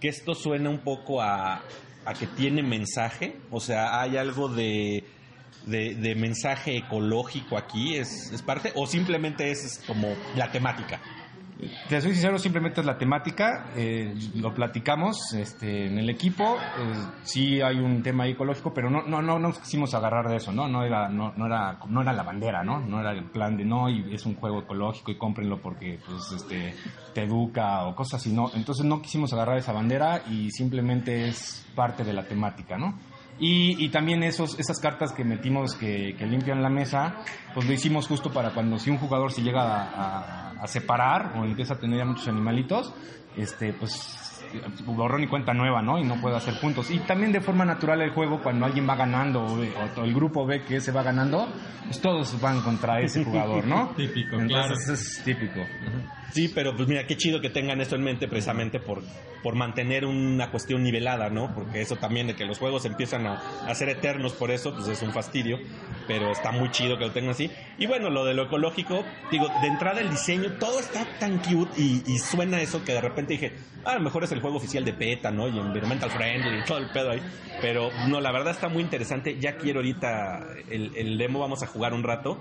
que 0.00 0.08
esto 0.08 0.34
suena 0.34 0.70
un 0.70 0.78
poco 0.78 1.20
a, 1.22 1.62
a 2.04 2.14
que 2.14 2.26
tiene 2.26 2.62
mensaje. 2.62 3.36
O 3.50 3.60
sea, 3.60 4.00
hay 4.00 4.16
algo 4.16 4.48
de, 4.48 5.04
de, 5.66 5.94
de 5.94 6.14
mensaje 6.14 6.76
ecológico 6.76 7.56
aquí, 7.56 7.96
¿Es, 7.96 8.30
es 8.32 8.42
parte, 8.42 8.72
o 8.74 8.86
simplemente 8.86 9.50
es 9.50 9.82
como 9.86 10.14
la 10.36 10.50
temática. 10.50 11.00
Te 11.88 12.00
soy 12.00 12.12
sincero, 12.12 12.38
simplemente 12.38 12.80
es 12.80 12.86
la 12.86 12.96
temática, 12.96 13.66
eh, 13.76 14.14
lo 14.36 14.54
platicamos 14.54 15.34
este, 15.34 15.86
en 15.86 15.98
el 15.98 16.08
equipo, 16.08 16.56
eh, 16.56 16.94
sí 17.22 17.60
hay 17.60 17.76
un 17.76 18.02
tema 18.02 18.26
ecológico, 18.26 18.72
pero 18.72 18.88
no, 18.88 19.02
no, 19.02 19.20
no 19.20 19.38
nos 19.38 19.58
quisimos 19.58 19.94
agarrar 19.94 20.28
de 20.28 20.36
eso, 20.36 20.52
¿no? 20.52 20.68
No 20.68 20.84
era, 20.84 21.08
no, 21.08 21.32
no 21.36 21.46
era, 21.46 21.78
no 21.86 22.02
era 22.02 22.12
la 22.12 22.22
bandera, 22.22 22.64
¿no? 22.64 22.80
No 22.80 23.00
era 23.00 23.12
el 23.12 23.24
plan 23.24 23.56
de 23.56 23.64
no, 23.64 23.90
y 23.90 24.14
es 24.14 24.24
un 24.24 24.36
juego 24.36 24.60
ecológico 24.60 25.10
y 25.10 25.18
cómprenlo 25.18 25.60
porque 25.60 25.98
pues 26.06 26.32
este 26.32 26.74
te 27.12 27.22
educa 27.24 27.86
o 27.86 27.94
cosas 27.94 28.20
así, 28.20 28.32
¿no? 28.32 28.50
Entonces 28.54 28.86
no 28.86 29.02
quisimos 29.02 29.32
agarrar 29.32 29.58
esa 29.58 29.72
bandera 29.72 30.22
y 30.30 30.50
simplemente 30.50 31.28
es 31.28 31.66
parte 31.74 32.04
de 32.04 32.12
la 32.12 32.24
temática, 32.24 32.78
¿no? 32.78 32.98
Y, 33.40 33.82
y 33.84 33.88
también 33.88 34.22
esos, 34.22 34.58
esas 34.58 34.78
cartas 34.78 35.12
que 35.12 35.24
metimos 35.24 35.74
que, 35.74 36.14
que 36.18 36.26
limpian 36.26 36.62
la 36.62 36.68
mesa, 36.68 37.16
pues 37.54 37.66
lo 37.66 37.72
hicimos 37.72 38.06
justo 38.06 38.30
para 38.30 38.50
cuando 38.50 38.78
si 38.78 38.90
un 38.90 38.98
jugador 38.98 39.32
se 39.32 39.42
llega 39.42 39.62
a, 39.62 39.88
a- 39.88 40.50
a 40.60 40.66
separar 40.66 41.32
o 41.38 41.44
empieza 41.46 41.72
a 41.74 41.78
tener 41.78 41.98
ya 41.98 42.04
muchos 42.04 42.28
animalitos, 42.28 42.92
este, 43.34 43.72
pues 43.72 44.36
borrón 44.84 45.22
y 45.22 45.26
cuenta 45.28 45.54
nueva, 45.54 45.80
¿no? 45.80 45.98
Y 45.98 46.04
no 46.04 46.20
puede 46.20 46.36
hacer 46.36 46.58
puntos. 46.60 46.90
Y 46.90 46.98
también 46.98 47.32
de 47.32 47.40
forma 47.40 47.64
natural 47.64 48.02
el 48.02 48.10
juego, 48.10 48.42
cuando 48.42 48.66
alguien 48.66 48.86
va 48.86 48.94
ganando 48.96 49.42
o, 49.44 50.04
el 50.04 50.12
grupo 50.14 50.44
ve 50.44 50.62
que 50.62 50.76
ese 50.76 50.92
va 50.92 51.02
ganando, 51.02 51.48
pues 51.84 52.00
todos 52.00 52.38
van 52.42 52.60
contra 52.60 53.00
ese 53.00 53.24
jugador, 53.24 53.66
¿no? 53.66 53.88
Típico, 53.96 54.36
Entonces 54.36 54.88
es 55.00 55.24
típico. 55.24 55.60
Sí, 56.32 56.50
pero 56.54 56.76
pues 56.76 56.88
mira, 56.88 57.06
qué 57.06 57.16
chido 57.16 57.40
que 57.40 57.50
tengan 57.50 57.80
esto 57.80 57.96
en 57.96 58.02
mente 58.02 58.28
precisamente 58.28 58.78
por, 58.78 59.02
por 59.42 59.56
mantener 59.56 60.04
una 60.04 60.50
cuestión 60.50 60.82
nivelada, 60.82 61.28
¿no? 61.28 61.52
Porque 61.54 61.80
eso 61.80 61.96
también 61.96 62.28
de 62.28 62.36
que 62.36 62.44
los 62.44 62.58
juegos 62.58 62.84
empiezan 62.84 63.26
a, 63.26 63.66
a 63.66 63.74
ser 63.74 63.88
eternos 63.88 64.32
por 64.34 64.50
eso, 64.50 64.72
pues 64.74 64.86
es 64.88 65.02
un 65.02 65.12
fastidio, 65.12 65.58
pero 66.06 66.30
está 66.30 66.52
muy 66.52 66.70
chido 66.70 66.98
que 66.98 67.06
lo 67.06 67.12
tengan 67.12 67.32
así. 67.32 67.50
Y 67.78 67.86
bueno, 67.86 68.10
lo 68.10 68.24
de 68.24 68.34
lo 68.34 68.44
ecológico, 68.44 69.04
digo, 69.30 69.48
de 69.60 69.66
entrada 69.68 70.00
el 70.00 70.10
diseño, 70.10 70.52
todo 70.58 70.78
está 70.78 71.04
tan 71.18 71.38
cute 71.38 71.80
y, 71.80 72.18
suena 72.18 72.60
eso 72.60 72.84
que 72.84 72.92
de 72.92 73.00
repente 73.00 73.32
dije, 73.32 73.52
ah, 73.84 73.92
a 73.92 73.94
lo 73.94 74.00
mejor 74.00 74.24
es 74.24 74.32
el 74.32 74.40
juego 74.40 74.58
oficial 74.58 74.84
de 74.84 74.92
PETA, 74.92 75.30
¿no? 75.30 75.48
Y 75.48 75.58
Environmental 75.58 76.10
Friendly 76.10 76.60
y 76.60 76.64
todo 76.64 76.78
el 76.78 76.90
pedo 76.90 77.10
ahí. 77.10 77.20
Pero 77.60 77.90
no, 78.08 78.20
la 78.20 78.30
verdad 78.30 78.52
está 78.52 78.68
muy 78.68 78.82
interesante. 78.82 79.38
Ya 79.40 79.56
quiero 79.56 79.80
ahorita 79.80 80.46
el, 80.70 80.92
el 80.96 81.18
demo, 81.18 81.40
vamos 81.40 81.62
a 81.62 81.66
jugar 81.66 81.92
un 81.92 82.02
rato 82.02 82.38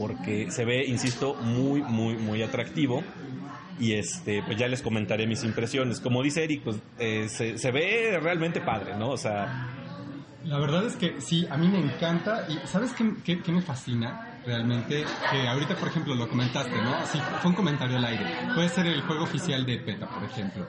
porque 0.00 0.50
se 0.50 0.64
ve, 0.64 0.86
insisto, 0.86 1.34
muy, 1.34 1.82
muy, 1.82 2.14
muy 2.16 2.42
atractivo. 2.42 3.04
Y 3.78 3.92
este, 3.92 4.42
pues 4.42 4.56
ya 4.58 4.66
les 4.66 4.80
comentaré 4.82 5.26
mis 5.26 5.44
impresiones. 5.44 6.00
Como 6.00 6.22
dice 6.22 6.42
Eric, 6.44 6.62
pues 6.64 6.76
eh, 6.98 7.28
se, 7.28 7.58
se 7.58 7.70
ve 7.70 8.18
realmente 8.22 8.60
padre, 8.62 8.96
¿no? 8.96 9.10
O 9.10 9.16
sea, 9.18 9.68
La 10.44 10.58
verdad 10.58 10.86
es 10.86 10.96
que 10.96 11.20
sí, 11.20 11.46
a 11.50 11.56
mí 11.58 11.68
me 11.68 11.78
encanta 11.80 12.46
y 12.48 12.58
¿sabes 12.66 12.92
qué, 12.94 13.38
qué- 13.42 13.52
me 13.52 13.60
fascina 13.62 14.38
realmente? 14.46 15.04
Que 15.30 15.46
ahorita, 15.48 15.76
por 15.76 15.88
ejemplo, 15.88 16.14
lo 16.14 16.28
comentaste, 16.28 16.74
¿no? 16.76 16.94
Sí, 17.06 17.18
fue 17.42 17.50
un 17.50 17.56
comentario 17.56 17.96
al 17.98 18.04
aire. 18.06 18.24
Puede 18.54 18.68
ser 18.70 18.86
el 18.86 19.02
juego 19.02 19.24
oficial 19.24 19.64
de 19.66 19.76
PETA, 19.78 20.08
por 20.08 20.24
ejemplo. 20.24 20.66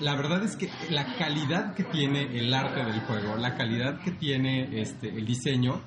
La 0.00 0.14
verdad 0.16 0.42
es 0.44 0.56
que 0.56 0.68
la 0.90 1.04
calidad 1.16 1.74
que 1.74 1.84
tiene 1.84 2.22
el 2.38 2.52
arte 2.54 2.84
del 2.84 3.00
juego, 3.00 3.36
la 3.36 3.54
calidad 3.56 4.00
que 4.00 4.12
tiene 4.12 4.80
este, 4.80 5.08
el 5.10 5.26
diseño, 5.26 5.80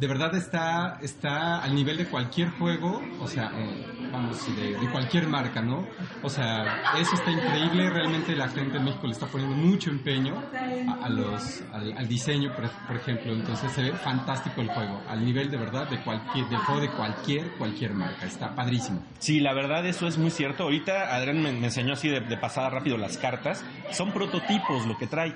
de 0.00 0.06
verdad 0.06 0.34
está, 0.34 0.98
está 1.02 1.62
al 1.62 1.74
nivel 1.74 1.98
de 1.98 2.06
cualquier 2.06 2.48
juego, 2.52 3.02
o 3.20 3.28
sea, 3.28 3.52
eh, 3.54 3.86
vamos, 4.10 4.56
de, 4.56 4.78
de 4.78 4.90
cualquier 4.90 5.28
marca, 5.28 5.60
¿no? 5.60 5.86
O 6.22 6.30
sea, 6.30 6.94
eso 6.98 7.14
está 7.14 7.30
increíble, 7.30 7.90
realmente 7.90 8.34
la 8.34 8.48
gente 8.48 8.78
en 8.78 8.84
México 8.84 9.06
le 9.06 9.12
está 9.12 9.26
poniendo 9.26 9.54
mucho 9.54 9.90
empeño 9.90 10.42
a, 10.88 11.04
a 11.04 11.08
los, 11.10 11.62
al, 11.72 11.98
al 11.98 12.08
diseño, 12.08 12.50
por, 12.56 12.70
por 12.86 12.96
ejemplo, 12.96 13.34
entonces 13.34 13.70
se 13.72 13.82
ve 13.82 13.92
fantástico 13.92 14.62
el 14.62 14.68
juego, 14.68 15.02
al 15.06 15.22
nivel 15.22 15.50
de 15.50 15.58
verdad 15.58 15.86
de 15.90 16.02
cualquier, 16.02 16.46
del 16.48 16.58
juego 16.60 16.80
de 16.80 16.90
cualquier, 16.92 17.50
cualquier 17.58 17.92
marca, 17.92 18.24
está 18.24 18.54
padrísimo. 18.54 19.04
sí, 19.18 19.38
la 19.40 19.52
verdad 19.52 19.84
eso 19.84 20.06
es 20.06 20.16
muy 20.16 20.30
cierto. 20.30 20.62
Ahorita 20.62 21.14
Adrián 21.14 21.42
me, 21.42 21.52
me 21.52 21.66
enseñó 21.66 21.92
así 21.92 22.08
de, 22.08 22.20
de 22.20 22.36
pasada 22.38 22.70
rápido 22.70 22.96
las 22.96 23.18
cartas. 23.18 23.62
Son 23.90 24.12
prototipos 24.12 24.86
lo 24.86 24.96
que 24.96 25.06
trae. 25.06 25.34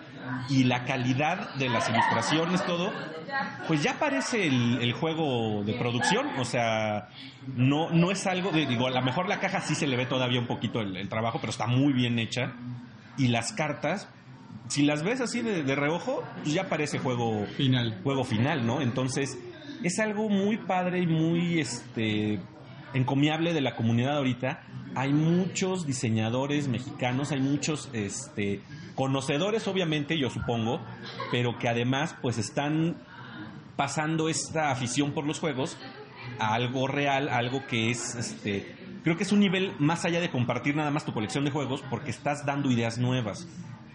Y 0.48 0.64
la 0.64 0.84
calidad 0.84 1.54
de 1.56 1.68
las 1.68 1.88
ilustraciones, 1.90 2.64
todo, 2.64 2.90
pues 3.68 3.82
ya 3.82 3.98
parece 3.98 4.46
el, 4.54 4.82
el 4.82 4.92
juego 4.92 5.62
de 5.64 5.74
producción. 5.74 6.26
O 6.38 6.44
sea, 6.44 7.08
no, 7.56 7.90
no 7.90 8.10
es 8.10 8.26
algo 8.26 8.50
de, 8.52 8.66
digo, 8.66 8.86
a 8.86 8.90
lo 8.90 9.02
mejor 9.02 9.28
la 9.28 9.40
caja 9.40 9.60
sí 9.60 9.74
se 9.74 9.86
le 9.86 9.96
ve 9.96 10.06
todavía 10.06 10.40
un 10.40 10.46
poquito 10.46 10.80
el, 10.80 10.96
el 10.96 11.08
trabajo, 11.08 11.38
pero 11.40 11.50
está 11.50 11.66
muy 11.66 11.92
bien 11.92 12.18
hecha. 12.18 12.52
Y 13.16 13.28
las 13.28 13.52
cartas, 13.52 14.08
si 14.68 14.82
las 14.82 15.02
ves 15.02 15.20
así 15.20 15.42
de, 15.42 15.62
de 15.62 15.74
reojo, 15.74 16.24
pues 16.42 16.54
ya 16.54 16.68
parece 16.68 16.98
juego 16.98 17.46
Final. 17.56 18.00
juego 18.02 18.24
final, 18.24 18.66
¿no? 18.66 18.80
Entonces, 18.80 19.38
es 19.82 19.98
algo 19.98 20.28
muy 20.28 20.56
padre 20.56 21.00
y 21.00 21.06
muy 21.06 21.60
este 21.60 22.40
encomiable 22.94 23.52
de 23.52 23.60
la 23.60 23.76
comunidad 23.76 24.16
ahorita. 24.16 24.62
Hay 24.94 25.12
muchos 25.12 25.86
diseñadores 25.86 26.68
mexicanos, 26.68 27.32
hay 27.32 27.40
muchos 27.40 27.90
este 27.92 28.62
conocedores 28.94 29.66
obviamente, 29.66 30.16
yo 30.18 30.30
supongo, 30.30 30.80
pero 31.32 31.58
que 31.58 31.68
además 31.68 32.14
pues 32.22 32.38
están 32.38 32.96
pasando 33.76 34.28
esta 34.28 34.70
afición 34.70 35.12
por 35.12 35.26
los 35.26 35.40
juegos 35.40 35.78
a 36.38 36.54
algo 36.54 36.86
real, 36.86 37.28
a 37.28 37.38
algo 37.38 37.66
que 37.66 37.90
es 37.90 38.14
este 38.14 38.76
creo 39.02 39.16
que 39.18 39.24
es 39.24 39.32
un 39.32 39.40
nivel 39.40 39.74
más 39.78 40.04
allá 40.06 40.20
de 40.20 40.30
compartir 40.30 40.74
nada 40.74 40.90
más 40.90 41.04
tu 41.04 41.12
colección 41.12 41.44
de 41.44 41.50
juegos 41.50 41.82
porque 41.90 42.10
estás 42.10 42.46
dando 42.46 42.70
ideas 42.70 42.98
nuevas 42.98 43.46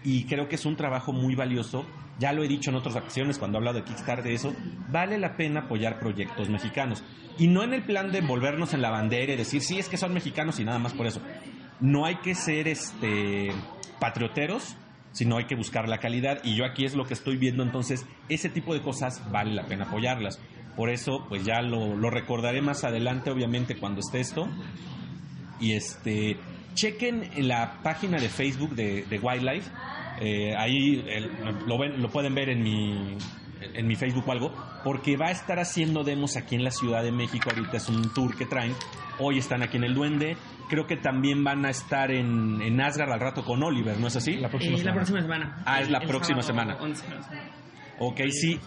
y 0.04 0.24
creo 0.24 0.48
que 0.48 0.54
es 0.54 0.64
un 0.64 0.76
trabajo 0.76 1.12
muy 1.12 1.34
valioso. 1.34 1.84
Ya 2.18 2.32
lo 2.32 2.42
he 2.44 2.48
dicho 2.48 2.70
en 2.70 2.76
otras 2.76 2.96
ocasiones 2.96 3.38
cuando 3.38 3.56
he 3.56 3.60
hablado 3.60 3.78
de 3.78 3.84
Kickstarter 3.84 4.24
de 4.24 4.34
eso, 4.34 4.54
vale 4.88 5.18
la 5.18 5.36
pena 5.36 5.60
apoyar 5.60 5.98
proyectos 5.98 6.48
mexicanos 6.48 7.02
y 7.38 7.48
no 7.48 7.62
en 7.62 7.72
el 7.72 7.82
plan 7.82 8.12
de 8.12 8.18
envolvernos 8.18 8.74
en 8.74 8.82
la 8.82 8.90
bandera 8.90 9.32
y 9.32 9.36
decir, 9.36 9.62
"Sí, 9.62 9.78
es 9.78 9.88
que 9.88 9.96
son 9.96 10.12
mexicanos 10.12 10.60
y 10.60 10.64
nada 10.64 10.78
más 10.78 10.92
por 10.92 11.06
eso." 11.06 11.20
No 11.80 12.04
hay 12.04 12.16
que 12.16 12.34
ser 12.34 12.68
este 12.68 13.52
patrioteros, 13.98 14.76
sino 15.12 15.36
hay 15.36 15.44
que 15.46 15.54
buscar 15.56 15.88
la 15.88 15.98
calidad 15.98 16.40
y 16.44 16.54
yo 16.56 16.64
aquí 16.64 16.84
es 16.84 16.94
lo 16.94 17.04
que 17.04 17.14
estoy 17.14 17.36
viendo, 17.36 17.62
entonces 17.62 18.06
ese 18.28 18.48
tipo 18.48 18.74
de 18.74 18.80
cosas 18.82 19.20
vale 19.30 19.52
la 19.54 19.64
pena 19.64 19.84
apoyarlas. 19.84 20.40
Por 20.76 20.88
eso, 20.88 21.26
pues 21.28 21.44
ya 21.44 21.60
lo, 21.62 21.96
lo 21.96 22.10
recordaré 22.10 22.62
más 22.62 22.84
adelante, 22.84 23.30
obviamente, 23.30 23.76
cuando 23.76 24.00
esté 24.00 24.20
esto. 24.20 24.48
Y 25.58 25.72
este, 25.72 26.38
chequen 26.74 27.28
la 27.48 27.82
página 27.82 28.18
de 28.18 28.28
Facebook 28.28 28.74
de, 28.74 29.04
Wildlife. 29.18 29.68
Eh, 30.20 30.54
ahí 30.56 31.04
lo, 31.66 31.76
ven- 31.78 32.00
lo 32.00 32.08
pueden 32.10 32.34
ver 32.34 32.48
en 32.50 32.62
mi, 32.62 33.16
en 33.60 33.86
mi 33.86 33.94
Facebook 33.96 34.24
o 34.28 34.32
algo, 34.32 34.52
porque 34.84 35.16
va 35.16 35.26
a 35.26 35.30
estar 35.30 35.58
haciendo 35.58 36.02
demos 36.04 36.36
aquí 36.36 36.54
en 36.54 36.64
la 36.64 36.70
Ciudad 36.70 37.02
de 37.02 37.12
México. 37.12 37.50
Ahorita 37.50 37.76
es 37.76 37.88
un 37.88 38.12
tour 38.14 38.36
que 38.36 38.46
traen. 38.46 38.74
Hoy 39.18 39.38
están 39.38 39.62
aquí 39.62 39.76
en 39.76 39.84
el 39.84 39.94
Duende. 39.94 40.36
Creo 40.68 40.86
que 40.86 40.96
también 40.96 41.42
van 41.44 41.64
a 41.66 41.70
estar 41.70 42.10
en, 42.10 42.62
en 42.62 42.80
Asgard 42.80 43.10
al 43.12 43.20
rato 43.20 43.44
con 43.44 43.62
Oliver, 43.62 43.98
¿no 43.98 44.06
es 44.06 44.16
así? 44.16 44.34
La 44.34 44.48
próxima 44.48 44.74
Eh, 44.74 44.78
la 44.78 44.82
semana. 44.84 44.94
próxima 44.96 45.20
semana. 45.22 45.62
Ah, 45.66 45.80
es 45.80 45.90
la 45.90 45.98
El 45.98 46.08
próxima 46.08 46.42
semana. 46.42 46.76
11 46.80 47.06
de 47.08 47.14
la 47.14 47.22
semana. 47.22 47.50
Ok, 47.98 48.20
sí. 48.30 48.58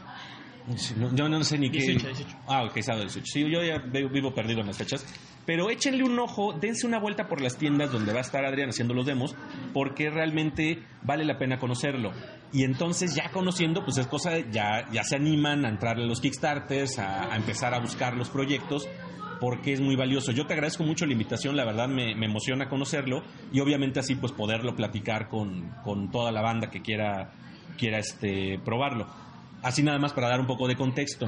Yo 1.16 1.28
no 1.28 1.44
sé 1.44 1.58
ni 1.58 1.70
qué. 1.70 1.80
18, 1.80 2.08
18. 2.08 2.38
Ah, 2.48 2.64
ok, 2.64 2.80
sábado 2.82 3.04
18. 3.04 3.26
Sí, 3.26 3.42
yo 3.52 3.62
ya 3.64 3.80
vivo 4.10 4.34
perdido 4.34 4.62
en 4.62 4.68
las 4.68 4.78
fechas. 4.78 5.06
Pero 5.46 5.70
échenle 5.70 6.04
un 6.04 6.18
ojo, 6.20 6.54
dense 6.54 6.88
una 6.88 7.00
vuelta 7.00 7.28
por 7.28 7.42
las 7.42 7.58
tiendas 7.58 7.92
donde 7.92 8.14
va 8.14 8.20
a 8.20 8.22
estar 8.22 8.46
Adrián 8.46 8.70
haciendo 8.70 8.94
los 8.94 9.06
demos, 9.06 9.36
porque 9.74 10.10
realmente 10.10 10.80
vale 11.02 11.26
la 11.26 11.38
pena 11.38 11.60
conocerlo. 11.60 12.12
Y 12.54 12.64
entonces, 12.64 13.14
ya 13.16 13.30
conociendo, 13.32 13.84
pues 13.84 13.98
es 13.98 14.08
cosa, 14.08 14.32
de- 14.32 14.46
ya, 14.52 14.86
ya 14.92 15.04
se 15.04 15.16
animan 15.18 15.66
a 15.66 15.70
entrarle 15.70 16.06
a 16.06 16.08
los 16.08 16.22
Kickstarters, 16.22 16.98
a, 17.00 17.34
a 17.34 17.36
empezar 17.36 17.74
a 17.74 17.80
buscar 17.80 18.16
los 18.16 18.30
proyectos, 18.30 18.88
porque 19.42 19.74
es 19.74 19.82
muy 19.82 19.98
valioso. 19.98 20.32
Yo 20.32 20.46
te 20.48 20.54
agradezco 20.54 20.84
mucho 20.84 21.06
la 21.06 21.12
invitación, 21.12 21.58
la 21.58 21.66
verdad 21.66 21.90
me, 21.90 22.16
me 22.16 22.28
emociona 22.28 22.70
conocerlo 22.70 23.24
y 23.52 23.60
obviamente 23.60 24.00
así 24.00 24.16
pues 24.16 24.32
poderlo 24.32 24.76
platicar 24.76 25.28
con, 25.28 25.70
con 25.84 26.10
toda 26.10 26.32
la 26.32 26.42
banda 26.42 26.70
que 26.70 26.82
quiera, 26.82 27.34
quiera 27.78 27.98
este, 27.98 28.60
probarlo. 28.64 29.08
Así 29.62 29.84
nada 29.84 29.98
más 30.00 30.14
para 30.14 30.30
dar 30.30 30.40
un 30.40 30.48
poco 30.48 30.68
de 30.70 30.76
contexto. 30.78 31.28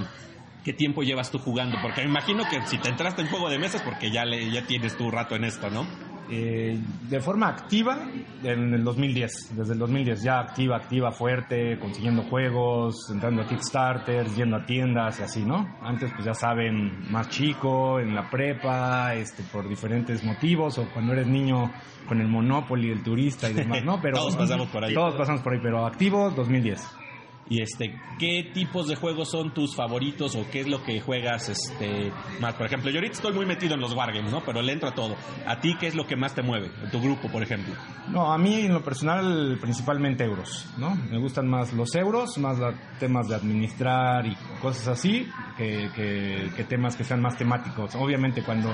¿Qué 0.65 0.73
tiempo 0.73 1.03
llevas 1.03 1.29
tú 1.29 1.37
jugando? 1.37 1.77
Porque 1.79 2.01
me 2.01 2.07
imagino 2.07 2.43
que 2.49 2.59
si 2.65 2.79
te 2.79 2.89
entraste 2.89 3.21
en 3.21 3.27
juego 3.27 3.51
de 3.51 3.59
mesas 3.59 3.83
porque 3.83 4.09
ya, 4.09 4.25
le, 4.25 4.49
ya 4.49 4.65
tienes 4.65 4.97
tu 4.97 5.11
rato 5.11 5.35
en 5.35 5.43
esto, 5.43 5.69
¿no? 5.69 5.85
Eh, 6.27 6.79
de 7.07 7.19
forma 7.19 7.49
activa 7.49 8.09
en 8.41 8.73
el 8.73 8.83
2010, 8.83 9.55
desde 9.55 9.73
el 9.73 9.79
2010 9.79 10.23
ya 10.23 10.39
activa, 10.39 10.77
activa, 10.77 11.11
fuerte, 11.11 11.77
consiguiendo 11.77 12.23
juegos, 12.23 13.11
entrando 13.11 13.43
a 13.43 13.47
Kickstarters, 13.47 14.35
yendo 14.35 14.55
a 14.55 14.65
tiendas 14.65 15.19
y 15.19 15.23
así, 15.23 15.45
¿no? 15.45 15.77
Antes 15.83 16.11
pues 16.13 16.25
ya 16.25 16.33
saben, 16.33 17.11
más 17.11 17.29
chico, 17.29 17.99
en 17.99 18.15
la 18.15 18.27
prepa, 18.27 19.13
este, 19.13 19.43
por 19.43 19.69
diferentes 19.69 20.23
motivos, 20.23 20.79
o 20.79 20.89
cuando 20.91 21.13
eres 21.13 21.27
niño 21.27 21.71
con 22.07 22.19
el 22.19 22.27
Monopoly, 22.27 22.89
el 22.89 23.03
turista 23.03 23.51
y 23.51 23.53
demás, 23.53 23.83
¿no? 23.85 24.01
Pero 24.01 24.17
Todos 24.17 24.35
pasamos 24.35 24.67
por 24.69 24.83
ahí. 24.83 24.95
Todos 24.95 25.13
pasamos 25.13 25.43
por 25.43 25.53
ahí, 25.53 25.59
pero 25.61 25.85
activo 25.85 26.31
2010. 26.31 27.04
Y 27.47 27.61
este, 27.61 27.93
¿qué 28.17 28.49
tipos 28.55 28.87
de 28.87 28.95
juegos 28.95 29.29
son 29.29 29.53
tus 29.53 29.75
favoritos 29.75 30.35
o 30.35 30.47
qué 30.49 30.61
es 30.61 30.67
lo 30.67 30.81
que 30.83 30.99
juegas 30.99 31.47
este 31.49 32.11
más? 32.41 32.55
Por 32.55 32.65
ejemplo, 32.65 32.89
yo 32.89 32.97
ahorita 32.97 33.13
estoy 33.13 33.33
muy 33.33 33.45
metido 33.45 33.75
en 33.75 33.81
los 33.81 33.93
wargames, 33.93 34.31
¿no? 34.31 34.41
Pero 34.43 34.63
le 34.63 34.73
entro 34.73 34.89
a 34.89 34.95
todo. 34.95 35.15
¿A 35.45 35.59
ti 35.59 35.75
qué 35.79 35.85
es 35.85 35.93
lo 35.93 36.07
que 36.07 36.15
más 36.15 36.33
te 36.33 36.41
mueve? 36.41 36.71
En 36.83 36.89
tu 36.89 36.99
grupo, 36.99 37.27
por 37.29 37.43
ejemplo. 37.43 37.75
No, 38.09 38.33
a 38.33 38.37
mí 38.39 38.61
en 38.61 38.73
lo 38.73 38.83
personal 38.83 39.59
principalmente 39.61 40.23
euros, 40.23 40.65
¿no? 40.79 40.95
Me 40.95 41.19
gustan 41.19 41.47
más 41.47 41.71
los 41.71 41.93
euros, 41.93 42.35
más 42.39 42.57
la- 42.57 42.73
temas 42.99 43.27
de 43.27 43.35
administrar 43.35 44.25
y 44.25 44.35
cosas 44.59 44.87
así, 44.87 45.27
que, 45.55 45.89
que- 45.95 46.63
temas 46.63 46.95
que 46.95 47.03
sean 47.03 47.21
más 47.21 47.37
temáticos. 47.37 47.93
Obviamente 47.93 48.41
cuando 48.41 48.71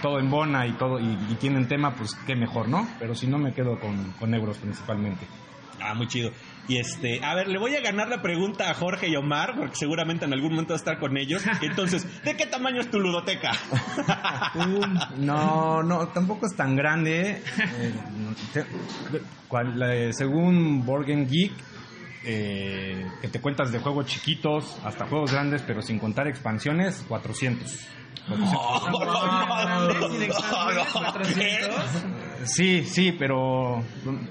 todo 0.00 0.20
embona 0.20 0.64
y 0.64 0.74
todo 0.74 1.00
y, 1.00 1.06
y 1.28 1.34
tienen 1.40 1.66
tema, 1.66 1.92
pues 1.96 2.14
qué 2.24 2.36
mejor, 2.36 2.68
¿no? 2.68 2.86
Pero 3.00 3.16
si 3.16 3.26
no 3.26 3.36
me 3.36 3.52
quedo 3.52 3.80
con, 3.80 4.12
con 4.12 4.32
euros 4.32 4.58
principalmente. 4.58 5.26
Ah, 5.80 5.94
muy 5.94 6.06
chido. 6.08 6.30
Y 6.68 6.78
este, 6.78 7.24
a 7.24 7.34
ver, 7.36 7.46
le 7.46 7.58
voy 7.58 7.76
a 7.76 7.80
ganar 7.80 8.08
la 8.08 8.22
pregunta 8.22 8.68
a 8.70 8.74
Jorge 8.74 9.08
y 9.08 9.14
Omar, 9.14 9.54
porque 9.56 9.76
seguramente 9.76 10.24
en 10.24 10.32
algún 10.32 10.50
momento 10.50 10.72
va 10.72 10.76
a 10.76 10.78
estar 10.78 10.98
con 10.98 11.16
ellos. 11.16 11.42
Entonces, 11.62 12.04
¿de 12.24 12.36
qué 12.36 12.46
tamaño 12.46 12.80
es 12.80 12.90
tu 12.90 12.98
ludoteca? 12.98 13.52
No, 15.18 15.82
no, 15.82 16.08
tampoco 16.08 16.46
es 16.46 16.56
tan 16.56 16.74
grande. 16.76 17.40
Eh, 17.78 17.94
no, 18.18 18.34
te- 18.52 18.66
cual- 19.48 19.78
la- 19.78 20.12
según 20.12 20.84
Board 20.84 21.06
Game 21.06 21.26
Geek, 21.26 21.52
eh, 22.24 23.06
que 23.22 23.28
te 23.28 23.40
cuentas 23.40 23.70
de 23.70 23.78
juegos 23.78 24.06
chiquitos 24.06 24.78
hasta 24.84 25.06
juegos 25.06 25.30
grandes, 25.32 25.62
pero 25.62 25.80
sin 25.82 26.00
contar 26.00 26.26
expansiones, 26.26 27.04
400. 27.06 27.86
Sin 28.26 30.22
expansiones, 30.22 30.84
400. 30.92 31.76
Sí, 32.44 32.84
sí, 32.84 33.12
pero 33.12 33.82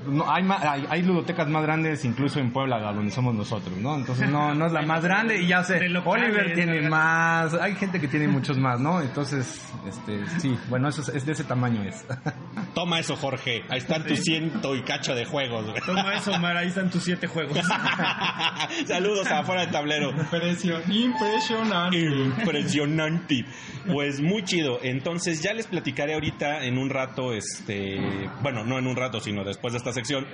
no, 0.08 0.32
hay, 0.32 0.44
ma- 0.44 0.60
hay, 0.62 0.86
hay 0.90 1.02
ludotecas 1.04 1.48
más 1.50 1.64
grandes 1.64 2.06
incluso 2.06 2.40
en 2.40 2.52
Puebla, 2.52 2.80
donde 2.94 3.12
somos 3.12 3.34
nosotros, 3.36 3.78
¿no? 3.78 3.96
Entonces 3.96 4.30
no, 4.30 4.54
no 4.56 4.68
es 4.68 4.72
la 4.72 4.82
más 4.86 5.04
grande 5.04 5.42
y 5.42 5.48
ya 5.48 5.64
sé, 5.64 5.80
Oliver 6.06 6.54
tiene 6.54 6.90
más, 6.90 7.54
hay 7.56 7.76
gente 7.76 8.00
que 8.00 8.08
tiene 8.08 8.28
muchos 8.28 8.58
más, 8.58 8.80
¿no? 8.80 9.02
Entonces, 9.02 9.66
este, 9.88 10.26
sí, 10.40 10.58
bueno, 10.70 10.88
eso 10.90 11.02
es, 11.02 11.10
es 11.10 11.26
de 11.26 11.32
ese 11.34 11.44
tamaño 11.44 11.84
es. 11.84 12.06
Toma 12.74 13.00
eso, 13.00 13.16
Jorge. 13.16 13.64
Ahí 13.70 13.78
están 13.78 14.06
tus 14.06 14.20
ciento 14.22 14.76
y 14.76 14.82
cacho 14.84 15.16
de 15.16 15.26
juegos. 15.26 15.66
güey. 15.70 15.82
Toma 15.86 16.14
eso, 16.16 16.32
Omar, 16.32 16.58
ahí 16.58 16.68
están 16.68 16.90
tus 16.90 17.04
siete 17.04 17.28
juegos. 17.28 17.58
Saludos 18.86 19.28
a 19.28 19.40
afuera 19.40 19.62
del 19.62 19.72
tablero. 19.72 20.12
Impresio- 20.12 20.82
impresionante. 20.90 21.98
Impresionante. 22.00 23.46
Pues 23.92 24.22
muy 24.22 24.44
chido. 24.44 24.80
Entonces 24.84 25.42
ya 25.42 25.54
les 25.54 25.68
platicaré 25.68 26.14
ahorita 26.16 26.66
en 26.66 26.78
un 26.78 26.90
rato, 26.90 27.34
este, 27.34 27.95
bueno, 28.42 28.64
no 28.64 28.78
en 28.80 28.88
un 28.88 28.96
rato, 28.96 29.20
sino 29.20 29.44
después 29.44 29.74
de 29.74 29.78
esta 29.78 29.92
sección, 29.94 30.26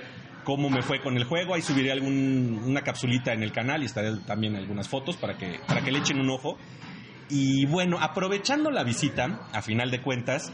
cómo 0.44 0.70
me 0.70 0.82
fue 0.82 1.00
con 1.00 1.16
el 1.16 1.24
juego. 1.24 1.54
Ahí 1.54 1.62
subiré 1.62 1.92
algún, 1.92 2.60
una 2.64 2.82
capsulita 2.82 3.32
en 3.32 3.42
el 3.42 3.52
canal 3.52 3.82
y 3.82 3.86
estaré 3.86 4.16
también 4.26 4.56
algunas 4.56 4.88
fotos 4.88 5.16
para 5.16 5.36
que, 5.38 5.60
para 5.66 5.82
que 5.82 5.90
le 5.92 5.98
echen 6.00 6.18
un 6.20 6.30
ojo. 6.30 6.56
Y 7.28 7.66
bueno, 7.66 7.98
aprovechando 8.00 8.70
la 8.70 8.84
visita, 8.84 9.40
a 9.52 9.62
final 9.62 9.90
de 9.90 10.02
cuentas, 10.02 10.52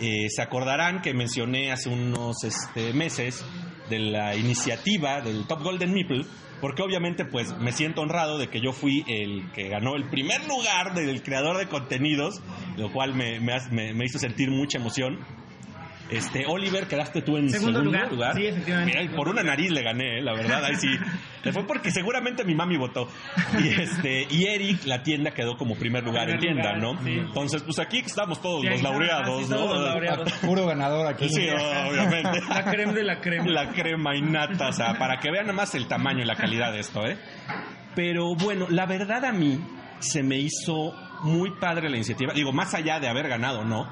eh, 0.00 0.28
se 0.28 0.42
acordarán 0.42 1.00
que 1.00 1.14
mencioné 1.14 1.72
hace 1.72 1.88
unos 1.88 2.44
este, 2.44 2.92
meses 2.92 3.44
de 3.90 3.98
la 3.98 4.36
iniciativa 4.36 5.20
del 5.20 5.46
Top 5.46 5.62
Golden 5.62 5.92
Meeple, 5.92 6.24
porque 6.60 6.82
obviamente 6.82 7.24
pues 7.24 7.58
me 7.58 7.72
siento 7.72 8.02
honrado 8.02 8.38
de 8.38 8.46
que 8.48 8.60
yo 8.60 8.72
fui 8.72 9.04
el 9.08 9.50
que 9.52 9.68
ganó 9.68 9.96
el 9.96 10.08
primer 10.08 10.46
lugar 10.46 10.94
del 10.94 11.20
creador 11.24 11.58
de 11.58 11.66
contenidos, 11.66 12.40
lo 12.76 12.92
cual 12.92 13.14
me, 13.14 13.40
me- 13.40 13.92
me 13.92 14.04
hizo 14.04 14.20
sentir 14.20 14.48
mucha 14.50 14.78
emoción. 14.78 15.18
Este, 16.16 16.44
Oliver, 16.46 16.86
quedaste 16.86 17.22
tú 17.22 17.36
en 17.36 17.50
Segundo 17.50 17.80
segundo, 17.80 17.98
lugar. 17.98 18.12
lugar. 18.12 18.34
Sí, 18.36 18.46
efectivamente. 18.46 18.98
Mira, 19.00 19.16
por 19.16 19.28
una 19.28 19.42
nariz 19.42 19.70
le 19.70 19.82
gané, 19.82 20.18
eh, 20.18 20.22
la 20.22 20.32
verdad, 20.34 20.64
ahí 20.64 20.76
sí. 20.76 20.88
Le 21.44 21.52
fue 21.52 21.66
porque 21.66 21.90
seguramente 21.90 22.44
mi 22.44 22.54
mami 22.54 22.76
votó. 22.76 23.08
Y 23.60 23.68
este, 23.68 24.28
y 24.30 24.44
Eric, 24.46 24.84
la 24.84 25.02
tienda 25.02 25.32
quedó 25.32 25.56
como 25.56 25.74
primer 25.74 26.04
lugar 26.04 26.30
en 26.30 26.38
Primer 26.38 26.54
tienda, 26.62 26.76
lugar, 26.76 26.94
¿no? 27.00 27.04
sí. 27.04 27.18
Entonces, 27.18 27.62
pues 27.64 27.80
aquí 27.80 27.98
estamos 27.98 28.40
todos 28.40 28.60
Sí, 28.62 28.68
los 28.68 28.80
laureados, 28.82 29.48
¿no? 29.50 29.56
todos 29.56 29.76
los 29.80 29.84
laureados. 29.88 30.32
Puro 30.34 30.66
ganador 30.66 31.06
aquí. 31.08 31.28
Sí, 31.28 31.48
obviamente. 31.90 32.40
La 32.48 32.64
creme 32.64 32.92
de 32.92 33.02
la 33.02 33.20
crema. 33.20 33.44
La 33.50 33.68
crema 33.72 34.14
y 34.16 34.22
nata, 34.22 34.68
o 34.68 34.72
sea, 34.72 34.96
para 34.98 35.18
que 35.18 35.32
vean 35.32 35.46
nada 35.46 35.56
más 35.56 35.74
el 35.74 35.88
tamaño 35.88 36.20
y 36.22 36.26
la 36.26 36.36
calidad 36.36 36.72
de 36.72 36.78
esto, 36.78 37.04
¿eh? 37.06 37.18
Pero 37.96 38.36
bueno, 38.36 38.66
la 38.70 38.86
verdad 38.86 39.24
a 39.24 39.32
mí 39.32 39.58
se 39.98 40.22
me 40.22 40.36
hizo 40.38 40.94
muy 41.24 41.50
padre 41.58 41.90
la 41.90 41.96
iniciativa. 41.96 42.32
Digo, 42.34 42.52
más 42.52 42.72
allá 42.74 43.00
de 43.00 43.08
haber 43.08 43.28
ganado, 43.28 43.64
¿no? 43.64 43.88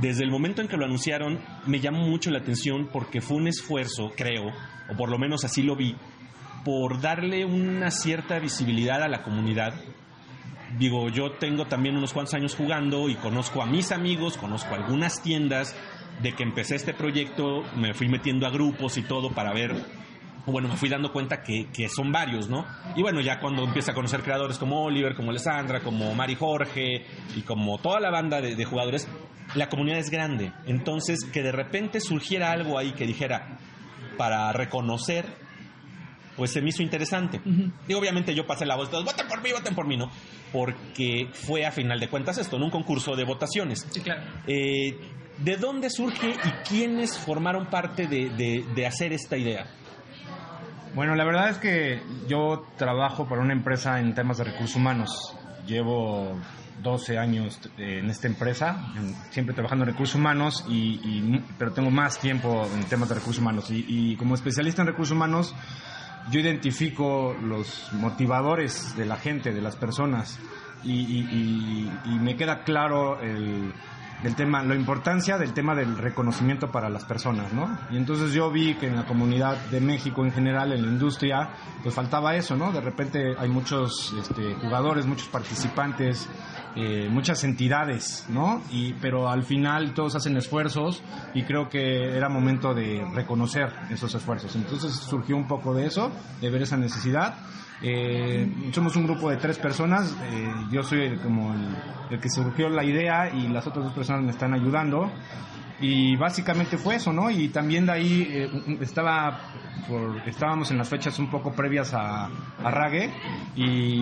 Desde 0.00 0.24
el 0.24 0.30
momento 0.30 0.60
en 0.60 0.68
que 0.68 0.76
lo 0.76 0.84
anunciaron, 0.84 1.40
me 1.66 1.80
llamó 1.80 2.06
mucho 2.06 2.30
la 2.30 2.38
atención 2.38 2.88
porque 2.92 3.20
fue 3.20 3.36
un 3.36 3.46
esfuerzo, 3.46 4.12
creo, 4.16 4.52
o 4.90 4.96
por 4.96 5.08
lo 5.08 5.18
menos 5.18 5.44
así 5.44 5.62
lo 5.62 5.76
vi, 5.76 5.94
por 6.64 7.00
darle 7.00 7.44
una 7.44 7.90
cierta 7.90 8.38
visibilidad 8.38 9.02
a 9.02 9.08
la 9.08 9.22
comunidad. 9.22 9.74
Digo, 10.78 11.08
yo 11.10 11.32
tengo 11.32 11.66
también 11.66 11.96
unos 11.96 12.12
cuantos 12.12 12.34
años 12.34 12.56
jugando 12.56 13.08
y 13.08 13.14
conozco 13.14 13.62
a 13.62 13.66
mis 13.66 13.92
amigos, 13.92 14.36
conozco 14.36 14.74
algunas 14.74 15.22
tiendas. 15.22 15.76
De 16.22 16.32
que 16.32 16.44
empecé 16.44 16.76
este 16.76 16.94
proyecto, 16.94 17.64
me 17.76 17.92
fui 17.92 18.08
metiendo 18.08 18.46
a 18.46 18.50
grupos 18.50 18.98
y 18.98 19.02
todo 19.02 19.32
para 19.32 19.52
ver 19.52 19.74
bueno, 20.46 20.68
me 20.68 20.76
fui 20.76 20.88
dando 20.88 21.12
cuenta 21.12 21.42
que, 21.42 21.68
que 21.72 21.88
son 21.88 22.12
varios, 22.12 22.48
¿no? 22.48 22.66
Y 22.96 23.02
bueno, 23.02 23.20
ya 23.20 23.40
cuando 23.40 23.64
empieza 23.64 23.92
a 23.92 23.94
conocer 23.94 24.22
creadores 24.22 24.58
como 24.58 24.82
Oliver, 24.84 25.14
como 25.14 25.30
Alessandra, 25.30 25.80
como 25.80 26.14
Mari 26.14 26.34
Jorge 26.34 27.04
y 27.36 27.42
como 27.42 27.78
toda 27.78 28.00
la 28.00 28.10
banda 28.10 28.40
de, 28.40 28.54
de 28.54 28.64
jugadores, 28.64 29.08
la 29.54 29.68
comunidad 29.68 29.98
es 29.98 30.10
grande. 30.10 30.52
Entonces, 30.66 31.24
que 31.32 31.42
de 31.42 31.52
repente 31.52 32.00
surgiera 32.00 32.50
algo 32.52 32.78
ahí 32.78 32.92
que 32.92 33.06
dijera, 33.06 33.58
para 34.18 34.52
reconocer, 34.52 35.24
pues 36.36 36.52
se 36.52 36.60
me 36.60 36.70
hizo 36.70 36.82
interesante. 36.82 37.40
Y 37.88 37.94
obviamente 37.94 38.34
yo 38.34 38.46
pasé 38.46 38.66
la 38.66 38.76
voz, 38.76 38.90
todos, 38.90 39.04
voten 39.04 39.26
por 39.28 39.40
mí, 39.42 39.50
voten 39.52 39.74
por 39.74 39.86
mí, 39.86 39.96
¿no? 39.96 40.10
Porque 40.52 41.28
fue 41.32 41.64
a 41.64 41.70
final 41.72 41.98
de 42.00 42.08
cuentas 42.08 42.38
esto, 42.38 42.56
en 42.56 42.62
un 42.64 42.70
concurso 42.70 43.16
de 43.16 43.24
votaciones. 43.24 43.86
Sí, 43.90 44.00
claro. 44.00 44.22
Eh, 44.46 44.98
¿De 45.38 45.56
dónde 45.56 45.90
surge 45.90 46.30
y 46.30 46.50
quiénes 46.68 47.18
formaron 47.18 47.66
parte 47.66 48.06
de, 48.06 48.30
de- 48.30 48.64
de 48.74 48.86
hacer 48.86 49.12
esta 49.12 49.36
idea? 49.36 49.66
Bueno, 50.94 51.14
la 51.16 51.24
verdad 51.24 51.48
es 51.50 51.58
que 51.58 52.02
yo 52.28 52.64
trabajo 52.76 53.26
para 53.28 53.42
una 53.42 53.52
empresa 53.52 53.98
en 54.00 54.14
temas 54.14 54.38
de 54.38 54.44
recursos 54.44 54.76
humanos. 54.76 55.34
Llevo 55.66 56.38
12 56.82 57.18
años 57.18 57.58
eh, 57.78 57.98
en 58.00 58.10
esta 58.10 58.26
empresa, 58.28 58.92
siempre 59.30 59.54
trabajando 59.54 59.84
en 59.84 59.90
recursos 59.90 60.14
humanos, 60.16 60.64
y, 60.68 61.00
y 61.02 61.44
pero 61.58 61.72
tengo 61.72 61.90
más 61.90 62.18
tiempo 62.20 62.68
en 62.74 62.84
temas 62.84 63.08
de 63.08 63.16
recursos 63.16 63.40
humanos. 63.40 63.66
Y, 63.70 64.14
como 64.16 64.34
especialista 64.34 64.82
en 64.82 64.88
recursos 64.88 65.16
humanos, 65.16 65.54
yo 66.30 66.40
identifico 66.40 67.34
los 67.42 67.88
motivadores 67.94 68.96
de 68.96 69.04
la 69.06 69.16
gente, 69.16 69.52
de 69.52 69.60
las 69.62 69.76
personas, 69.76 70.38
y- 70.84 71.88
y 72.04 72.08
me 72.20 72.36
queda 72.36 72.62
claro 72.62 73.20
el, 73.20 73.72
del 74.24 74.34
tema, 74.34 74.62
la 74.62 74.74
importancia 74.74 75.36
del 75.36 75.52
tema 75.52 75.74
del 75.74 75.98
reconocimiento 75.98 76.70
para 76.70 76.88
las 76.88 77.04
personas, 77.04 77.52
¿no? 77.52 77.78
Y 77.90 77.98
entonces 77.98 78.32
yo 78.32 78.50
vi 78.50 78.74
que 78.74 78.86
en 78.86 78.96
la 78.96 79.04
comunidad 79.04 79.66
de 79.66 79.82
México 79.82 80.24
en 80.24 80.32
general, 80.32 80.72
en 80.72 80.80
la 80.80 80.88
industria, 80.88 81.50
pues 81.82 81.94
faltaba 81.94 82.34
eso, 82.34 82.56
¿no? 82.56 82.72
De 82.72 82.80
repente 82.80 83.36
hay 83.38 83.50
muchos 83.50 84.14
este, 84.18 84.54
jugadores, 84.54 85.04
muchos 85.04 85.28
participantes, 85.28 86.26
eh, 86.76 87.08
muchas 87.10 87.44
entidades, 87.44 88.26
¿no? 88.28 88.62
Y, 88.70 88.94
pero 88.94 89.28
al 89.28 89.44
final 89.44 89.94
todos 89.94 90.14
hacen 90.16 90.36
esfuerzos 90.36 91.02
y 91.34 91.42
creo 91.44 91.68
que 91.68 92.16
era 92.16 92.28
momento 92.28 92.74
de 92.74 93.04
reconocer 93.14 93.72
esos 93.90 94.14
esfuerzos. 94.14 94.54
Entonces 94.56 94.92
surgió 94.92 95.36
un 95.36 95.46
poco 95.46 95.72
de 95.74 95.86
eso, 95.86 96.10
de 96.40 96.50
ver 96.50 96.62
esa 96.62 96.76
necesidad. 96.76 97.34
Eh, 97.82 98.70
somos 98.72 98.96
un 98.96 99.04
grupo 99.04 99.30
de 99.30 99.36
tres 99.36 99.58
personas, 99.58 100.16
eh, 100.32 100.48
yo 100.70 100.82
soy 100.82 101.02
el- 101.02 101.20
como 101.20 101.52
el, 101.52 101.76
el 102.10 102.20
que 102.20 102.30
surgió 102.30 102.68
la 102.68 102.84
idea 102.84 103.28
y 103.34 103.48
las 103.48 103.66
otras 103.66 103.84
dos 103.84 103.94
personas 103.94 104.22
me 104.22 104.30
están 104.30 104.54
ayudando. 104.54 105.10
Y 105.80 106.16
básicamente 106.16 106.78
fue 106.78 106.96
eso, 106.96 107.12
¿no? 107.12 107.30
Y 107.30 107.48
también 107.48 107.86
de 107.86 107.92
ahí 107.92 108.28
eh, 108.30 108.48
estaba 108.80 109.40
por- 109.88 110.22
estábamos 110.26 110.70
en 110.70 110.78
las 110.78 110.88
fechas 110.88 111.18
un 111.18 111.28
poco 111.28 111.52
previas 111.52 111.92
a, 111.94 112.26
a 112.26 112.70
Rague 112.70 113.10
y, 113.56 114.00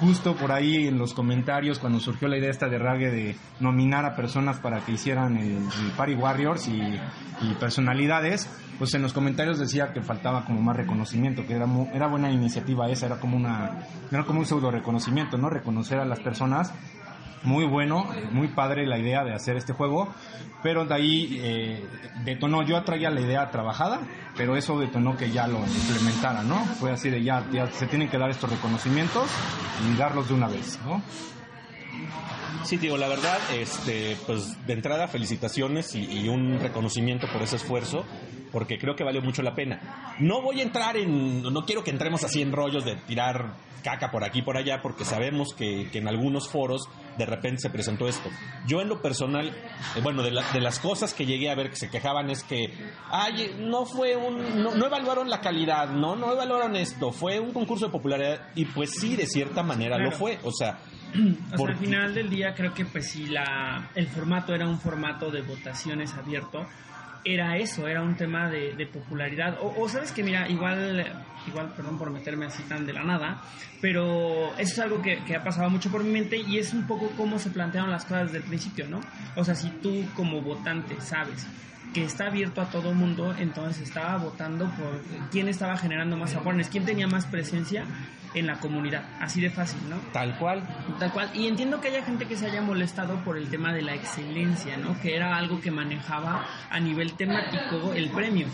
justo 0.00 0.34
por 0.34 0.52
ahí 0.52 0.88
en 0.88 0.98
los 0.98 1.14
comentarios 1.14 1.78
cuando 1.78 2.00
surgió 2.00 2.26
la 2.28 2.38
idea 2.38 2.50
esta 2.50 2.68
de 2.68 2.78
Rague 2.78 3.10
de 3.10 3.36
nominar 3.60 4.04
a 4.04 4.16
personas 4.16 4.58
para 4.58 4.80
que 4.80 4.92
hicieran 4.92 5.36
el, 5.36 5.56
el 5.58 5.90
Party 5.96 6.14
Warriors 6.14 6.68
y, 6.68 6.80
personalidades, 7.60 8.48
pues 8.78 8.94
en 8.94 9.02
los 9.02 9.12
comentarios 9.12 9.58
decía 9.58 9.92
que 9.92 10.00
faltaba 10.02 10.44
como 10.46 10.62
más 10.62 10.76
reconocimiento, 10.76 11.46
que 11.46 11.54
era, 11.54 11.66
era 11.92 12.06
buena 12.06 12.30
iniciativa 12.30 12.88
esa, 12.88 13.06
era 13.06 13.20
como 13.20 13.36
una 13.36 13.72
era 14.10 14.24
como 14.24 14.40
un 14.40 14.46
pseudo 14.46 14.70
reconocimiento, 14.70 15.36
¿no? 15.36 15.50
Reconocer 15.50 15.98
a 15.98 16.04
las 16.06 16.20
personas 16.20 16.72
muy 17.46 17.64
bueno, 17.64 18.06
muy 18.32 18.48
padre 18.48 18.86
la 18.86 18.98
idea 18.98 19.24
de 19.24 19.32
hacer 19.32 19.56
este 19.56 19.72
juego, 19.72 20.12
pero 20.62 20.84
de 20.84 20.94
ahí 20.94 21.40
eh, 21.42 21.86
detonó, 22.24 22.62
yo 22.62 22.82
traía 22.82 23.10
la 23.10 23.20
idea 23.20 23.50
trabajada, 23.50 24.00
pero 24.36 24.56
eso 24.56 24.78
detonó 24.78 25.16
que 25.16 25.30
ya 25.30 25.46
lo 25.46 25.58
implementara, 25.58 26.42
¿no? 26.42 26.56
Fue 26.80 26.92
así 26.92 27.08
de 27.08 27.22
ya, 27.22 27.44
ya 27.52 27.68
se 27.68 27.86
tienen 27.86 28.08
que 28.08 28.18
dar 28.18 28.30
estos 28.30 28.50
reconocimientos 28.50 29.30
y 29.88 29.96
darlos 29.96 30.28
de 30.28 30.34
una 30.34 30.48
vez, 30.48 30.78
¿no? 30.84 31.00
Sí, 32.64 32.78
digo, 32.78 32.96
la 32.96 33.06
verdad, 33.06 33.38
este, 33.54 34.16
pues 34.26 34.66
de 34.66 34.72
entrada 34.72 35.06
felicitaciones 35.06 35.94
y, 35.94 36.04
y, 36.04 36.28
un 36.28 36.58
reconocimiento 36.58 37.28
por 37.32 37.42
ese 37.42 37.56
esfuerzo, 37.56 38.04
porque 38.50 38.78
creo 38.78 38.96
que 38.96 39.04
valió 39.04 39.22
mucho 39.22 39.42
la 39.42 39.54
pena. 39.54 40.14
No 40.18 40.42
voy 40.42 40.60
a 40.60 40.62
entrar 40.64 40.96
en, 40.96 41.42
no 41.42 41.64
quiero 41.64 41.84
que 41.84 41.90
entremos 41.90 42.24
así 42.24 42.42
en 42.42 42.52
rollos 42.52 42.84
de 42.84 42.96
tirar 42.96 43.54
caca 43.86 44.10
por 44.10 44.24
aquí 44.24 44.40
y 44.40 44.42
por 44.42 44.56
allá, 44.56 44.82
porque 44.82 45.04
sabemos 45.04 45.54
que, 45.54 45.88
que, 45.92 45.98
en 45.98 46.08
algunos 46.08 46.48
foros 46.48 46.88
de 47.18 47.24
repente 47.24 47.60
se 47.60 47.70
presentó 47.70 48.08
esto. 48.08 48.28
Yo 48.66 48.80
en 48.80 48.88
lo 48.88 49.00
personal, 49.00 49.50
eh, 49.94 50.00
bueno, 50.02 50.24
de, 50.24 50.32
la, 50.32 50.42
de, 50.52 50.60
las 50.60 50.80
cosas 50.80 51.14
que 51.14 51.24
llegué 51.24 51.50
a 51.50 51.54
ver 51.54 51.70
que 51.70 51.76
se 51.76 51.88
quejaban 51.88 52.28
es 52.28 52.42
que, 52.42 52.74
ay, 53.12 53.54
no 53.60 53.86
fue 53.86 54.16
un, 54.16 54.60
no, 54.60 54.74
no 54.74 54.86
evaluaron 54.86 55.30
la 55.30 55.40
calidad, 55.40 55.88
no, 55.88 56.16
no 56.16 56.32
evaluaron 56.32 56.74
esto, 56.74 57.12
fue 57.12 57.38
un 57.38 57.52
concurso 57.52 57.86
de 57.86 57.92
popularidad 57.92 58.48
y 58.56 58.64
pues 58.64 58.90
sí, 58.90 59.14
de 59.14 59.26
cierta 59.26 59.62
manera 59.62 59.94
claro. 59.96 60.10
lo 60.10 60.16
fue, 60.16 60.40
o 60.42 60.50
sea, 60.50 60.80
o 61.52 61.56
sea, 61.58 61.68
al 61.68 61.76
final 61.76 62.14
del 62.14 62.30
día 62.30 62.54
creo 62.54 62.74
que 62.74 62.84
pues 62.84 63.08
si 63.08 63.26
la, 63.26 63.90
el 63.94 64.06
formato 64.06 64.54
era 64.54 64.68
un 64.68 64.78
formato 64.78 65.30
de 65.30 65.42
votaciones 65.42 66.14
abierto, 66.14 66.66
era 67.24 67.56
eso, 67.56 67.88
era 67.88 68.02
un 68.02 68.16
tema 68.16 68.48
de, 68.48 68.74
de 68.74 68.86
popularidad. 68.86 69.58
O, 69.60 69.74
o, 69.82 69.88
sabes 69.88 70.12
que 70.12 70.22
mira, 70.22 70.48
igual, 70.48 71.04
igual, 71.48 71.72
perdón 71.74 71.98
por 71.98 72.10
meterme 72.10 72.46
así 72.46 72.62
tan 72.64 72.86
de 72.86 72.92
la 72.92 73.02
nada, 73.02 73.42
pero 73.80 74.52
eso 74.56 74.72
es 74.72 74.78
algo 74.78 75.02
que, 75.02 75.24
que, 75.24 75.34
ha 75.34 75.42
pasado 75.42 75.68
mucho 75.68 75.90
por 75.90 76.04
mi 76.04 76.10
mente 76.10 76.36
y 76.36 76.58
es 76.58 76.72
un 76.72 76.86
poco 76.86 77.10
cómo 77.16 77.38
se 77.38 77.50
plantearon 77.50 77.90
las 77.90 78.04
cosas 78.04 78.26
desde 78.26 78.38
el 78.38 78.44
principio, 78.44 78.86
¿no? 78.86 79.00
O 79.34 79.44
sea, 79.44 79.54
si 79.54 79.68
tú 79.70 80.04
como 80.14 80.40
votante 80.40 81.00
sabes 81.00 81.46
que 81.96 82.04
está 82.04 82.26
abierto 82.26 82.60
a 82.60 82.66
todo 82.66 82.92
mundo, 82.92 83.34
entonces 83.38 83.88
estaba 83.88 84.18
votando 84.18 84.70
por 84.72 85.00
quién 85.30 85.48
estaba 85.48 85.78
generando 85.78 86.14
más 86.14 86.34
awareness, 86.34 86.68
quién 86.68 86.84
tenía 86.84 87.06
más 87.06 87.24
presencia 87.24 87.86
en 88.34 88.46
la 88.46 88.60
comunidad, 88.60 89.02
así 89.18 89.40
de 89.40 89.48
fácil, 89.48 89.80
¿no? 89.88 89.96
Tal 90.12 90.36
cual. 90.38 90.62
Tal 90.98 91.10
cual. 91.10 91.30
Y 91.32 91.46
entiendo 91.46 91.80
que 91.80 91.88
haya 91.88 92.04
gente 92.04 92.26
que 92.26 92.36
se 92.36 92.48
haya 92.48 92.60
molestado 92.60 93.24
por 93.24 93.38
el 93.38 93.48
tema 93.48 93.72
de 93.72 93.80
la 93.80 93.94
excelencia, 93.94 94.76
¿no? 94.76 95.00
Que 95.00 95.16
era 95.16 95.38
algo 95.38 95.58
que 95.62 95.70
manejaba 95.70 96.44
a 96.68 96.78
nivel 96.78 97.14
temático 97.14 97.94
el 97.94 98.10
premio. 98.10 98.46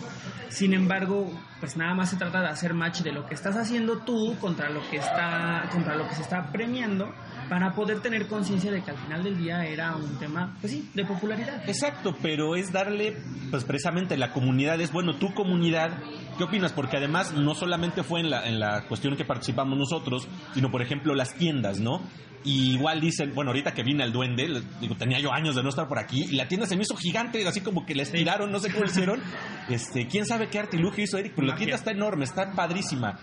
Sin 0.49 0.72
embargo, 0.72 1.28
pues 1.59 1.76
nada 1.76 1.95
más 1.95 2.11
se 2.11 2.16
trata 2.16 2.43
de 2.43 2.49
hacer 2.49 2.74
match 2.74 3.01
de 3.01 3.11
lo 3.11 3.26
que 3.26 3.34
estás 3.34 3.57
haciendo 3.57 3.99
tú 3.99 4.36
contra 4.40 4.70
lo 4.70 4.88
que 4.88 4.99
está 4.99 5.68
contra 5.72 5.97
lo 5.97 6.07
que 6.09 6.14
se 6.14 6.22
está 6.22 6.53
premiando 6.53 7.12
para 7.53 7.74
poder 7.74 8.00
tener 8.00 8.28
conciencia 8.28 8.72
de 8.72 8.82
que 8.82 8.92
al 8.92 8.96
final 8.96 9.22
del 9.22 9.36
día 9.36 9.62
era 9.66 9.94
un 9.94 10.18
tema, 10.18 10.57
pues 10.59 10.72
sí, 10.72 10.88
de 10.94 11.05
popularidad. 11.05 11.62
Exacto, 11.68 12.16
pero 12.22 12.57
es 12.57 12.72
darle, 12.72 13.18
pues 13.50 13.64
precisamente 13.64 14.16
la 14.16 14.32
comunidad, 14.32 14.80
es 14.80 14.90
bueno, 14.90 15.16
tu 15.16 15.34
comunidad, 15.34 15.98
¿qué 16.38 16.44
opinas? 16.44 16.72
Porque 16.72 16.96
además 16.96 17.34
no 17.34 17.55
solamente 17.55 18.05
fue 18.05 18.20
en 18.20 18.30
la, 18.30 18.48
en 18.48 18.59
la 18.59 18.88
cuestión 18.88 19.16
que 19.16 19.26
participamos 19.26 19.76
nosotros, 19.76 20.26
sino 20.55 20.70
por 20.70 20.80
ejemplo 20.80 21.14
las 21.14 21.34
tiendas, 21.34 21.78
¿no? 21.78 22.00
Y 22.42 22.72
igual 22.72 23.03
dicen, 23.03 23.34
bueno, 23.34 23.50
ahorita 23.50 23.74
que 23.74 23.82
vine 23.82 24.03
al 24.03 24.12
duende, 24.12 24.62
digo, 24.80 24.96
tenía 24.96 25.20
yo 25.20 25.30
años 25.30 25.55
de 25.55 25.62
no 25.62 25.68
estar 25.68 25.86
por 25.86 25.98
aquí, 25.98 26.24
y 26.30 26.36
la 26.36 26.48
tienda 26.48 26.66
se 26.66 26.74
me 26.74 26.84
hizo 26.84 26.96
gigante, 26.96 27.46
así 27.46 27.61
como 27.61 27.84
que 27.84 27.94
la 27.94 28.05
estiraron, 28.05 28.50
no 28.50 28.61
sé 28.61 28.70
cómo 28.70 28.84
lo 28.84 28.90
hicieron. 28.90 29.20
Este, 29.68 30.07
quién 30.07 30.24
sabe 30.24 30.48
qué 30.48 30.59
artilugio 30.59 31.05
hizo 31.05 31.18
Eric, 31.18 31.34
pero 31.36 31.48
la 31.48 31.55
tienda 31.55 31.76
está 31.76 31.90
enorme, 31.90 32.24
está 32.24 32.50
padrísima 32.53 33.18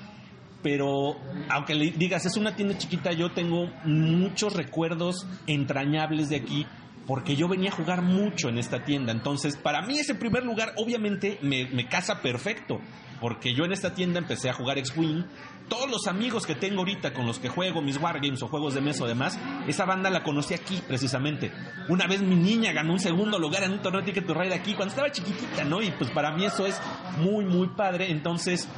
pero 0.61 1.17
aunque 1.49 1.75
le 1.75 1.91
digas 1.91 2.25
es 2.25 2.35
una 2.37 2.55
tienda 2.55 2.77
chiquita, 2.77 3.11
yo 3.11 3.31
tengo 3.31 3.67
muchos 3.85 4.53
recuerdos 4.53 5.25
entrañables 5.47 6.29
de 6.29 6.37
aquí 6.37 6.65
porque 7.09 7.35
yo 7.35 7.47
venía 7.47 7.71
a 7.71 7.73
jugar 7.73 8.03
mucho 8.03 8.49
en 8.49 8.59
esta 8.59 8.83
tienda. 8.83 9.11
Entonces, 9.11 9.57
para 9.57 9.81
mí 9.81 9.97
ese 9.97 10.13
primer 10.13 10.43
lugar 10.43 10.73
obviamente 10.77 11.39
me, 11.41 11.65
me 11.65 11.87
casa 11.87 12.21
perfecto, 12.21 12.79
porque 13.19 13.55
yo 13.55 13.65
en 13.65 13.71
esta 13.71 13.95
tienda 13.95 14.19
empecé 14.19 14.47
a 14.47 14.53
jugar 14.53 14.77
X-Wing. 14.77 15.23
Todos 15.67 15.89
los 15.89 16.05
amigos 16.05 16.45
que 16.45 16.53
tengo 16.53 16.79
ahorita 16.79 17.11
con 17.13 17.25
los 17.25 17.39
que 17.39 17.49
juego 17.49 17.81
mis 17.81 17.97
wargames 17.97 18.43
o 18.43 18.47
juegos 18.47 18.75
de 18.75 18.81
mesa 18.81 19.05
o 19.05 19.07
demás, 19.07 19.39
esa 19.67 19.85
banda 19.85 20.11
la 20.11 20.23
conocí 20.23 20.53
aquí 20.53 20.83
precisamente. 20.87 21.51
Una 21.87 22.05
vez 22.05 22.21
mi 22.21 22.35
niña 22.35 22.73
ganó 22.73 22.93
un 22.93 22.99
segundo 22.99 23.39
lugar 23.39 23.63
en 23.63 23.71
un 23.71 23.81
torneo 23.81 24.01
de 24.01 24.05
Ticket 24.05 24.27
to 24.27 24.35
Ride 24.35 24.53
aquí 24.53 24.75
cuando 24.75 24.91
estaba 24.91 25.11
chiquitita, 25.11 25.63
¿no? 25.63 25.81
Y 25.81 25.89
pues 25.89 26.11
para 26.11 26.31
mí 26.35 26.45
eso 26.45 26.67
es 26.67 26.79
muy, 27.17 27.43
muy 27.43 27.69
padre. 27.69 28.11
Entonces, 28.11 28.69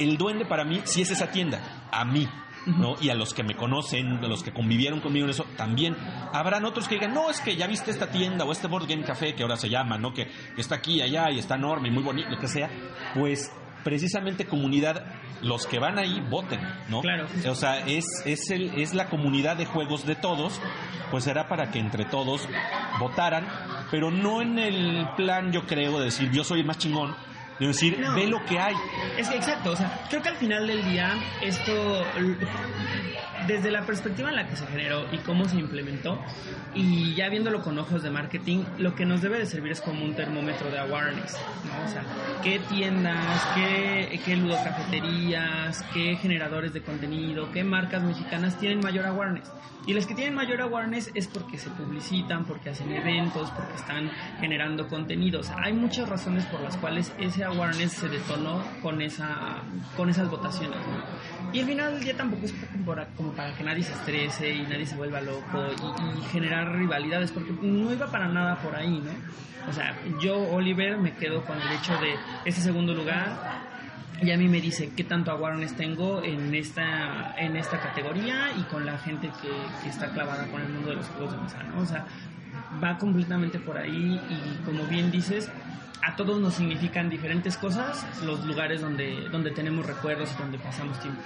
el 0.00 0.16
duende 0.16 0.44
para 0.44 0.64
mí 0.64 0.80
sí 0.84 1.02
es 1.02 1.10
esa 1.10 1.30
tienda, 1.30 1.88
a 1.90 2.04
mí. 2.04 2.28
¿no? 2.66 2.94
Y 3.00 3.08
a 3.08 3.14
los 3.14 3.32
que 3.32 3.42
me 3.42 3.56
conocen, 3.56 4.22
a 4.22 4.28
los 4.28 4.42
que 4.42 4.52
convivieron 4.52 5.00
conmigo 5.00 5.24
en 5.24 5.30
eso, 5.30 5.46
también. 5.56 5.96
Habrán 6.32 6.66
otros 6.66 6.88
que 6.88 6.96
digan, 6.96 7.14
no, 7.14 7.30
es 7.30 7.40
que 7.40 7.56
ya 7.56 7.66
viste 7.66 7.90
esta 7.90 8.10
tienda 8.10 8.44
o 8.44 8.52
este 8.52 8.66
Board 8.66 8.86
Game 8.86 9.02
Café 9.02 9.34
que 9.34 9.42
ahora 9.42 9.56
se 9.56 9.70
llama, 9.70 9.96
¿no? 9.96 10.12
Que, 10.12 10.26
que 10.26 10.60
está 10.60 10.76
aquí, 10.76 11.00
allá 11.00 11.30
y 11.30 11.38
está 11.38 11.54
enorme 11.54 11.88
y 11.88 11.90
muy 11.90 12.02
bonito, 12.02 12.28
lo 12.28 12.38
que 12.38 12.48
sea. 12.48 12.68
Pues 13.14 13.50
precisamente 13.82 14.46
comunidad, 14.46 15.04
los 15.42 15.66
que 15.66 15.78
van 15.78 15.98
ahí 15.98 16.20
voten, 16.20 16.60
¿no? 16.88 17.00
Claro. 17.00 17.26
O 17.48 17.54
sea, 17.54 17.80
es, 17.86 18.04
es, 18.24 18.50
el, 18.50 18.78
es 18.78 18.94
la 18.94 19.08
comunidad 19.08 19.56
de 19.56 19.66
juegos 19.66 20.06
de 20.06 20.16
todos, 20.16 20.60
pues 21.10 21.24
será 21.24 21.48
para 21.48 21.70
que 21.70 21.78
entre 21.78 22.04
todos 22.04 22.48
votaran, 22.98 23.46
pero 23.90 24.10
no 24.10 24.42
en 24.42 24.58
el 24.58 25.08
plan, 25.16 25.52
yo 25.52 25.66
creo, 25.66 25.98
de 25.98 26.06
decir, 26.06 26.30
yo 26.30 26.44
soy 26.44 26.60
el 26.60 26.66
más 26.66 26.78
chingón, 26.78 27.16
de 27.60 27.66
decir, 27.68 27.98
no. 27.98 28.14
ve 28.14 28.26
lo 28.26 28.44
que 28.46 28.58
hay. 28.58 28.74
Es 29.18 29.28
que 29.28 29.36
exacto, 29.36 29.72
o 29.72 29.76
sea, 29.76 30.06
creo 30.08 30.22
que 30.22 30.30
al 30.30 30.36
final 30.36 30.66
del 30.66 30.82
día 30.84 31.14
esto, 31.42 32.04
desde 33.46 33.70
la 33.70 33.82
perspectiva 33.82 34.30
en 34.30 34.36
la 34.36 34.46
que 34.46 34.56
se 34.56 34.66
generó 34.66 35.06
y 35.12 35.18
cómo 35.18 35.46
se 35.48 35.58
implementó, 35.58 36.18
y 36.74 37.14
ya 37.14 37.28
viéndolo 37.28 37.62
con 37.62 37.78
ojos 37.78 38.02
de 38.02 38.10
marketing, 38.10 38.64
lo 38.78 38.94
que 38.94 39.04
nos 39.04 39.22
debe 39.22 39.38
de 39.38 39.46
servir 39.46 39.72
es 39.72 39.80
como 39.80 40.04
un 40.04 40.14
termómetro 40.14 40.70
de 40.70 40.78
awareness, 40.78 41.36
¿no? 41.64 41.84
O 41.84 41.88
sea, 41.88 42.04
qué 42.42 42.60
tiendas, 42.68 43.46
qué, 43.54 44.20
qué 44.24 44.36
ludocafeterías, 44.36 45.84
qué 45.92 46.16
generadores 46.16 46.72
de 46.72 46.82
contenido, 46.82 47.50
qué 47.52 47.64
marcas 47.64 48.02
mexicanas 48.02 48.58
tienen 48.58 48.80
mayor 48.80 49.06
awareness. 49.06 49.50
Y 49.86 49.94
las 49.94 50.06
que 50.06 50.14
tienen 50.14 50.34
mayor 50.34 50.60
awareness 50.60 51.10
es 51.14 51.26
porque 51.26 51.56
se 51.56 51.70
publicitan, 51.70 52.44
porque 52.44 52.70
hacen 52.70 52.92
eventos, 52.92 53.50
porque 53.50 53.74
están 53.74 54.10
generando 54.38 54.86
contenidos. 54.88 55.50
Hay 55.56 55.72
muchas 55.72 56.08
razones 56.08 56.44
por 56.46 56.60
las 56.60 56.76
cuales 56.76 57.12
ese 57.18 57.44
awareness 57.44 57.92
se 57.92 58.08
detonó 58.08 58.62
con 58.82 59.00
esa 59.00 59.62
con 59.96 60.10
esas 60.10 60.28
votaciones. 60.30 60.78
¿no? 60.78 61.52
Y 61.52 61.60
al 61.60 61.66
final 61.66 61.94
del 61.94 62.04
día 62.04 62.16
tampoco 62.16 62.44
es 62.44 62.54
como 63.16 63.29
para 63.32 63.54
que 63.54 63.64
nadie 63.64 63.82
se 63.82 63.92
estrese 63.92 64.50
y 64.50 64.62
nadie 64.62 64.86
se 64.86 64.96
vuelva 64.96 65.20
loco 65.20 65.66
y, 66.18 66.22
generar 66.32 66.72
rivalidades, 66.76 67.32
porque 67.32 67.52
no 67.62 67.92
iba 67.92 68.06
para 68.06 68.28
nada 68.28 68.56
por 68.56 68.74
ahí, 68.74 69.00
¿no? 69.04 69.10
O 69.68 69.72
sea, 69.72 69.96
yo, 70.20 70.38
Oliver, 70.38 70.96
me 70.96 71.14
quedo 71.14 71.44
con 71.44 71.60
el 71.60 71.72
hecho 71.72 71.92
de 71.98 72.14
ese 72.44 72.60
segundo 72.60 72.94
lugar 72.94 73.68
y 74.22 74.30
a 74.30 74.36
mí 74.36 74.48
me 74.48 74.60
dice 74.60 74.92
qué 74.96 75.04
tanto 75.04 75.30
awareness 75.30 75.74
tengo 75.76 76.22
en 76.22 76.54
esta 76.54 77.34
en 77.38 77.56
esta 77.56 77.78
categoría 77.80 78.52
y 78.58 78.62
con 78.64 78.84
la 78.84 78.98
gente 78.98 79.30
que, 79.42 79.48
que, 79.82 79.88
está 79.88 80.10
clavada 80.10 80.46
con 80.48 80.60
el 80.60 80.68
mundo 80.68 80.90
de 80.90 80.96
los 80.96 81.06
juegos 81.08 81.32
de 81.32 81.38
mesa, 81.38 81.62
¿no? 81.62 81.80
O 81.80 81.86
sea, 81.86 82.06
va 82.82 82.98
completamente 82.98 83.58
por 83.58 83.76
ahí 83.76 84.20
y 84.28 84.64
como 84.64 84.84
bien 84.84 85.10
dices, 85.10 85.50
a 86.02 86.16
todos 86.16 86.40
nos 86.40 86.54
significan 86.54 87.10
diferentes 87.10 87.56
cosas 87.56 88.06
los 88.24 88.44
lugares 88.46 88.80
donde, 88.80 89.28
donde 89.30 89.50
tenemos 89.50 89.86
recuerdos 89.86 90.32
y 90.34 90.42
donde 90.42 90.58
pasamos 90.58 90.98
tiempo. 91.00 91.20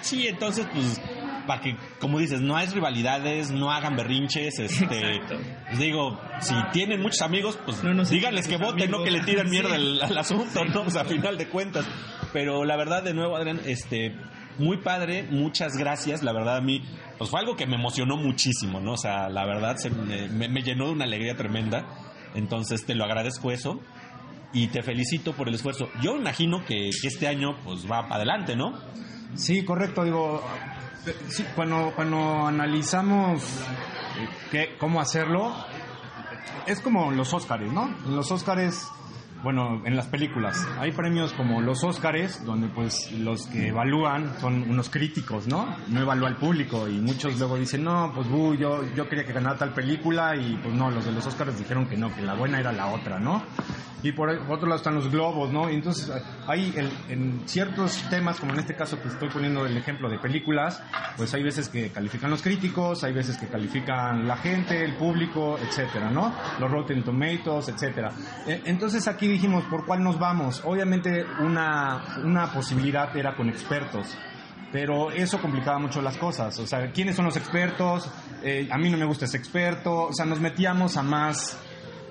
Sí, 0.00 0.26
entonces, 0.26 0.66
pues, 0.72 1.00
para 1.46 1.60
que, 1.60 1.76
como 2.00 2.18
dices, 2.18 2.40
no 2.40 2.56
hay 2.56 2.66
rivalidades, 2.66 3.50
no 3.50 3.70
hagan 3.70 3.96
berrinches, 3.96 4.58
este, 4.58 5.20
pues 5.66 5.78
digo, 5.78 6.20
si 6.40 6.54
tienen 6.72 7.00
muchos 7.00 7.22
amigos, 7.22 7.58
pues 7.64 7.82
no, 7.82 7.94
no 7.94 8.04
díganles 8.04 8.48
que 8.48 8.56
voten, 8.56 8.90
no 8.90 9.02
que 9.02 9.10
le 9.10 9.20
tiren 9.20 9.48
mierda 9.48 9.70
sí. 9.70 9.74
al, 9.76 10.02
al, 10.02 10.18
asunto, 10.18 10.64
¿no? 10.64 10.82
O 10.82 10.90
sea, 10.90 11.02
a 11.02 11.04
final 11.04 11.38
de 11.38 11.48
cuentas. 11.48 11.86
Pero 12.32 12.64
la 12.64 12.76
verdad, 12.76 13.02
de 13.02 13.14
nuevo, 13.14 13.36
Adrián, 13.36 13.60
este, 13.64 14.14
muy 14.58 14.78
padre, 14.78 15.22
muchas 15.30 15.76
gracias, 15.76 16.22
la 16.22 16.32
verdad 16.32 16.56
a 16.56 16.60
mí, 16.60 16.82
pues 17.18 17.30
fue 17.30 17.40
algo 17.40 17.56
que 17.56 17.66
me 17.66 17.76
emocionó 17.76 18.16
muchísimo, 18.16 18.80
¿no? 18.80 18.92
O 18.92 18.98
sea, 18.98 19.28
la 19.28 19.46
verdad 19.46 19.76
se 19.76 19.90
me, 19.90 20.48
me 20.48 20.62
llenó 20.62 20.86
de 20.86 20.92
una 20.92 21.04
alegría 21.04 21.36
tremenda, 21.36 21.86
entonces 22.34 22.84
te 22.84 22.94
lo 22.94 23.04
agradezco 23.04 23.52
eso 23.52 23.80
y 24.52 24.68
te 24.68 24.82
felicito 24.82 25.32
por 25.32 25.48
el 25.48 25.54
esfuerzo. 25.54 25.88
Yo 26.02 26.16
imagino 26.16 26.64
que, 26.64 26.90
que 27.00 27.08
este 27.08 27.28
año, 27.28 27.56
pues 27.64 27.90
va 27.90 28.02
para 28.02 28.16
adelante, 28.16 28.56
¿no? 28.56 28.72
Sí, 29.36 29.64
correcto. 29.64 30.04
Digo, 30.04 30.42
sí, 31.28 31.44
cuando, 31.54 31.92
cuando 31.94 32.46
analizamos 32.46 33.42
qué, 34.50 34.76
cómo 34.78 35.00
hacerlo, 35.00 35.54
es 36.66 36.80
como 36.80 37.10
los 37.12 37.32
Óscares, 37.32 37.72
¿no? 37.72 37.88
En 38.04 38.16
los 38.16 38.30
Óscares, 38.32 38.88
bueno, 39.42 39.82
en 39.84 39.94
las 39.94 40.06
películas, 40.06 40.66
hay 40.78 40.92
premios 40.92 41.32
como 41.32 41.60
los 41.60 41.84
Óscares, 41.84 42.44
donde 42.44 42.68
pues 42.68 43.12
los 43.12 43.46
que 43.46 43.68
evalúan 43.68 44.38
son 44.40 44.68
unos 44.68 44.90
críticos, 44.90 45.46
¿no? 45.46 45.76
No 45.88 46.00
evalúa 46.00 46.28
el 46.28 46.36
público 46.36 46.88
y 46.88 46.98
muchos 46.98 47.38
luego 47.38 47.56
dicen, 47.56 47.84
no, 47.84 48.12
pues 48.14 48.26
uh, 48.28 48.54
yo, 48.54 48.82
yo 48.94 49.08
quería 49.08 49.24
que 49.24 49.32
ganara 49.32 49.56
tal 49.56 49.72
película 49.72 50.34
y 50.34 50.56
pues 50.56 50.74
no, 50.74 50.90
los 50.90 51.04
de 51.04 51.12
los 51.12 51.26
Óscares 51.26 51.58
dijeron 51.58 51.86
que 51.86 51.96
no, 51.96 52.12
que 52.14 52.22
la 52.22 52.34
buena 52.34 52.58
era 52.58 52.72
la 52.72 52.86
otra, 52.88 53.18
¿no? 53.20 53.42
Y 54.08 54.12
por 54.12 54.28
otro 54.30 54.66
lado 54.68 54.76
están 54.76 54.94
los 54.94 55.10
globos, 55.10 55.52
¿no? 55.52 55.68
Y 55.70 55.74
entonces 55.74 56.10
hay 56.46 56.72
el- 56.76 56.90
en 57.08 57.42
ciertos 57.46 58.02
temas, 58.10 58.38
como 58.38 58.52
en 58.52 58.60
este 58.60 58.74
caso 58.76 59.00
que 59.00 59.08
estoy 59.08 59.28
poniendo 59.30 59.66
el 59.66 59.76
ejemplo 59.76 60.08
de 60.08 60.18
películas, 60.18 60.82
pues 61.16 61.32
hay 61.34 61.42
veces 61.42 61.68
que 61.68 61.90
califican 61.90 62.30
los 62.30 62.42
críticos, 62.42 63.02
hay 63.04 63.12
veces 63.12 63.36
que 63.36 63.46
califican 63.48 64.26
la 64.28 64.36
gente, 64.36 64.84
el 64.84 64.94
público, 64.96 65.58
etcétera, 65.62 66.10
¿no? 66.10 66.34
Los 66.60 66.70
Rotten 66.70 67.02
Tomatoes, 67.02 67.68
etcétera. 67.68 68.10
E- 68.46 68.62
Entonces 68.66 69.06
aquí 69.08 69.26
dijimos, 69.26 69.64
¿por 69.64 69.84
cuál 69.86 70.02
nos 70.04 70.18
vamos? 70.18 70.62
Obviamente 70.64 71.24
una, 71.40 72.02
una 72.22 72.52
posibilidad 72.52 73.14
era 73.16 73.34
con 73.34 73.48
expertos. 73.48 74.16
Pero 74.72 75.10
eso 75.12 75.40
complicaba 75.40 75.78
mucho 75.78 76.02
las 76.02 76.16
cosas. 76.18 76.58
O 76.58 76.66
sea, 76.66 76.90
¿quiénes 76.90 77.14
son 77.16 77.24
los 77.24 77.36
expertos? 77.36 78.10
Eh, 78.42 78.68
a 78.70 78.76
mí 78.76 78.90
no 78.90 78.98
me 78.98 79.04
gusta 79.06 79.24
ese 79.24 79.36
experto. 79.36 80.08
O 80.08 80.12
sea, 80.12 80.26
nos 80.26 80.40
metíamos 80.40 80.96
a 80.96 81.02
más, 81.02 81.56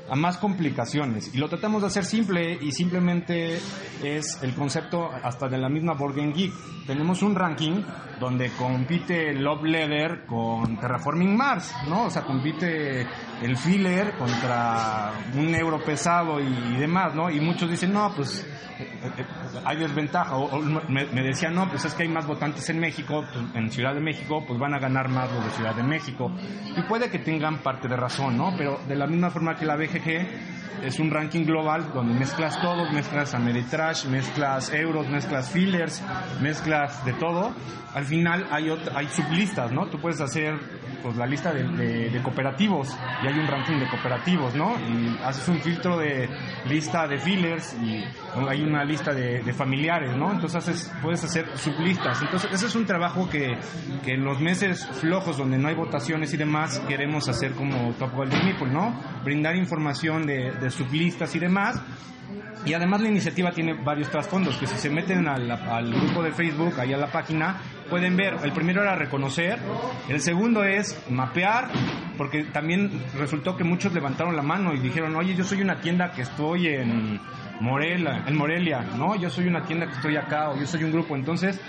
a 0.10 0.16
más 0.16 0.38
complicaciones. 0.38 1.34
Y 1.34 1.38
lo 1.38 1.50
tratamos 1.50 1.82
de 1.82 1.88
hacer 1.88 2.06
simple 2.06 2.58
y 2.62 2.72
simplemente 2.72 3.60
es 4.04 4.40
el 4.42 4.54
concepto 4.54 5.10
hasta 5.24 5.48
de 5.48 5.58
la 5.58 5.70
misma 5.70 5.94
Board 5.94 6.16
Geek. 6.16 6.54
Tenemos 6.86 7.24
un 7.24 7.36
ranking 7.36 7.82
donde 8.20 8.52
compite 8.52 9.34
Love 9.34 9.64
Leather 9.64 10.26
con 10.26 10.78
Terraforming 10.78 11.36
Mars, 11.36 11.74
¿no? 11.88 12.06
O 12.06 12.10
sea, 12.10 12.24
compite 12.24 13.08
el 13.42 13.58
filler 13.58 14.14
contra 14.18 15.12
un 15.36 15.54
euro 15.56 15.84
pesado 15.84 16.40
y, 16.40 16.78
demás, 16.78 17.16
¿no? 17.16 17.30
Y 17.30 17.40
muchos 17.40 17.70
dicen, 17.70 17.94
no, 17.94 18.14
pues 18.16 18.46
eh, 18.80 18.88
eh, 19.18 19.26
hay 19.64 19.78
desventaja. 19.78 20.36
O, 20.36 20.58
o 20.58 20.62
me, 20.62 21.06
me 21.06 21.22
decían, 21.22 21.54
no, 21.54 21.70
pues 21.70 21.86
es 21.86 21.94
que 21.94 22.04
hay 22.04 22.10
más 22.10 22.26
votantes 22.26 22.70
en 22.70 22.80
México, 22.80 23.24
pues, 23.32 23.46
en 23.56 23.72
Ciudad 23.72 23.94
de 23.94 24.02
México, 24.02 24.44
pues 24.48 24.60
van 24.60 24.74
a 24.74 24.80
ganar 24.80 25.10
más 25.10 25.32
los 25.32 25.44
de 25.46 25.52
Ciudad 25.52 25.76
de 25.76 25.84
México. 25.84 26.32
Y 26.76 26.82
puede 26.84 27.10
que 27.10 27.20
tengan 27.20 27.60
parte 27.60 27.88
de 27.88 27.96
razón, 27.96 28.38
¿no? 28.38 28.54
Pero 28.58 28.80
de 28.88 28.96
la 28.96 29.08
misma 29.08 29.30
forma 29.30 29.56
que 29.56 29.66
la 29.66 29.76
BGG 29.76 30.56
es 30.84 31.00
un 31.00 31.10
ranking 31.10 31.46
global 31.46 31.92
donde 31.94 32.14
mezclas 32.14 32.60
todo, 32.62 32.90
mezclas 32.92 33.34
Ameritrash, 33.34 34.06
mezclas 34.06 34.74
euros, 34.74 35.08
mezclas 35.08 35.50
fillers, 35.50 36.04
mezclas 36.42 37.04
de 37.06 37.14
todo. 37.14 37.54
Al 37.94 38.06
final 38.06 38.46
hay 38.52 38.70
hay 38.94 39.08
sublistas, 39.08 39.72
¿no? 39.72 39.88
Tú 39.88 40.00
puedes 40.00 40.20
hacer 40.22 40.60
pues 41.06 41.18
la 41.18 41.28
lista 41.28 41.54
de, 41.54 41.62
de- 41.64 42.10
de 42.10 42.24
cooperativos 42.24 42.98
y 43.22 43.28
hay 43.28 43.38
un 43.38 43.46
ranking 43.48 43.78
de 43.78 43.88
cooperativos, 43.88 44.56
¿no? 44.56 44.74
Y 44.80 45.16
haces 45.24 45.48
un 45.48 45.60
filtro 45.62 45.98
de 46.00 46.28
lista 46.68 47.08
de 47.08 47.20
fillers 47.20 47.76
y 47.80 48.04
hay 48.48 48.62
una 48.62 48.84
lista 48.84 49.14
de, 49.14 49.42
de 49.42 49.54
familiares, 49.54 50.16
¿no? 50.16 50.32
Entonces 50.32 50.92
puedes 51.02 51.24
hacer 51.24 51.46
sublistas. 51.58 52.22
Entonces 52.22 52.52
ese 52.52 52.66
es 52.68 52.76
un 52.76 52.86
trabajo 52.86 53.30
que, 53.30 53.58
que 54.04 54.14
en 54.14 54.24
los 54.24 54.40
meses 54.40 54.86
flojos 55.00 55.38
donde 55.38 55.58
no 55.58 55.68
hay 55.68 55.76
votaciones 55.76 56.34
y 56.34 56.38
demás 56.38 56.80
queremos 56.88 57.28
hacer 57.30 57.54
como 57.54 57.94
Top 57.94 58.14
Golden 58.14 58.46
Meeple, 58.46 58.70
¿no? 58.72 59.00
Brindar 59.24 59.56
información 59.56 60.26
de, 60.26 60.52
de 60.52 60.70
sublistas 60.70 61.36
y 61.36 61.40
demás. 61.40 61.82
Y 62.66 62.74
además 62.74 63.02
la 63.02 63.10
iniciativa 63.10 63.52
tiene 63.52 63.74
varios 63.74 64.10
trasfondos, 64.10 64.58
que 64.58 64.66
si 64.66 64.76
se 64.78 64.90
meten 64.90 65.28
al, 65.28 65.52
al 65.52 65.94
grupo 65.94 66.24
de 66.24 66.32
Facebook, 66.32 66.74
ahí 66.80 66.94
a 66.94 66.98
la 66.98 67.12
página, 67.12 67.58
pueden 67.92 68.18
ver, 68.18 68.38
el 68.44 68.52
primero 68.54 68.82
era 68.82 68.96
reconocer, 68.96 69.60
el 70.10 70.20
segundo 70.20 70.64
es 70.64 71.00
mapear, 71.08 71.70
porque 72.18 72.46
también 72.46 73.04
resultó 73.20 73.56
que 73.56 73.64
muchos 73.64 73.94
levantaron 73.94 74.36
la 74.36 74.42
mano 74.42 74.74
y 74.74 74.80
dijeron, 74.80 75.16
oye, 75.16 75.36
yo 75.36 75.44
soy 75.44 75.62
una 75.62 75.80
tienda 75.80 76.12
que 76.12 76.24
estoy 76.24 76.70
en 76.70 77.20
Morelia, 77.60 78.24
en 78.28 78.36
Morelia, 78.36 78.82
¿no? 78.82 79.16
Yo 79.16 79.30
soy 79.30 79.48
una 79.48 79.64
tienda 79.64 79.88
que 79.88 79.94
estoy 79.94 80.18
acá, 80.18 80.50
o 80.50 80.60
yo 80.60 80.68
soy 80.68 80.84
un 80.84 80.92
grupo, 80.92 81.16
entonces 81.16 81.60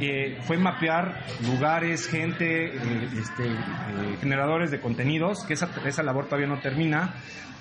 eh, 0.00 0.38
fue 0.42 0.58
mapear 0.58 1.24
lugares, 1.44 2.06
gente, 2.08 2.76
eh, 2.76 3.08
este, 3.18 3.46
eh, 3.46 4.16
generadores 4.20 4.70
de 4.70 4.80
contenidos, 4.80 5.44
que 5.44 5.54
esa, 5.54 6.02
labor 6.02 6.26
todavía 6.26 6.48
no 6.48 6.60
termina, 6.60 7.14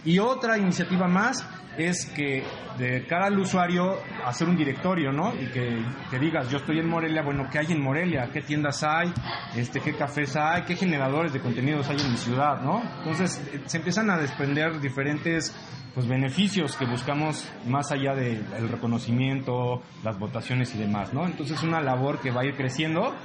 y 0.04 0.20
otra 0.20 0.58
iniciativa 0.58 1.08
más 1.08 1.48
es 1.78 2.06
que 2.06 2.44
de 2.78 3.06
cara 3.06 3.26
al 3.26 3.38
usuario 3.40 3.98
hacer 4.24 4.48
un 4.48 4.56
directorio, 4.56 5.12
¿no? 5.12 5.34
Y 5.34 5.48
que, 5.48 6.20
digas, 6.20 6.50
yo 6.50 6.58
estoy 6.58 6.80
en 6.80 6.88
Morelia, 6.88 7.22
bueno, 7.24 7.48
¿qué 7.52 7.60
hay 7.60 7.72
en 7.72 7.82
Morelia? 7.82 8.30
¿Qué 8.32 8.42
tiendas 8.42 8.84
hay? 8.84 9.12
Este, 9.56 9.82
¿Qué 9.82 9.94
cafés 9.94 10.36
hay? 10.38 10.64
¿Qué 10.64 10.76
generadores 10.76 11.34
de 11.34 11.42
contenidos 11.42 11.90
hay 11.90 11.98
en 12.00 12.12
mi 12.12 12.18
ciudad, 12.18 12.62
¿no? 12.62 12.82
Entonces 13.00 13.42
se 13.66 13.78
empiezan 13.78 14.10
a 14.10 14.18
desprender 14.18 14.80
diferentes 14.80 15.54
pues 15.96 16.08
beneficios 16.08 16.76
que 16.76 16.86
buscamos 16.86 17.50
más 17.66 17.90
allá 17.94 18.14
del 18.14 18.70
reconocimiento, 18.70 19.82
las 20.04 20.20
votaciones 20.20 20.76
y 20.76 20.78
demás, 20.78 21.14
¿no? 21.14 21.26
Entonces 21.26 21.64
una 21.64 21.80
labor 21.82 22.20
que 22.20 22.32
va 22.32 22.42
a 22.42 22.46
ir 22.46 22.56
creciendo. 22.56 23.16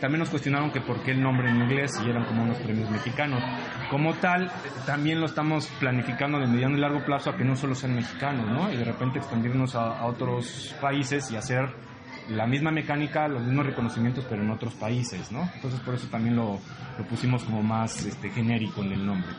También 0.00 0.18
nos 0.18 0.30
cuestionaron 0.30 0.72
que 0.72 0.80
por 0.80 1.02
qué 1.04 1.12
el 1.12 1.22
nombre 1.22 1.48
en 1.48 1.56
inglés 1.62 1.92
y 2.04 2.10
eran 2.10 2.24
como 2.24 2.42
unos 2.42 2.58
premios 2.58 2.90
mexicanos. 2.90 3.42
Como 3.90 4.12
tal, 4.14 4.50
también 4.84 5.20
lo 5.20 5.26
estamos 5.26 5.68
planificando 5.78 6.40
de 6.40 6.48
mediano 6.48 6.76
y 6.76 6.80
largo 6.80 7.04
plazo 7.04 7.30
a 7.30 7.36
que 7.36 7.44
no 7.44 7.54
solo 7.54 7.76
sean 7.76 7.94
mexicanos, 7.94 8.50
¿no? 8.50 8.72
Y 8.72 8.76
de 8.76 8.84
repente 8.84 9.20
expandirnos 9.20 9.76
a, 9.76 10.00
a 10.00 10.06
otros 10.06 10.74
países 10.80 11.30
y 11.30 11.36
hacer 11.36 11.72
la 12.28 12.46
misma 12.46 12.72
mecánica, 12.72 13.28
los 13.28 13.42
mismos 13.42 13.66
reconocimientos, 13.66 14.26
pero 14.28 14.42
en 14.42 14.50
otros 14.50 14.74
países, 14.74 15.30
¿no? 15.30 15.48
Entonces 15.54 15.78
por 15.80 15.94
eso 15.94 16.08
también 16.08 16.34
lo, 16.34 16.58
lo 16.98 17.06
pusimos 17.06 17.44
como 17.44 17.62
más 17.62 18.04
este, 18.04 18.30
genérico 18.30 18.82
en 18.82 18.92
el 18.92 19.06
nombre. 19.06 19.30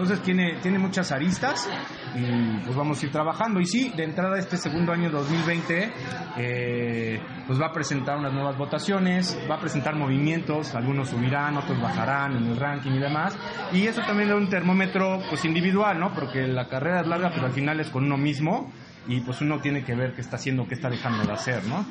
Entonces 0.00 0.24
tiene, 0.24 0.56
tiene 0.62 0.78
muchas 0.78 1.12
aristas 1.12 1.68
y 2.14 2.64
pues 2.64 2.74
vamos 2.74 3.02
a 3.02 3.04
ir 3.04 3.12
trabajando. 3.12 3.60
Y 3.60 3.66
sí, 3.66 3.92
de 3.94 4.04
entrada 4.04 4.38
este 4.38 4.56
segundo 4.56 4.92
año 4.92 5.10
2020, 5.10 5.92
eh, 6.38 7.20
pues 7.46 7.60
va 7.60 7.66
a 7.66 7.72
presentar 7.72 8.16
unas 8.16 8.32
nuevas 8.32 8.56
votaciones, 8.56 9.38
va 9.48 9.56
a 9.56 9.60
presentar 9.60 9.96
movimientos, 9.96 10.74
algunos 10.74 11.10
subirán, 11.10 11.58
otros 11.58 11.78
bajarán 11.82 12.34
en 12.34 12.46
el 12.46 12.56
ranking 12.56 12.92
y 12.92 12.98
demás. 12.98 13.36
Y 13.74 13.88
eso 13.88 14.00
también 14.00 14.30
da 14.30 14.36
un 14.36 14.48
termómetro 14.48 15.20
pues 15.28 15.44
individual, 15.44 16.00
¿no? 16.00 16.14
Porque 16.14 16.48
la 16.48 16.66
carrera 16.66 17.02
es 17.02 17.06
larga, 17.06 17.30
pero 17.34 17.44
al 17.44 17.52
final 17.52 17.78
es 17.78 17.90
con 17.90 18.04
uno 18.04 18.16
mismo 18.16 18.72
y 19.06 19.20
pues 19.20 19.42
uno 19.42 19.60
tiene 19.60 19.84
que 19.84 19.94
ver 19.94 20.14
qué 20.14 20.22
está 20.22 20.36
haciendo, 20.36 20.66
qué 20.66 20.76
está 20.76 20.88
dejando 20.88 21.24
de 21.24 21.32
hacer, 21.34 21.62
¿no? 21.66 21.84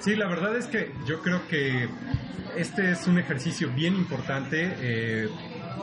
Sí, 0.00 0.14
la 0.14 0.28
verdad 0.28 0.54
es 0.56 0.66
que 0.66 0.92
yo 1.06 1.22
creo 1.22 1.48
que 1.48 1.88
este 2.54 2.90
es 2.90 3.06
un 3.06 3.18
ejercicio 3.18 3.70
bien 3.74 3.94
importante 3.94 4.74
eh, 4.78 5.28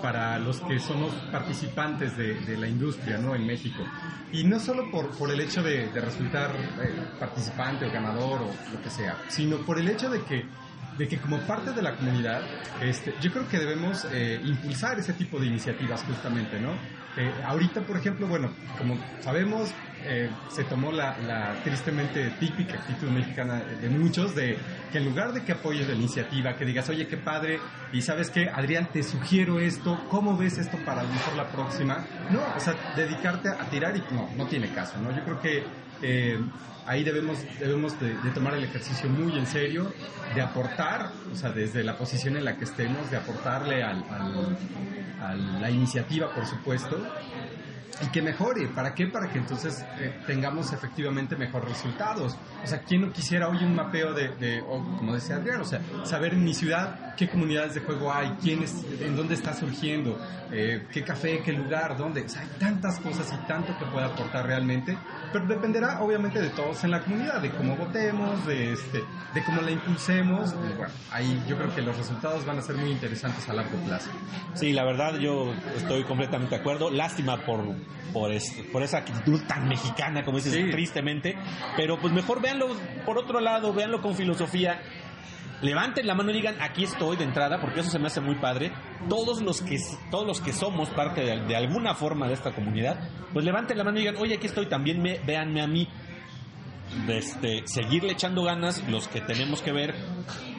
para 0.04 0.38
los 0.38 0.60
que 0.60 0.80
somos 0.80 1.14
participantes 1.32 2.18
de, 2.18 2.34
de 2.42 2.58
la 2.58 2.68
industria 2.68 3.18
¿no? 3.18 3.36
en 3.36 3.48
México. 3.48 3.86
Y 4.34 4.44
no 4.44 4.60
solo 4.60 4.92
por, 4.92 5.10
por 5.18 5.32
el 5.32 5.40
hecho 5.40 5.64
de, 5.64 5.88
de 5.94 6.02
resultar 6.02 6.52
eh, 6.54 7.08
participante 7.18 7.86
o 7.86 7.90
ganador 7.92 8.42
o 8.42 8.52
lo 8.74 8.82
que 8.84 8.90
sea, 8.90 9.16
sino 9.30 9.60
por 9.60 9.80
el 9.80 9.88
hecho 9.88 10.10
de 10.10 10.22
que 10.24 10.46
de 10.98 11.08
que 11.08 11.18
como 11.18 11.40
parte 11.48 11.72
de 11.72 11.82
la 11.82 11.96
comunidad, 11.96 12.44
este, 12.80 13.16
yo 13.20 13.32
creo 13.32 13.48
que 13.50 13.58
debemos 13.58 14.06
eh, 14.12 14.40
impulsar 14.44 15.00
ese 15.00 15.14
tipo 15.14 15.40
de 15.40 15.48
iniciativas 15.48 16.04
justamente, 16.04 16.60
¿no? 16.60 16.74
Eh, 17.18 17.34
ahorita, 17.46 17.82
por 17.82 17.98
ejemplo, 17.98 18.28
bueno, 18.28 18.52
como 18.78 19.00
sabemos, 19.22 19.72
eh, 20.06 20.30
se 20.50 20.64
tomó 20.64 20.92
la, 20.92 21.16
tristemente 21.64 22.32
típica 22.40 22.76
actitud 22.76 23.10
mexicana 23.10 23.64
de 23.64 23.90
muchos 23.90 24.36
de 24.36 24.58
que 24.92 24.98
en 24.98 25.06
lugar 25.06 25.34
de 25.34 25.44
que 25.44 25.54
apoyes 25.54 25.88
la 25.88 25.96
iniciativa, 25.96 26.56
que 26.56 26.66
digas, 26.66 26.90
oye, 26.90 27.08
qué 27.08 27.18
padre, 27.18 27.60
y 27.92 28.02
sabes 28.02 28.30
qué, 28.30 28.50
Adrián, 28.50 28.90
te 28.92 29.04
sugiero 29.04 29.60
esto, 29.60 30.00
¿cómo 30.10 30.38
ves 30.38 30.58
esto 30.58 30.78
para 30.86 31.04
lo 31.04 31.10
mejor 31.10 31.36
la 31.36 31.48
próxima? 31.48 32.06
No, 32.30 32.42
o 32.56 32.60
sea, 32.60 32.76
dedicarte 32.96 33.50
a 33.50 33.70
tirar 33.70 33.96
y 33.96 34.04
no, 34.14 34.30
no 34.36 34.46
tiene 34.48 34.72
caso, 34.74 34.98
¿no? 35.00 35.16
Yo 35.16 35.24
creo 35.24 35.42
que 35.42 35.64
eh, 36.02 36.40
ahí 36.86 37.04
debemos, 37.04 37.38
debemos 37.60 38.00
de, 38.00 38.14
tomar 38.34 38.56
el 38.56 38.64
ejercicio 38.64 39.10
muy 39.10 39.38
en 39.38 39.48
serio, 39.48 39.94
de 40.36 40.42
aportar, 40.42 41.12
o 41.32 41.36
sea, 41.36 41.52
desde 41.52 41.84
la 41.84 41.98
posición 41.98 42.38
en 42.38 42.46
la 42.46 42.58
que 42.58 42.66
estemos, 42.66 43.10
de 43.10 43.18
aportarle 43.18 43.84
al, 43.84 44.04
a 45.22 45.36
la 45.36 45.70
iniciativa, 45.70 46.34
por 46.34 46.46
supuesto, 46.46 46.98
y 48.02 48.08
que 48.08 48.22
mejore. 48.22 48.68
¿Para 48.68 48.94
qué? 48.94 49.08
Para 49.08 49.30
que 49.32 49.40
entonces 49.40 49.86
eh, 50.00 50.20
tengamos 50.26 50.74
efectivamente 50.74 51.36
mejores 51.36 51.70
resultados. 51.70 52.38
O 52.64 52.68
sea, 52.68 52.80
¿quién 52.80 53.02
no 53.02 53.12
quisiera 53.12 53.48
hoy 53.48 53.64
un 53.64 53.76
mapeo 53.76 54.14
de, 54.14 54.30
de 54.36 54.62
o, 54.62 54.84
como 54.98 55.14
decía 55.14 55.36
Adrián, 55.36 55.62
o 55.62 55.66
sea, 55.66 55.82
saber 56.04 56.34
en 56.34 56.44
mi 56.44 56.54
ciudad 56.54 57.16
qué 57.16 57.30
comunidades 57.30 57.76
de 57.76 57.82
juego 57.82 58.12
hay, 58.12 58.36
quién 58.42 58.64
es, 58.64 58.84
en 59.00 59.16
dónde 59.16 59.36
está 59.36 59.54
surgiendo, 59.54 60.20
eh, 60.52 60.88
qué 60.92 61.04
café, 61.04 61.42
qué 61.44 61.52
lugar, 61.52 61.98
dónde. 61.98 62.22
O 62.24 62.30
sea, 62.30 62.42
hay 62.42 62.48
tantas 62.60 63.00
cosas 63.00 63.32
y 63.34 63.48
tanto 63.48 63.78
que 63.78 63.86
puede 63.86 64.06
aportar 64.06 64.46
realmente, 64.46 64.98
pero 65.32 65.46
dependerá 65.46 66.02
obviamente 66.02 66.42
de 66.42 66.50
todos 66.50 66.84
en 66.84 66.92
la 66.92 67.02
comunidad, 67.02 67.42
de 67.42 67.52
cómo 67.52 67.76
votemos, 67.76 68.46
de, 68.46 68.74
este, 68.74 69.04
de 69.34 69.44
cómo 69.44 69.62
la 69.62 69.72
impulsemos. 69.72 70.54
Y 70.54 70.78
bueno, 70.78 70.94
ahí 71.12 71.44
yo 71.48 71.58
creo 71.58 71.74
que 71.74 71.82
los 71.82 71.98
resultados 71.98 72.46
van 72.46 72.60
a 72.60 72.62
ser 72.62 72.76
muy 72.76 72.92
interesantes 72.92 73.48
a 73.50 73.54
largo 73.54 73.78
plazo. 73.86 74.10
Sí, 74.54 74.74
la 74.74 74.84
verdad 74.84 75.16
yo 75.16 75.54
estoy 75.76 76.04
completamente 76.04 76.56
de 76.56 76.62
acuerdo. 76.62 76.90
Lástima 76.92 77.38
por, 77.46 77.64
por, 78.12 78.32
este, 78.32 78.64
por 78.64 78.84
esa 78.84 79.00
actitud 79.00 79.42
tan 79.48 79.68
mexicana, 79.68 80.24
como 80.24 80.38
dices, 80.38 80.54
sí. 80.54 80.70
tristemente. 80.72 81.36
Pero 81.76 82.00
pues 82.00 82.14
mejor 82.14 82.42
véanlo 82.42 82.68
por 83.06 83.18
otro 83.18 83.40
lado, 83.40 83.74
véanlo 83.74 84.02
con 84.02 84.16
filosofía. 84.16 84.82
Levanten 85.62 86.06
la 86.06 86.14
mano 86.14 86.32
y 86.32 86.34
digan, 86.34 86.62
aquí 86.62 86.84
estoy 86.84 87.16
de 87.16 87.24
entrada, 87.24 87.62
porque 87.62 87.80
eso 87.80 87.90
se 87.90 87.98
me 87.98 88.08
hace 88.08 88.20
muy 88.20 88.36
padre. 88.36 88.74
Todos 89.08 89.42
los 89.42 89.62
que, 89.62 89.80
todos 90.12 90.28
los 90.28 90.42
que 90.42 90.52
somos 90.52 90.90
parte 90.90 91.22
de, 91.22 91.40
de 91.46 91.56
alguna 91.56 91.96
forma 91.96 92.28
de 92.28 92.34
esta 92.34 92.54
comunidad, 92.54 93.10
pues 93.32 93.46
levanten 93.46 93.78
la 93.78 93.86
mano 93.86 93.98
y 93.98 94.02
digan, 94.02 94.18
oye, 94.18 94.36
aquí 94.36 94.48
estoy, 94.48 94.66
también 94.68 95.02
me, 95.02 95.20
véanme 95.20 95.62
a 95.62 95.68
mí. 95.68 95.88
Este, 97.08 97.64
seguirle 97.66 98.14
echando 98.14 98.44
ganas, 98.44 98.88
los 98.88 99.08
que 99.08 99.20
tenemos 99.20 99.62
que 99.62 99.72
ver, 99.72 99.96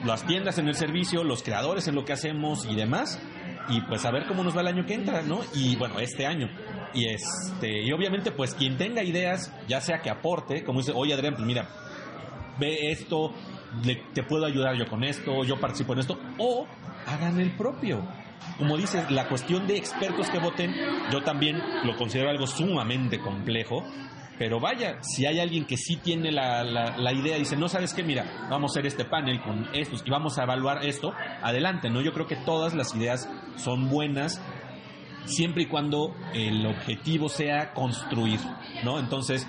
las 0.05 0.27
tiendas 0.27 0.59
en 0.59 0.69
el 0.69 0.75
servicio, 0.75 1.23
los 1.23 1.43
creadores 1.43 1.87
en 1.87 1.95
lo 1.95 2.05
que 2.05 2.13
hacemos 2.13 2.67
y 2.67 2.75
demás, 2.75 3.21
y 3.69 3.81
pues 3.83 4.05
a 4.05 4.11
ver 4.11 4.27
cómo 4.27 4.43
nos 4.43 4.57
va 4.57 4.61
el 4.61 4.67
año 4.67 4.85
que 4.85 4.95
entra, 4.95 5.23
¿no? 5.23 5.41
Y 5.55 5.77
bueno, 5.77 6.01
este 6.01 6.27
año. 6.27 6.49
Y 6.95 7.07
este, 7.07 7.83
y 7.83 7.93
obviamente, 7.93 8.31
pues 8.31 8.55
quien 8.55 8.77
tenga 8.79 9.03
ideas, 9.03 9.53
ya 9.67 9.81
sea 9.81 10.01
que 10.01 10.11
aporte, 10.11 10.63
como 10.65 10.79
dice, 10.81 10.93
oye 10.95 11.13
Adrián, 11.13 11.35
pues 11.35 11.45
mira, 11.47 11.69
ve 12.59 12.91
esto, 12.93 13.33
le- 13.85 14.03
te 14.15 14.23
puedo 14.23 14.47
ayudar 14.47 14.77
yo 14.77 14.87
con 14.89 15.03
esto, 15.05 15.43
yo 15.45 15.59
participo 15.59 15.93
en 15.95 15.99
esto, 16.01 16.19
o 16.39 16.67
hagan 17.07 17.41
el 17.41 17.51
propio. 17.51 18.01
Como 18.59 18.77
dices, 18.77 19.11
la 19.11 19.29
cuestión 19.29 19.67
de 19.67 19.77
expertos 19.77 20.29
que 20.31 20.39
voten, 20.39 20.75
yo 21.11 21.23
también 21.23 21.61
lo 21.85 21.97
considero 21.97 22.31
algo 22.31 22.47
sumamente 22.47 23.19
complejo. 23.19 23.83
Pero 24.37 24.59
vaya, 24.59 24.99
si 25.01 25.27
hay 25.27 25.39
alguien 25.39 25.65
que 25.65 25.77
sí 25.77 25.97
tiene 25.97 26.33
la, 26.33 26.65
la, 26.65 26.99
la 26.99 27.13
idea, 27.13 27.37
dice, 27.39 27.57
no 27.57 27.69
sabes 27.69 27.95
qué, 27.95 28.03
mira, 28.03 28.49
vamos 28.51 28.71
a 28.71 28.73
hacer 28.73 28.87
este 28.87 29.05
panel 29.05 29.41
con 29.41 29.69
estos 29.73 30.03
y 30.05 30.11
vamos 30.11 30.39
a 30.39 30.43
evaluar 30.43 30.85
esto, 30.85 31.15
adelante, 31.41 31.89
¿no? 31.89 32.01
Yo 32.03 32.13
creo 32.13 32.27
que 32.27 32.35
todas 32.35 32.75
las 32.75 32.97
ideas 32.97 33.29
son 33.57 33.89
buenas 33.91 34.43
siempre 35.27 35.65
y 35.65 35.67
cuando 35.67 36.15
el 36.33 36.67
objetivo 36.67 37.29
sea 37.29 37.73
construir, 37.73 38.41
¿no? 38.85 38.99
Entonces, 38.99 39.47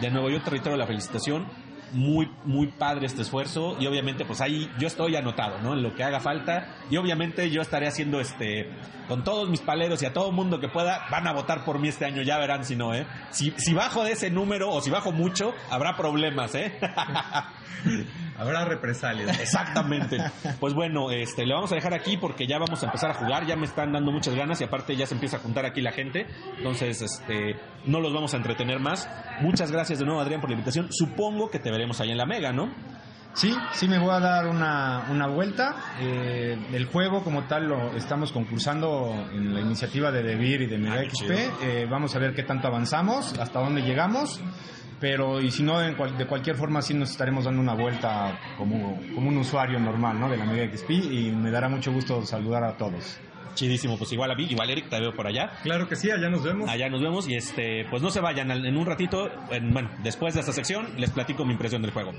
de 0.00 0.10
nuevo, 0.10 0.30
yo 0.30 0.42
te 0.42 0.50
reitero 0.50 0.76
la 0.76 0.86
felicitación, 0.86 1.46
muy, 1.92 2.30
muy 2.44 2.68
padre 2.68 3.06
este 3.06 3.22
esfuerzo 3.22 3.76
y 3.78 3.86
obviamente 3.86 4.24
pues 4.24 4.40
ahí 4.40 4.70
yo 4.78 4.86
estoy 4.86 5.14
anotado, 5.16 5.58
¿no? 5.60 5.74
En 5.74 5.82
lo 5.82 5.94
que 5.94 6.02
haga 6.02 6.20
falta 6.20 6.74
y 6.90 6.96
obviamente 6.96 7.50
yo 7.50 7.60
estaré 7.60 7.86
haciendo 7.86 8.20
este, 8.20 8.70
con 9.08 9.22
todos 9.24 9.48
mis 9.48 9.60
paleros 9.60 10.02
y 10.02 10.06
a 10.06 10.12
todo 10.12 10.32
mundo 10.32 10.58
que 10.58 10.68
pueda, 10.68 11.06
van 11.10 11.26
a 11.26 11.32
votar 11.32 11.64
por 11.64 11.78
mí 11.78 11.88
este 11.88 12.06
año, 12.06 12.22
ya 12.22 12.38
verán 12.38 12.64
si 12.64 12.76
no, 12.76 12.94
¿eh? 12.94 13.06
Si, 13.30 13.52
si 13.56 13.74
bajo 13.74 14.04
de 14.04 14.12
ese 14.12 14.30
número 14.30 14.70
o 14.70 14.80
si 14.80 14.90
bajo 14.90 15.12
mucho, 15.12 15.52
habrá 15.70 15.96
problemas, 15.96 16.54
¿eh? 16.54 16.78
Habrá 18.38 18.64
represalias. 18.64 19.38
Exactamente. 19.38 20.18
Pues 20.58 20.74
bueno, 20.74 21.10
este, 21.10 21.46
le 21.46 21.54
vamos 21.54 21.70
a 21.72 21.74
dejar 21.74 21.94
aquí 21.94 22.16
porque 22.16 22.46
ya 22.46 22.58
vamos 22.58 22.82
a 22.82 22.86
empezar 22.86 23.10
a 23.10 23.14
jugar, 23.14 23.46
ya 23.46 23.56
me 23.56 23.66
están 23.66 23.92
dando 23.92 24.10
muchas 24.10 24.34
ganas 24.34 24.60
y 24.60 24.64
aparte 24.64 24.96
ya 24.96 25.06
se 25.06 25.14
empieza 25.14 25.36
a 25.36 25.40
juntar 25.40 25.66
aquí 25.66 25.80
la 25.80 25.92
gente. 25.92 26.26
Entonces, 26.56 27.02
este, 27.02 27.56
no 27.86 28.00
los 28.00 28.12
vamos 28.12 28.34
a 28.34 28.36
entretener 28.36 28.80
más. 28.80 29.08
Muchas 29.40 29.70
gracias 29.70 29.98
de 29.98 30.04
nuevo, 30.04 30.20
Adrián, 30.20 30.40
por 30.40 30.50
la 30.50 30.54
invitación. 30.54 30.88
Supongo 30.90 31.50
que 31.50 31.58
te 31.58 31.70
veremos 31.70 32.00
ahí 32.00 32.10
en 32.10 32.18
la 32.18 32.26
Mega, 32.26 32.52
¿no? 32.52 32.70
Sí, 33.34 33.54
sí 33.72 33.88
me 33.88 33.98
voy 33.98 34.10
a 34.10 34.20
dar 34.20 34.46
una, 34.46 35.06
una 35.10 35.26
vuelta. 35.26 35.74
Eh, 36.00 36.56
el 36.72 36.84
juego 36.86 37.24
como 37.24 37.44
tal 37.44 37.66
lo 37.66 37.96
estamos 37.96 38.30
concursando 38.30 39.10
en 39.32 39.54
la 39.54 39.60
iniciativa 39.60 40.12
de 40.12 40.22
Devir 40.22 40.60
y 40.62 40.66
de 40.66 40.78
Mega 40.78 41.00
Ah, 41.00 41.10
XP. 41.10 41.30
Eh, 41.62 41.86
vamos 41.90 42.14
a 42.14 42.18
ver 42.18 42.34
qué 42.34 42.42
tanto 42.42 42.68
avanzamos, 42.68 43.38
hasta 43.38 43.60
dónde 43.60 43.80
llegamos. 43.82 44.40
Pero 45.00 45.40
y 45.40 45.50
si 45.50 45.62
no, 45.64 45.82
en 45.82 45.94
cual- 45.96 46.16
de 46.16 46.26
cualquier 46.26 46.54
forma 46.56 46.80
sí 46.82 46.94
nos 46.94 47.10
estaremos 47.10 47.44
dando 47.44 47.60
una 47.60 47.74
vuelta 47.74 48.38
como, 48.56 49.00
como 49.14 49.30
un 49.30 49.38
usuario 49.38 49.80
normal 49.80 50.20
¿no? 50.20 50.28
de 50.28 50.36
la 50.36 50.44
Mega 50.44 50.70
XP 50.76 50.90
y 50.92 51.32
me 51.32 51.50
dará 51.50 51.68
mucho 51.68 51.90
gusto 51.90 52.24
saludar 52.24 52.62
a 52.62 52.76
todos. 52.76 53.18
Chidísimo, 53.54 53.98
pues 53.98 54.12
igual 54.12 54.30
a 54.30 54.34
mí, 54.36 54.44
igual 54.48 54.70
Eric, 54.70 54.88
te 54.88 55.00
veo 55.00 55.12
por 55.12 55.26
allá. 55.26 55.50
Claro 55.64 55.88
que 55.88 55.96
sí, 55.96 56.10
allá 56.10 56.28
nos 56.30 56.44
vemos. 56.44 56.70
Allá 56.70 56.88
nos 56.88 57.02
vemos 57.02 57.28
y 57.28 57.34
este, 57.34 57.84
pues 57.90 58.00
no 58.00 58.10
se 58.10 58.20
vayan, 58.20 58.50
al- 58.52 58.64
en 58.64 58.76
un 58.76 58.86
ratito, 58.86 59.28
en- 59.50 59.72
bueno, 59.72 59.90
después 60.04 60.34
de 60.34 60.40
esta 60.40 60.52
sección 60.52 60.86
les 60.98 61.10
platico 61.10 61.44
mi 61.44 61.52
impresión 61.52 61.82
del 61.82 61.90
juego. 61.90 62.12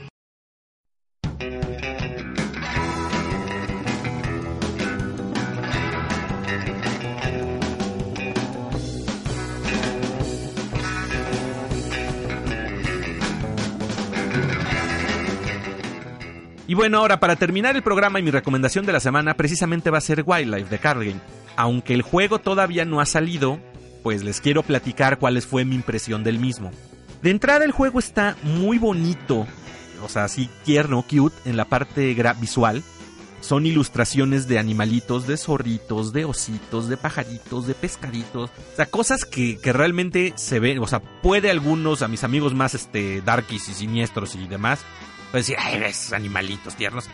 Y 16.74 16.76
bueno, 16.76 16.98
ahora 16.98 17.20
para 17.20 17.36
terminar 17.36 17.76
el 17.76 17.84
programa 17.84 18.20
y 18.20 18.24
mi 18.24 18.32
recomendación 18.32 18.88
de 18.88 18.94
la 18.94 19.00
semana 19.00 19.36
precisamente 19.36 19.92
va 19.92 20.00
a 20.00 20.02
ser 20.02 20.24
Wildlife 20.26 20.72
de 20.72 20.80
Card. 20.80 21.06
Aunque 21.56 21.94
el 21.94 22.02
juego 22.02 22.40
todavía 22.40 22.84
no 22.84 23.00
ha 23.00 23.06
salido, 23.06 23.60
pues 24.02 24.24
les 24.24 24.42
quiero 24.42 24.64
platicar 24.64 25.20
cuál 25.20 25.40
fue 25.44 25.66
mi 25.66 25.76
impresión 25.76 26.24
del 26.24 26.40
mismo. 26.40 26.72
De 27.22 27.30
entrada 27.30 27.64
el 27.64 27.74
juego 27.74 28.00
está 28.00 28.38
muy 28.42 28.80
bonito, 28.80 29.46
o 30.04 30.10
sea, 30.10 30.26
así 30.26 30.50
tierno, 30.64 31.04
cute 31.04 31.36
en 31.50 31.58
la 31.58 31.66
parte 31.66 32.16
visual. 32.40 32.84
Son 33.42 33.66
ilustraciones 33.66 34.48
de 34.48 34.58
animalitos, 34.58 35.28
de 35.28 35.36
zorritos, 35.36 36.14
de 36.14 36.24
ositos, 36.24 36.88
de 36.88 36.96
pajaritos, 36.96 37.68
de 37.68 37.74
pescaditos. 37.74 38.50
O 38.50 38.76
sea, 38.76 38.86
cosas 38.86 39.26
que, 39.26 39.60
que 39.60 39.74
realmente 39.74 40.32
se 40.38 40.60
ven. 40.60 40.80
O 40.80 40.88
sea, 40.88 41.00
puede 41.00 41.52
algunos, 41.52 42.02
a 42.02 42.08
mis 42.08 42.24
amigos 42.24 42.54
más 42.54 42.74
este, 42.74 43.22
darkies 43.22 43.68
y 43.68 43.74
siniestros 43.74 44.36
y 44.36 44.48
demás, 44.48 44.80
pues 45.32 45.48
decir, 45.48 45.58
ay, 45.60 45.84
esos 45.84 46.14
animalitos 46.14 46.76
tiernos. 46.76 47.10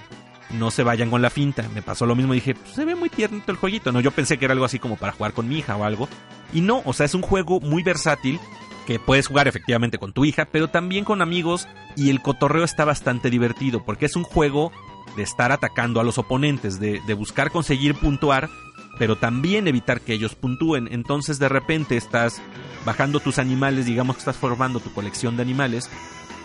No 0.52 0.70
se 0.70 0.84
vayan 0.84 1.10
con 1.10 1.24
la 1.24 1.32
finta. 1.32 1.68
Me 1.74 1.82
pasó 1.82 2.06
lo 2.06 2.16
mismo. 2.16 2.34
Dije, 2.34 2.54
pues, 2.54 2.76
se 2.76 2.86
ve 2.86 2.94
muy 2.94 3.10
tierno 3.10 3.42
el 3.48 3.56
jueguito. 3.56 3.92
No, 3.92 4.00
yo 4.00 4.12
pensé 4.12 4.38
que 4.38 4.46
era 4.46 4.54
algo 4.54 4.66
así 4.66 4.78
como 4.78 4.98
para 4.98 5.14
jugar 5.14 5.34
con 5.34 5.48
mi 5.48 5.58
hija 5.58 5.78
o 5.78 5.84
algo. 5.84 6.08
Y 6.54 6.62
no, 6.62 6.84
o 6.86 6.94
sea, 6.94 7.08
es 7.08 7.16
un 7.16 7.24
juego 7.24 7.60
muy 7.60 7.82
versátil 7.82 8.40
que 8.90 8.98
puedes 8.98 9.28
jugar 9.28 9.48
efectivamente 9.48 10.00
con 10.00 10.14
tu 10.14 10.26
hija, 10.26 10.46
pero 10.52 10.68
también 10.68 11.06
con 11.06 11.22
amigos 11.22 11.68
y 11.96 12.10
el 12.10 12.24
cotorreo 12.24 12.64
está 12.64 12.86
bastante 12.86 13.30
divertido 13.30 13.86
porque 13.86 14.08
es 14.08 14.16
un 14.16 14.24
juego 14.24 14.72
de 15.16 15.22
estar 15.22 15.52
atacando 15.52 16.00
a 16.00 16.04
los 16.04 16.18
oponentes, 16.18 16.80
de, 16.80 17.00
buscar 17.14 17.52
conseguir 17.52 17.94
puntuar, 17.94 18.50
pero 18.98 19.16
también 19.16 19.68
evitar 19.68 20.02
que 20.02 20.14
ellos 20.14 20.34
puntúen. 20.34 20.90
Entonces 20.92 21.38
de 21.38 21.50
repente 21.50 21.98
estás 21.98 22.42
bajando 22.84 23.20
tus 23.20 23.38
animales, 23.38 23.86
digamos 23.86 24.16
que 24.16 24.22
estás 24.22 24.38
formando 24.38 24.80
tu 24.80 24.92
colección 24.92 25.38
de 25.38 25.44
animales 25.44 25.88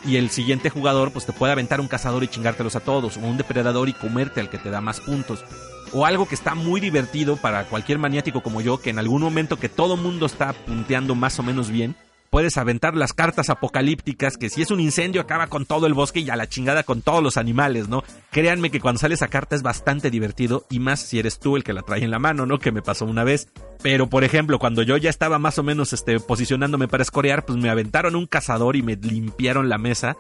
y 0.07 0.17
el 0.17 0.29
siguiente 0.29 0.69
jugador 0.69 1.13
pues 1.13 1.25
te 1.25 1.33
puede 1.33 1.55
aventar 1.55 1.81
un 1.81 1.89
cazador 1.89 2.25
y 2.25 2.29
chingártelos 2.29 2.77
a 2.77 2.81
todos, 2.81 3.17
o 3.17 3.21
un 3.21 3.39
depredador 3.39 3.89
y 3.89 3.95
comerte 3.95 4.43
al 4.43 4.51
que 4.51 4.59
te 4.59 4.69
da 4.69 4.83
más 4.83 5.01
puntos. 5.01 5.43
O 5.95 6.05
algo 6.05 6.29
que 6.29 6.35
está 6.35 6.55
muy 6.55 6.83
divertido 6.83 7.39
para 7.39 7.65
cualquier 7.65 7.99
maniático 7.99 8.43
como 8.43 8.61
yo, 8.61 8.83
que 8.83 8.91
en 8.91 8.99
algún 8.99 9.23
momento 9.23 9.59
que 9.59 9.71
todo 9.71 9.97
mundo 9.97 10.27
está 10.27 10.53
punteando 10.53 11.15
más 11.15 11.39
o 11.39 11.43
menos 11.43 11.71
bien, 11.71 11.97
puedes 12.35 12.59
aventar 12.59 12.97
las 12.97 13.13
cartas 13.13 13.49
apocalípticas 13.49 14.37
que 14.37 14.51
si 14.51 14.61
es 14.61 14.73
un 14.73 14.81
incendio 14.81 15.21
acaba 15.21 15.47
con 15.47 15.67
todo 15.67 15.87
el 15.87 15.95
bosque 15.95 16.19
y 16.19 16.31
a 16.31 16.35
la 16.35 16.49
chingada 16.49 16.83
con 16.83 17.01
todos 17.01 17.23
los 17.23 17.37
animales, 17.37 17.89
¿no? 17.89 18.03
Créanme 18.33 18.73
que 18.73 18.81
cuando 18.81 18.99
sale 18.99 19.15
esa 19.15 19.29
carta 19.29 19.55
es 19.55 19.63
bastante 19.63 20.11
divertido 20.11 20.67
y 20.69 20.81
más 20.81 20.99
si 20.99 21.21
eres 21.21 21.39
tú 21.39 21.55
el 21.55 21.63
que 21.63 21.73
la 21.73 21.83
trae 21.83 22.03
en 22.03 22.11
la 22.11 22.19
mano, 22.19 22.45
¿no? 22.45 22.59
Que 22.59 22.73
me 22.73 22.83
pasó 22.83 23.05
una 23.05 23.23
vez. 23.23 23.47
Pero 23.85 24.09
por 24.09 24.25
ejemplo, 24.25 24.59
cuando 24.59 24.83
yo 24.83 24.97
ya 24.97 25.11
estaba 25.11 25.39
más 25.39 25.61
o 25.61 25.63
menos 25.63 25.93
este, 25.93 26.19
posicionándome 26.19 26.89
para 26.89 27.05
escorear, 27.05 27.45
pues 27.45 27.57
me 27.57 27.71
aventaron 27.71 28.17
un 28.17 28.27
cazador 28.27 28.75
y 28.75 28.83
me 28.83 28.97
limpiaron 28.97 29.69
la 29.69 29.79
mesa. 29.79 30.17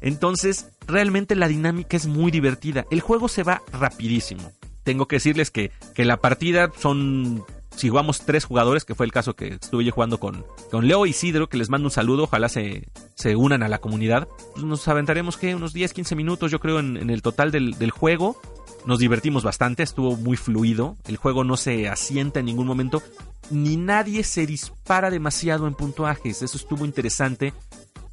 Entonces, 0.00 0.70
realmente 0.86 1.34
la 1.34 1.48
dinámica 1.48 1.96
es 1.96 2.06
muy 2.06 2.30
divertida. 2.30 2.86
El 2.92 3.00
juego 3.00 3.26
se 3.26 3.42
va 3.42 3.60
rapidísimo. 3.72 4.52
Tengo 4.84 5.08
que 5.08 5.16
decirles 5.16 5.50
que, 5.50 5.72
que 5.96 6.04
la 6.04 6.18
partida 6.18 6.70
son 6.78 7.44
si 7.76 7.88
jugamos 7.88 8.20
tres 8.20 8.44
jugadores, 8.44 8.84
que 8.84 8.94
fue 8.94 9.06
el 9.06 9.12
caso 9.12 9.34
que 9.34 9.54
estuve 9.54 9.84
yo 9.84 9.92
jugando 9.92 10.18
con, 10.18 10.44
con 10.70 10.86
Leo 10.86 11.06
Isidro, 11.06 11.48
que 11.48 11.56
les 11.56 11.70
mando 11.70 11.86
un 11.86 11.92
saludo, 11.92 12.24
ojalá 12.24 12.48
se, 12.48 12.88
se 13.14 13.36
unan 13.36 13.62
a 13.62 13.68
la 13.68 13.78
comunidad. 13.78 14.28
Pues 14.52 14.64
nos 14.64 14.86
aventaremos 14.88 15.36
que 15.36 15.54
unos 15.54 15.72
10, 15.72 15.92
15 15.92 16.16
minutos, 16.16 16.50
yo 16.50 16.60
creo, 16.60 16.78
en, 16.78 16.96
en 16.96 17.10
el 17.10 17.22
total 17.22 17.50
del, 17.50 17.78
del, 17.78 17.90
juego. 17.90 18.40
Nos 18.86 18.98
divertimos 18.98 19.44
bastante, 19.44 19.82
estuvo 19.82 20.16
muy 20.16 20.36
fluido. 20.36 20.96
El 21.06 21.16
juego 21.16 21.44
no 21.44 21.56
se 21.56 21.88
asienta 21.88 22.40
en 22.40 22.46
ningún 22.46 22.66
momento, 22.66 23.02
ni 23.50 23.76
nadie 23.76 24.24
se 24.24 24.46
dispara 24.46 25.10
demasiado 25.10 25.66
en 25.66 25.74
puntuajes. 25.74 26.42
Eso 26.42 26.56
estuvo 26.56 26.84
interesante. 26.84 27.54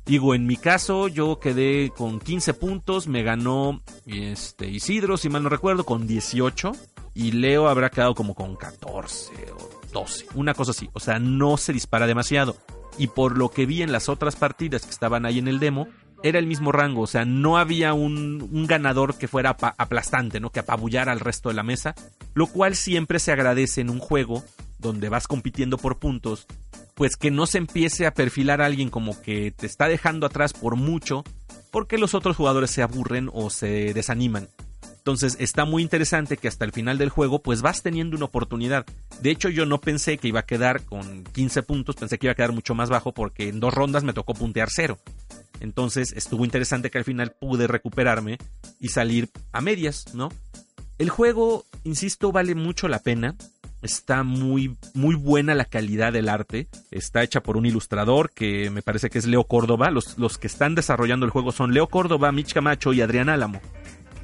Digo, 0.05 0.33
en 0.33 0.45
mi 0.45 0.55
caso, 0.55 1.09
yo 1.09 1.39
quedé 1.39 1.91
con 1.95 2.21
15 2.21 2.53
puntos, 2.53 3.07
me 3.07 3.23
ganó 3.23 3.81
este 4.05 4.69
Isidro, 4.69 5.17
si 5.17 5.27
mal 5.27 5.43
no 5.43 5.49
recuerdo, 5.49 5.83
con 5.83 6.07
18 6.07 6.71
y 7.17 7.31
Leo 7.31 7.67
habrá 7.67 7.89
quedado 7.89 8.13
como 8.13 8.35
con 8.35 8.55
14 8.55 9.51
o 9.51 9.69
12, 9.91 10.27
una 10.35 10.53
cosa 10.53 10.69
así, 10.69 10.87
o 10.93 10.99
sea, 10.99 11.17
no 11.17 11.57
se 11.57 11.73
dispara 11.73 12.05
demasiado. 12.05 12.55
Y 12.99 13.07
por 13.07 13.39
lo 13.39 13.49
que 13.49 13.65
vi 13.65 13.81
en 13.81 13.91
las 13.91 14.07
otras 14.07 14.35
partidas 14.35 14.83
que 14.83 14.91
estaban 14.91 15.25
ahí 15.25 15.39
en 15.39 15.47
el 15.47 15.59
demo, 15.59 15.87
era 16.21 16.37
el 16.37 16.45
mismo 16.45 16.71
rango, 16.71 17.01
o 17.01 17.07
sea, 17.07 17.25
no 17.25 17.57
había 17.57 17.95
un, 17.95 18.47
un 18.51 18.67
ganador 18.67 19.17
que 19.17 19.27
fuera 19.27 19.57
aplastante, 19.59 20.39
¿no? 20.39 20.51
Que 20.51 20.59
apabullara 20.59 21.11
al 21.11 21.19
resto 21.19 21.49
de 21.49 21.55
la 21.55 21.63
mesa, 21.63 21.95
lo 22.35 22.45
cual 22.45 22.75
siempre 22.75 23.17
se 23.17 23.31
agradece 23.31 23.81
en 23.81 23.89
un 23.89 23.99
juego 23.99 24.43
donde 24.77 25.09
vas 25.09 25.27
compitiendo 25.27 25.79
por 25.79 25.97
puntos, 25.97 26.45
pues 26.93 27.15
que 27.15 27.31
no 27.31 27.47
se 27.47 27.57
empiece 27.57 28.05
a 28.05 28.13
perfilar 28.13 28.61
a 28.61 28.67
alguien 28.67 28.91
como 28.91 29.19
que 29.23 29.51
te 29.51 29.65
está 29.65 29.87
dejando 29.87 30.27
atrás 30.27 30.53
por 30.53 30.75
mucho, 30.75 31.23
porque 31.71 31.97
los 31.97 32.13
otros 32.13 32.35
jugadores 32.35 32.69
se 32.69 32.83
aburren 32.83 33.31
o 33.33 33.49
se 33.49 33.93
desaniman. 33.95 34.49
Entonces 35.07 35.37
está 35.39 35.63
muy 35.63 35.83
interesante 35.83 36.35
que 36.35 36.49
hasta 36.49 36.65
el 36.65 36.73
final 36.73 36.97
del 36.97 37.07
juego 37.07 37.41
pues 37.41 37.61
vas 37.61 37.81
teniendo 37.81 38.17
una 38.17 38.25
oportunidad. 38.25 38.85
De 39.21 39.31
hecho 39.31 39.47
yo 39.47 39.65
no 39.65 39.79
pensé 39.79 40.17
que 40.17 40.27
iba 40.27 40.41
a 40.41 40.45
quedar 40.45 40.83
con 40.83 41.23
15 41.23 41.63
puntos, 41.63 41.95
pensé 41.95 42.17
que 42.17 42.25
iba 42.25 42.33
a 42.33 42.35
quedar 42.35 42.51
mucho 42.51 42.75
más 42.75 42.89
bajo 42.89 43.13
porque 43.13 43.47
en 43.47 43.61
dos 43.61 43.73
rondas 43.73 44.03
me 44.03 44.11
tocó 44.11 44.33
puntear 44.33 44.67
cero. 44.69 44.97
Entonces 45.61 46.11
estuvo 46.11 46.43
interesante 46.43 46.91
que 46.91 46.97
al 46.97 47.05
final 47.05 47.31
pude 47.39 47.67
recuperarme 47.67 48.37
y 48.81 48.89
salir 48.89 49.29
a 49.53 49.61
medias, 49.61 50.13
¿no? 50.13 50.27
El 50.97 51.09
juego, 51.09 51.63
insisto, 51.85 52.33
vale 52.33 52.53
mucho 52.53 52.89
la 52.89 52.99
pena. 52.99 53.37
Está 53.81 54.23
muy, 54.23 54.75
muy 54.93 55.15
buena 55.15 55.55
la 55.55 55.63
calidad 55.63 56.11
del 56.11 56.27
arte. 56.27 56.67
Está 56.91 57.23
hecha 57.23 57.39
por 57.39 57.55
un 57.55 57.65
ilustrador 57.65 58.29
que 58.31 58.69
me 58.71 58.81
parece 58.81 59.09
que 59.09 59.19
es 59.19 59.25
Leo 59.25 59.45
Córdoba. 59.45 59.89
Los, 59.89 60.17
los 60.17 60.37
que 60.37 60.47
están 60.47 60.75
desarrollando 60.75 61.25
el 61.25 61.31
juego 61.31 61.53
son 61.53 61.73
Leo 61.73 61.87
Córdoba, 61.87 62.33
Mitch 62.33 62.53
Camacho 62.53 62.91
y 62.91 62.99
Adrián 62.99 63.29
Álamo. 63.29 63.61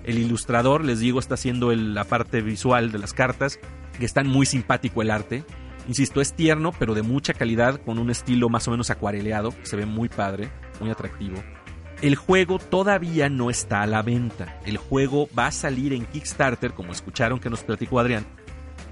El 0.03 0.17
ilustrador, 0.17 0.83
les 0.83 0.99
digo, 0.99 1.19
está 1.19 1.35
haciendo 1.35 1.71
el, 1.71 1.93
la 1.93 2.03
parte 2.03 2.41
visual 2.41 2.91
de 2.91 2.99
las 2.99 3.13
cartas, 3.13 3.59
que 3.97 4.05
está 4.05 4.23
muy 4.23 4.45
simpático 4.45 5.01
el 5.01 5.11
arte. 5.11 5.43
Insisto, 5.87 6.21
es 6.21 6.33
tierno, 6.33 6.71
pero 6.77 6.93
de 6.93 7.01
mucha 7.01 7.33
calidad, 7.33 7.81
con 7.81 7.99
un 7.99 8.09
estilo 8.09 8.49
más 8.49 8.67
o 8.67 8.71
menos 8.71 8.89
acuareleado, 8.89 9.53
se 9.63 9.75
ve 9.75 9.85
muy 9.85 10.09
padre, 10.09 10.49
muy 10.79 10.89
atractivo. 10.89 11.43
El 12.01 12.15
juego 12.15 12.59
todavía 12.59 13.29
no 13.29 13.49
está 13.49 13.81
a 13.81 13.87
la 13.87 14.01
venta. 14.01 14.59
El 14.65 14.77
juego 14.77 15.29
va 15.37 15.47
a 15.47 15.51
salir 15.51 15.93
en 15.93 16.05
Kickstarter, 16.05 16.73
como 16.73 16.91
escucharon 16.91 17.39
que 17.39 17.49
nos 17.49 17.63
platicó 17.63 17.99
Adrián, 17.99 18.25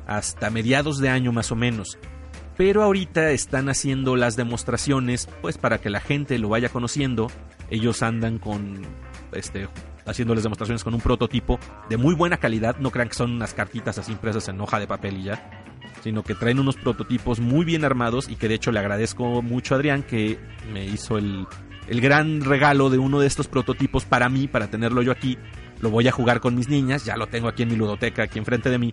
hasta 0.07 0.49
mediados 0.49 0.99
de 0.99 1.09
año 1.09 1.33
más 1.33 1.51
o 1.51 1.57
menos. 1.57 1.97
Pero 2.55 2.83
ahorita 2.83 3.31
están 3.31 3.69
haciendo 3.69 4.15
las 4.15 4.37
demostraciones, 4.37 5.27
pues 5.41 5.57
para 5.57 5.79
que 5.79 5.89
la 5.89 5.99
gente 5.99 6.39
lo 6.39 6.49
vaya 6.49 6.69
conociendo. 6.69 7.27
Ellos 7.69 8.01
andan 8.01 8.37
con 8.37 8.81
este 9.33 9.67
haciéndoles 10.05 10.43
demostraciones 10.43 10.83
con 10.83 10.93
un 10.93 11.01
prototipo 11.01 11.59
de 11.89 11.97
muy 11.97 12.15
buena 12.15 12.37
calidad, 12.37 12.77
no 12.77 12.91
crean 12.91 13.09
que 13.09 13.15
son 13.15 13.31
unas 13.31 13.53
cartitas 13.53 13.97
así 13.97 14.11
impresas 14.11 14.47
en 14.47 14.59
hoja 14.61 14.79
de 14.79 14.87
papel 14.87 15.17
y 15.17 15.23
ya, 15.23 15.63
sino 16.03 16.23
que 16.23 16.35
traen 16.35 16.59
unos 16.59 16.75
prototipos 16.75 17.39
muy 17.39 17.65
bien 17.65 17.85
armados 17.85 18.29
y 18.29 18.35
que 18.35 18.47
de 18.47 18.55
hecho 18.55 18.71
le 18.71 18.79
agradezco 18.79 19.41
mucho 19.41 19.75
a 19.75 19.77
Adrián 19.77 20.03
que 20.03 20.39
me 20.73 20.85
hizo 20.85 21.17
el, 21.17 21.45
el 21.87 22.01
gran 22.01 22.41
regalo 22.41 22.89
de 22.89 22.97
uno 22.97 23.19
de 23.19 23.27
estos 23.27 23.47
prototipos 23.47 24.05
para 24.05 24.29
mí, 24.29 24.47
para 24.47 24.67
tenerlo 24.67 25.01
yo 25.01 25.11
aquí. 25.11 25.37
Lo 25.81 25.89
voy 25.89 26.07
a 26.07 26.11
jugar 26.11 26.39
con 26.41 26.55
mis 26.55 26.69
niñas, 26.69 27.05
ya 27.05 27.17
lo 27.17 27.27
tengo 27.27 27.47
aquí 27.47 27.63
en 27.63 27.69
mi 27.69 27.75
ludoteca, 27.75 28.23
aquí 28.23 28.37
enfrente 28.37 28.69
de 28.69 28.77
mí, 28.77 28.91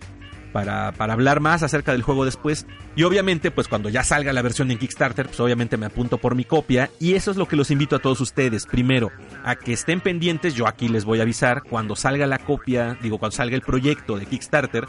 para, 0.51 0.91
para, 0.91 1.13
hablar 1.13 1.39
más 1.39 1.63
acerca 1.63 1.91
del 1.91 2.01
juego 2.01 2.25
después. 2.25 2.65
Y 2.95 3.03
obviamente, 3.03 3.51
pues 3.51 3.67
cuando 3.67 3.89
ya 3.89 4.03
salga 4.03 4.33
la 4.33 4.41
versión 4.41 4.71
en 4.71 4.77
Kickstarter, 4.77 5.27
pues 5.27 5.39
obviamente 5.39 5.77
me 5.77 5.85
apunto 5.85 6.17
por 6.17 6.35
mi 6.35 6.43
copia. 6.43 6.89
Y 6.99 7.13
eso 7.13 7.31
es 7.31 7.37
lo 7.37 7.47
que 7.47 7.55
los 7.55 7.71
invito 7.71 7.95
a 7.95 7.99
todos 7.99 8.21
ustedes. 8.21 8.65
Primero, 8.65 9.11
a 9.43 9.55
que 9.55 9.73
estén 9.73 10.01
pendientes, 10.01 10.55
yo 10.55 10.67
aquí 10.67 10.87
les 10.87 11.05
voy 11.05 11.19
a 11.19 11.23
avisar 11.23 11.63
cuando 11.63 11.95
salga 11.95 12.27
la 12.27 12.39
copia, 12.39 12.97
digo, 13.01 13.17
cuando 13.17 13.35
salga 13.35 13.55
el 13.55 13.61
proyecto 13.61 14.17
de 14.17 14.25
Kickstarter, 14.25 14.87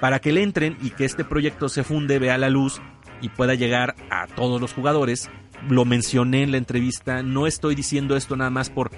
para 0.00 0.18
que 0.18 0.32
le 0.32 0.42
entren 0.42 0.76
y 0.82 0.90
que 0.90 1.04
este 1.04 1.24
proyecto 1.24 1.68
se 1.68 1.84
funde, 1.84 2.18
vea 2.18 2.38
la 2.38 2.50
luz 2.50 2.80
y 3.20 3.28
pueda 3.28 3.54
llegar 3.54 3.94
a 4.10 4.26
todos 4.26 4.60
los 4.60 4.72
jugadores. 4.72 5.30
Lo 5.68 5.84
mencioné 5.84 6.42
en 6.42 6.50
la 6.50 6.58
entrevista, 6.58 7.22
no 7.22 7.46
estoy 7.46 7.74
diciendo 7.74 8.16
esto 8.16 8.36
nada 8.36 8.50
más 8.50 8.68
por 8.68 8.90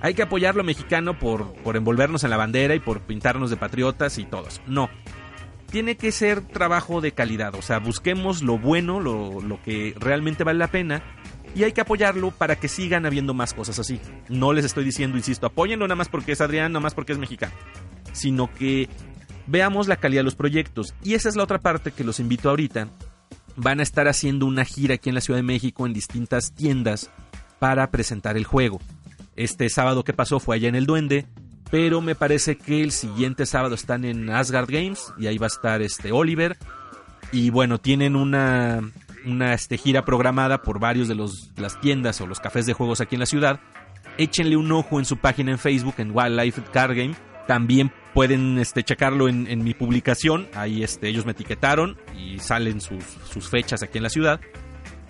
hay 0.00 0.12
que 0.12 0.22
apoyar 0.22 0.54
lo 0.54 0.64
mexicano 0.64 1.18
por, 1.18 1.54
por 1.62 1.78
envolvernos 1.78 2.24
en 2.24 2.30
la 2.30 2.36
bandera 2.36 2.74
y 2.74 2.78
por 2.78 3.00
pintarnos 3.00 3.48
de 3.48 3.56
patriotas 3.56 4.18
y 4.18 4.26
todos. 4.26 4.60
No, 4.66 4.90
tiene 5.74 5.96
que 5.96 6.12
ser 6.12 6.40
trabajo 6.40 7.00
de 7.00 7.10
calidad. 7.10 7.56
O 7.56 7.60
sea, 7.60 7.80
busquemos 7.80 8.44
lo 8.44 8.58
bueno, 8.58 9.00
lo, 9.00 9.40
lo, 9.40 9.60
que 9.60 9.92
realmente 9.98 10.44
vale 10.44 10.60
la 10.60 10.68
pena. 10.68 11.02
Y 11.56 11.64
hay 11.64 11.72
que 11.72 11.80
apoyarlo 11.80 12.30
para 12.30 12.54
que 12.54 12.68
sigan 12.68 13.06
habiendo 13.06 13.34
más 13.34 13.54
cosas 13.54 13.80
así. 13.80 14.00
No 14.28 14.52
les 14.52 14.64
estoy 14.64 14.84
diciendo, 14.84 15.16
insisto, 15.16 15.48
apóyenlo 15.48 15.88
nada 15.88 15.96
más 15.96 16.08
porque 16.08 16.30
es 16.30 16.40
Adrián, 16.40 16.70
nada 16.70 16.80
más 16.80 16.94
porque 16.94 17.10
es 17.10 17.18
mexicano. 17.18 17.52
Sino 18.12 18.54
que 18.54 18.88
veamos 19.48 19.88
la 19.88 19.96
calidad 19.96 20.20
de 20.20 20.26
los 20.26 20.36
proyectos. 20.36 20.94
Y 21.02 21.14
esa 21.14 21.28
es 21.28 21.34
la 21.34 21.42
otra 21.42 21.58
parte 21.58 21.90
que 21.90 22.04
los 22.04 22.20
invito 22.20 22.50
ahorita. 22.50 22.86
Van 23.56 23.80
a 23.80 23.82
estar 23.82 24.06
haciendo 24.06 24.46
una 24.46 24.64
gira 24.64 24.94
aquí 24.94 25.08
en 25.08 25.16
la 25.16 25.22
Ciudad 25.22 25.38
de 25.38 25.42
México 25.42 25.86
en 25.86 25.92
distintas 25.92 26.54
tiendas 26.54 27.10
para 27.58 27.90
presentar 27.90 28.36
el 28.36 28.44
juego. 28.44 28.80
Este 29.34 29.68
sábado 29.70 30.04
que 30.04 30.12
pasó 30.12 30.38
fue 30.38 30.54
allá 30.54 30.68
en 30.68 30.76
el 30.76 30.86
Duende 30.86 31.26
pero 31.74 32.00
me 32.00 32.14
parece 32.14 32.56
que 32.56 32.84
el 32.84 32.92
siguiente 32.92 33.46
sábado 33.46 33.74
están 33.74 34.04
en 34.04 34.30
Asgard 34.30 34.70
Games 34.70 35.12
y 35.18 35.26
ahí 35.26 35.38
va 35.38 35.46
a 35.46 35.48
estar 35.48 35.82
este 35.82 36.12
Oliver. 36.12 36.56
Y 37.32 37.50
bueno 37.50 37.78
tienen 37.78 38.14
una 38.14 38.80
una 39.26 39.54
este, 39.54 39.76
gira 39.76 40.04
programada 40.04 40.62
por 40.62 40.78
varios 40.78 41.08
de 41.08 41.16
los, 41.16 41.50
las 41.56 41.80
tiendas 41.80 42.20
o 42.20 42.28
los 42.28 42.38
cafés 42.38 42.66
de 42.66 42.74
juegos 42.74 43.00
aquí 43.00 43.16
en 43.16 43.20
la 43.20 43.26
ciudad. 43.26 43.58
Échenle 44.18 44.56
un 44.56 44.70
ojo 44.70 45.00
en 45.00 45.04
su 45.04 45.16
página 45.16 45.50
en 45.50 45.58
Facebook 45.58 45.96
en 45.98 46.12
Wildlife 46.14 46.62
Card 46.72 46.94
Game. 46.96 47.16
También 47.48 47.90
pueden 48.14 48.56
este, 48.58 48.84
checarlo 48.84 49.26
en, 49.26 49.48
en 49.48 49.64
mi 49.64 49.74
publicación. 49.74 50.46
Ahí 50.54 50.84
este, 50.84 51.08
ellos 51.08 51.26
me 51.26 51.32
etiquetaron 51.32 51.96
y 52.16 52.38
salen 52.38 52.80
sus, 52.80 53.02
sus 53.28 53.50
fechas 53.50 53.82
aquí 53.82 53.98
en 53.98 54.04
la 54.04 54.10
ciudad. 54.10 54.40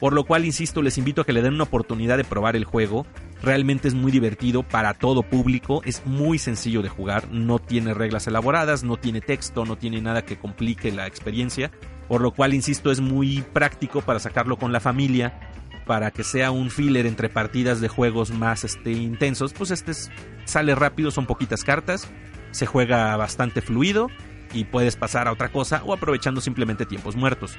Por 0.00 0.14
lo 0.14 0.24
cual, 0.24 0.46
insisto, 0.46 0.80
les 0.80 0.96
invito 0.96 1.20
a 1.20 1.24
que 1.26 1.34
le 1.34 1.42
den 1.42 1.52
una 1.52 1.64
oportunidad 1.64 2.16
de 2.16 2.24
probar 2.24 2.56
el 2.56 2.64
juego. 2.64 3.06
Realmente 3.44 3.88
es 3.88 3.94
muy 3.94 4.10
divertido 4.10 4.62
para 4.62 4.94
todo 4.94 5.22
público, 5.22 5.82
es 5.84 6.06
muy 6.06 6.38
sencillo 6.38 6.80
de 6.80 6.88
jugar, 6.88 7.28
no 7.30 7.58
tiene 7.58 7.92
reglas 7.92 8.26
elaboradas, 8.26 8.84
no 8.84 8.96
tiene 8.96 9.20
texto, 9.20 9.66
no 9.66 9.76
tiene 9.76 10.00
nada 10.00 10.24
que 10.24 10.38
complique 10.38 10.90
la 10.90 11.06
experiencia. 11.06 11.70
Por 12.08 12.22
lo 12.22 12.30
cual, 12.30 12.54
insisto, 12.54 12.90
es 12.90 13.00
muy 13.00 13.42
práctico 13.52 14.00
para 14.00 14.18
sacarlo 14.18 14.56
con 14.56 14.72
la 14.72 14.80
familia, 14.80 15.38
para 15.84 16.10
que 16.10 16.24
sea 16.24 16.52
un 16.52 16.70
filler 16.70 17.04
entre 17.04 17.28
partidas 17.28 17.82
de 17.82 17.88
juegos 17.88 18.30
más 18.30 18.64
este, 18.64 18.92
intensos. 18.92 19.52
Pues 19.52 19.70
este 19.70 19.92
sale 20.46 20.74
rápido, 20.74 21.10
son 21.10 21.26
poquitas 21.26 21.64
cartas, 21.64 22.08
se 22.50 22.64
juega 22.64 23.14
bastante 23.16 23.60
fluido 23.60 24.08
y 24.54 24.64
puedes 24.64 24.96
pasar 24.96 25.28
a 25.28 25.32
otra 25.32 25.52
cosa 25.52 25.82
o 25.84 25.92
aprovechando 25.92 26.40
simplemente 26.40 26.86
tiempos 26.86 27.14
muertos. 27.14 27.58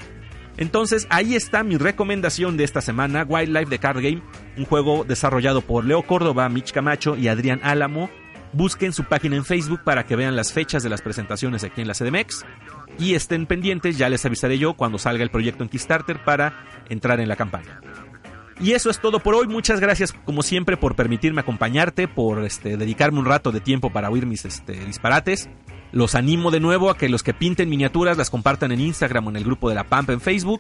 Entonces 0.58 1.08
ahí 1.10 1.36
está 1.36 1.64
mi 1.64 1.78
recomendación 1.78 2.58
de 2.58 2.64
esta 2.64 2.82
semana, 2.82 3.26
Wildlife 3.28 3.70
de 3.70 3.80
Card 3.80 4.01
Game, 4.01 4.22
un 4.58 4.66
juego 4.66 5.03
desarrollado 5.03 5.62
por 5.62 5.86
Leo 5.86 6.03
Córdoba, 6.03 6.47
Mitch 6.49 6.72
Camacho 6.72 7.16
y 7.18 7.28
Adrián 7.28 7.60
Álamo. 7.64 8.10
Busquen 8.53 8.93
su 8.93 9.03
página 9.03 9.36
en 9.36 9.43
Facebook 9.43 9.82
para 9.84 10.06
que 10.06 10.16
vean 10.16 10.36
las 10.36 10.53
fechas 10.53 10.82
de 10.82 10.89
las 10.89 11.01
presentaciones 11.01 11.64
aquí 11.64 11.82
en 11.82 11.88
la 11.88 11.93
CDMX 11.93 12.45
y 12.97 13.16
estén 13.16 13.45
pendientes, 13.45 13.97
ya 13.97 14.08
les 14.08 14.26
avisaré 14.26 14.58
yo 14.58 14.76
cuando 14.76 14.97
salga 14.97 15.24
el 15.24 15.30
proyecto 15.30 15.64
en 15.64 15.70
Kickstarter 15.70 16.24
para 16.24 16.66
entrar 16.89 17.20
en 17.20 17.28
la 17.28 17.36
campaña. 17.36 17.82
Y 18.60 18.72
eso 18.72 18.89
es 18.89 18.99
todo 18.99 19.20
por 19.20 19.36
hoy. 19.36 19.47
Muchas 19.47 19.82
gracias, 19.82 20.14
como 20.14 20.41
siempre, 20.41 20.78
por 20.78 20.95
permitirme 20.95 21.41
acompañarte, 21.41 22.08
por 22.08 22.45
este, 22.45 22.78
dedicarme 22.78 23.20
un 23.20 23.26
rato 23.26 23.51
de 23.51 23.60
tiempo 23.60 23.91
para 23.91 24.10
oír 24.10 24.26
mis 24.26 24.45
este, 24.45 24.74
disparates. 24.86 25.49
Los 25.95 26.13
animo 26.13 26.51
de 26.51 26.59
nuevo 26.59 26.89
a 26.89 26.97
que 26.97 27.07
los 27.07 27.23
que 27.23 27.33
pinten 27.33 27.69
miniaturas 27.69 28.17
las 28.17 28.29
compartan 28.29 28.73
en 28.73 28.81
Instagram 28.81 29.27
o 29.27 29.29
en 29.29 29.37
el 29.37 29.45
grupo 29.45 29.69
de 29.69 29.75
la 29.75 29.85
Pampa 29.85 30.11
en 30.11 30.19
Facebook. 30.19 30.59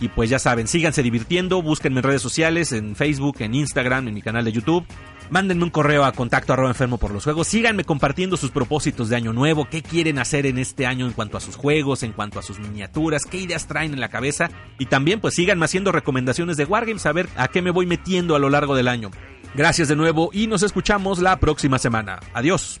Y 0.00 0.08
pues 0.08 0.28
ya 0.28 0.40
saben, 0.40 0.66
síganse 0.66 1.04
divirtiendo, 1.04 1.62
búsquenme 1.62 2.00
en 2.00 2.02
redes 2.02 2.20
sociales, 2.20 2.72
en 2.72 2.96
Facebook, 2.96 3.36
en 3.38 3.54
Instagram, 3.54 4.08
en 4.08 4.14
mi 4.14 4.22
canal 4.22 4.44
de 4.44 4.50
YouTube. 4.50 4.84
Mándenme 5.30 5.62
un 5.62 5.70
correo 5.70 6.04
a 6.04 6.10
contacto 6.10 6.52
arroba 6.52 6.68
enfermo 6.68 6.98
por 6.98 7.12
los 7.12 7.22
juegos. 7.22 7.46
Síganme 7.46 7.84
compartiendo 7.84 8.36
sus 8.36 8.50
propósitos 8.50 9.08
de 9.08 9.14
año 9.14 9.32
nuevo, 9.32 9.68
qué 9.70 9.82
quieren 9.82 10.18
hacer 10.18 10.46
en 10.46 10.58
este 10.58 10.84
año 10.84 11.06
en 11.06 11.12
cuanto 11.12 11.36
a 11.36 11.40
sus 11.40 11.54
juegos, 11.54 12.02
en 12.02 12.10
cuanto 12.10 12.40
a 12.40 12.42
sus 12.42 12.58
miniaturas, 12.58 13.22
qué 13.24 13.38
ideas 13.38 13.68
traen 13.68 13.94
en 13.94 14.00
la 14.00 14.08
cabeza. 14.08 14.50
Y 14.80 14.86
también 14.86 15.20
pues 15.20 15.36
síganme 15.36 15.64
haciendo 15.64 15.92
recomendaciones 15.92 16.56
de 16.56 16.64
Wargames 16.64 17.06
a 17.06 17.12
ver 17.12 17.28
a 17.36 17.46
qué 17.46 17.62
me 17.62 17.70
voy 17.70 17.86
metiendo 17.86 18.34
a 18.34 18.40
lo 18.40 18.50
largo 18.50 18.74
del 18.74 18.88
año. 18.88 19.12
Gracias 19.54 19.86
de 19.86 19.94
nuevo 19.94 20.30
y 20.32 20.48
nos 20.48 20.64
escuchamos 20.64 21.20
la 21.20 21.38
próxima 21.38 21.78
semana. 21.78 22.18
Adiós. 22.34 22.80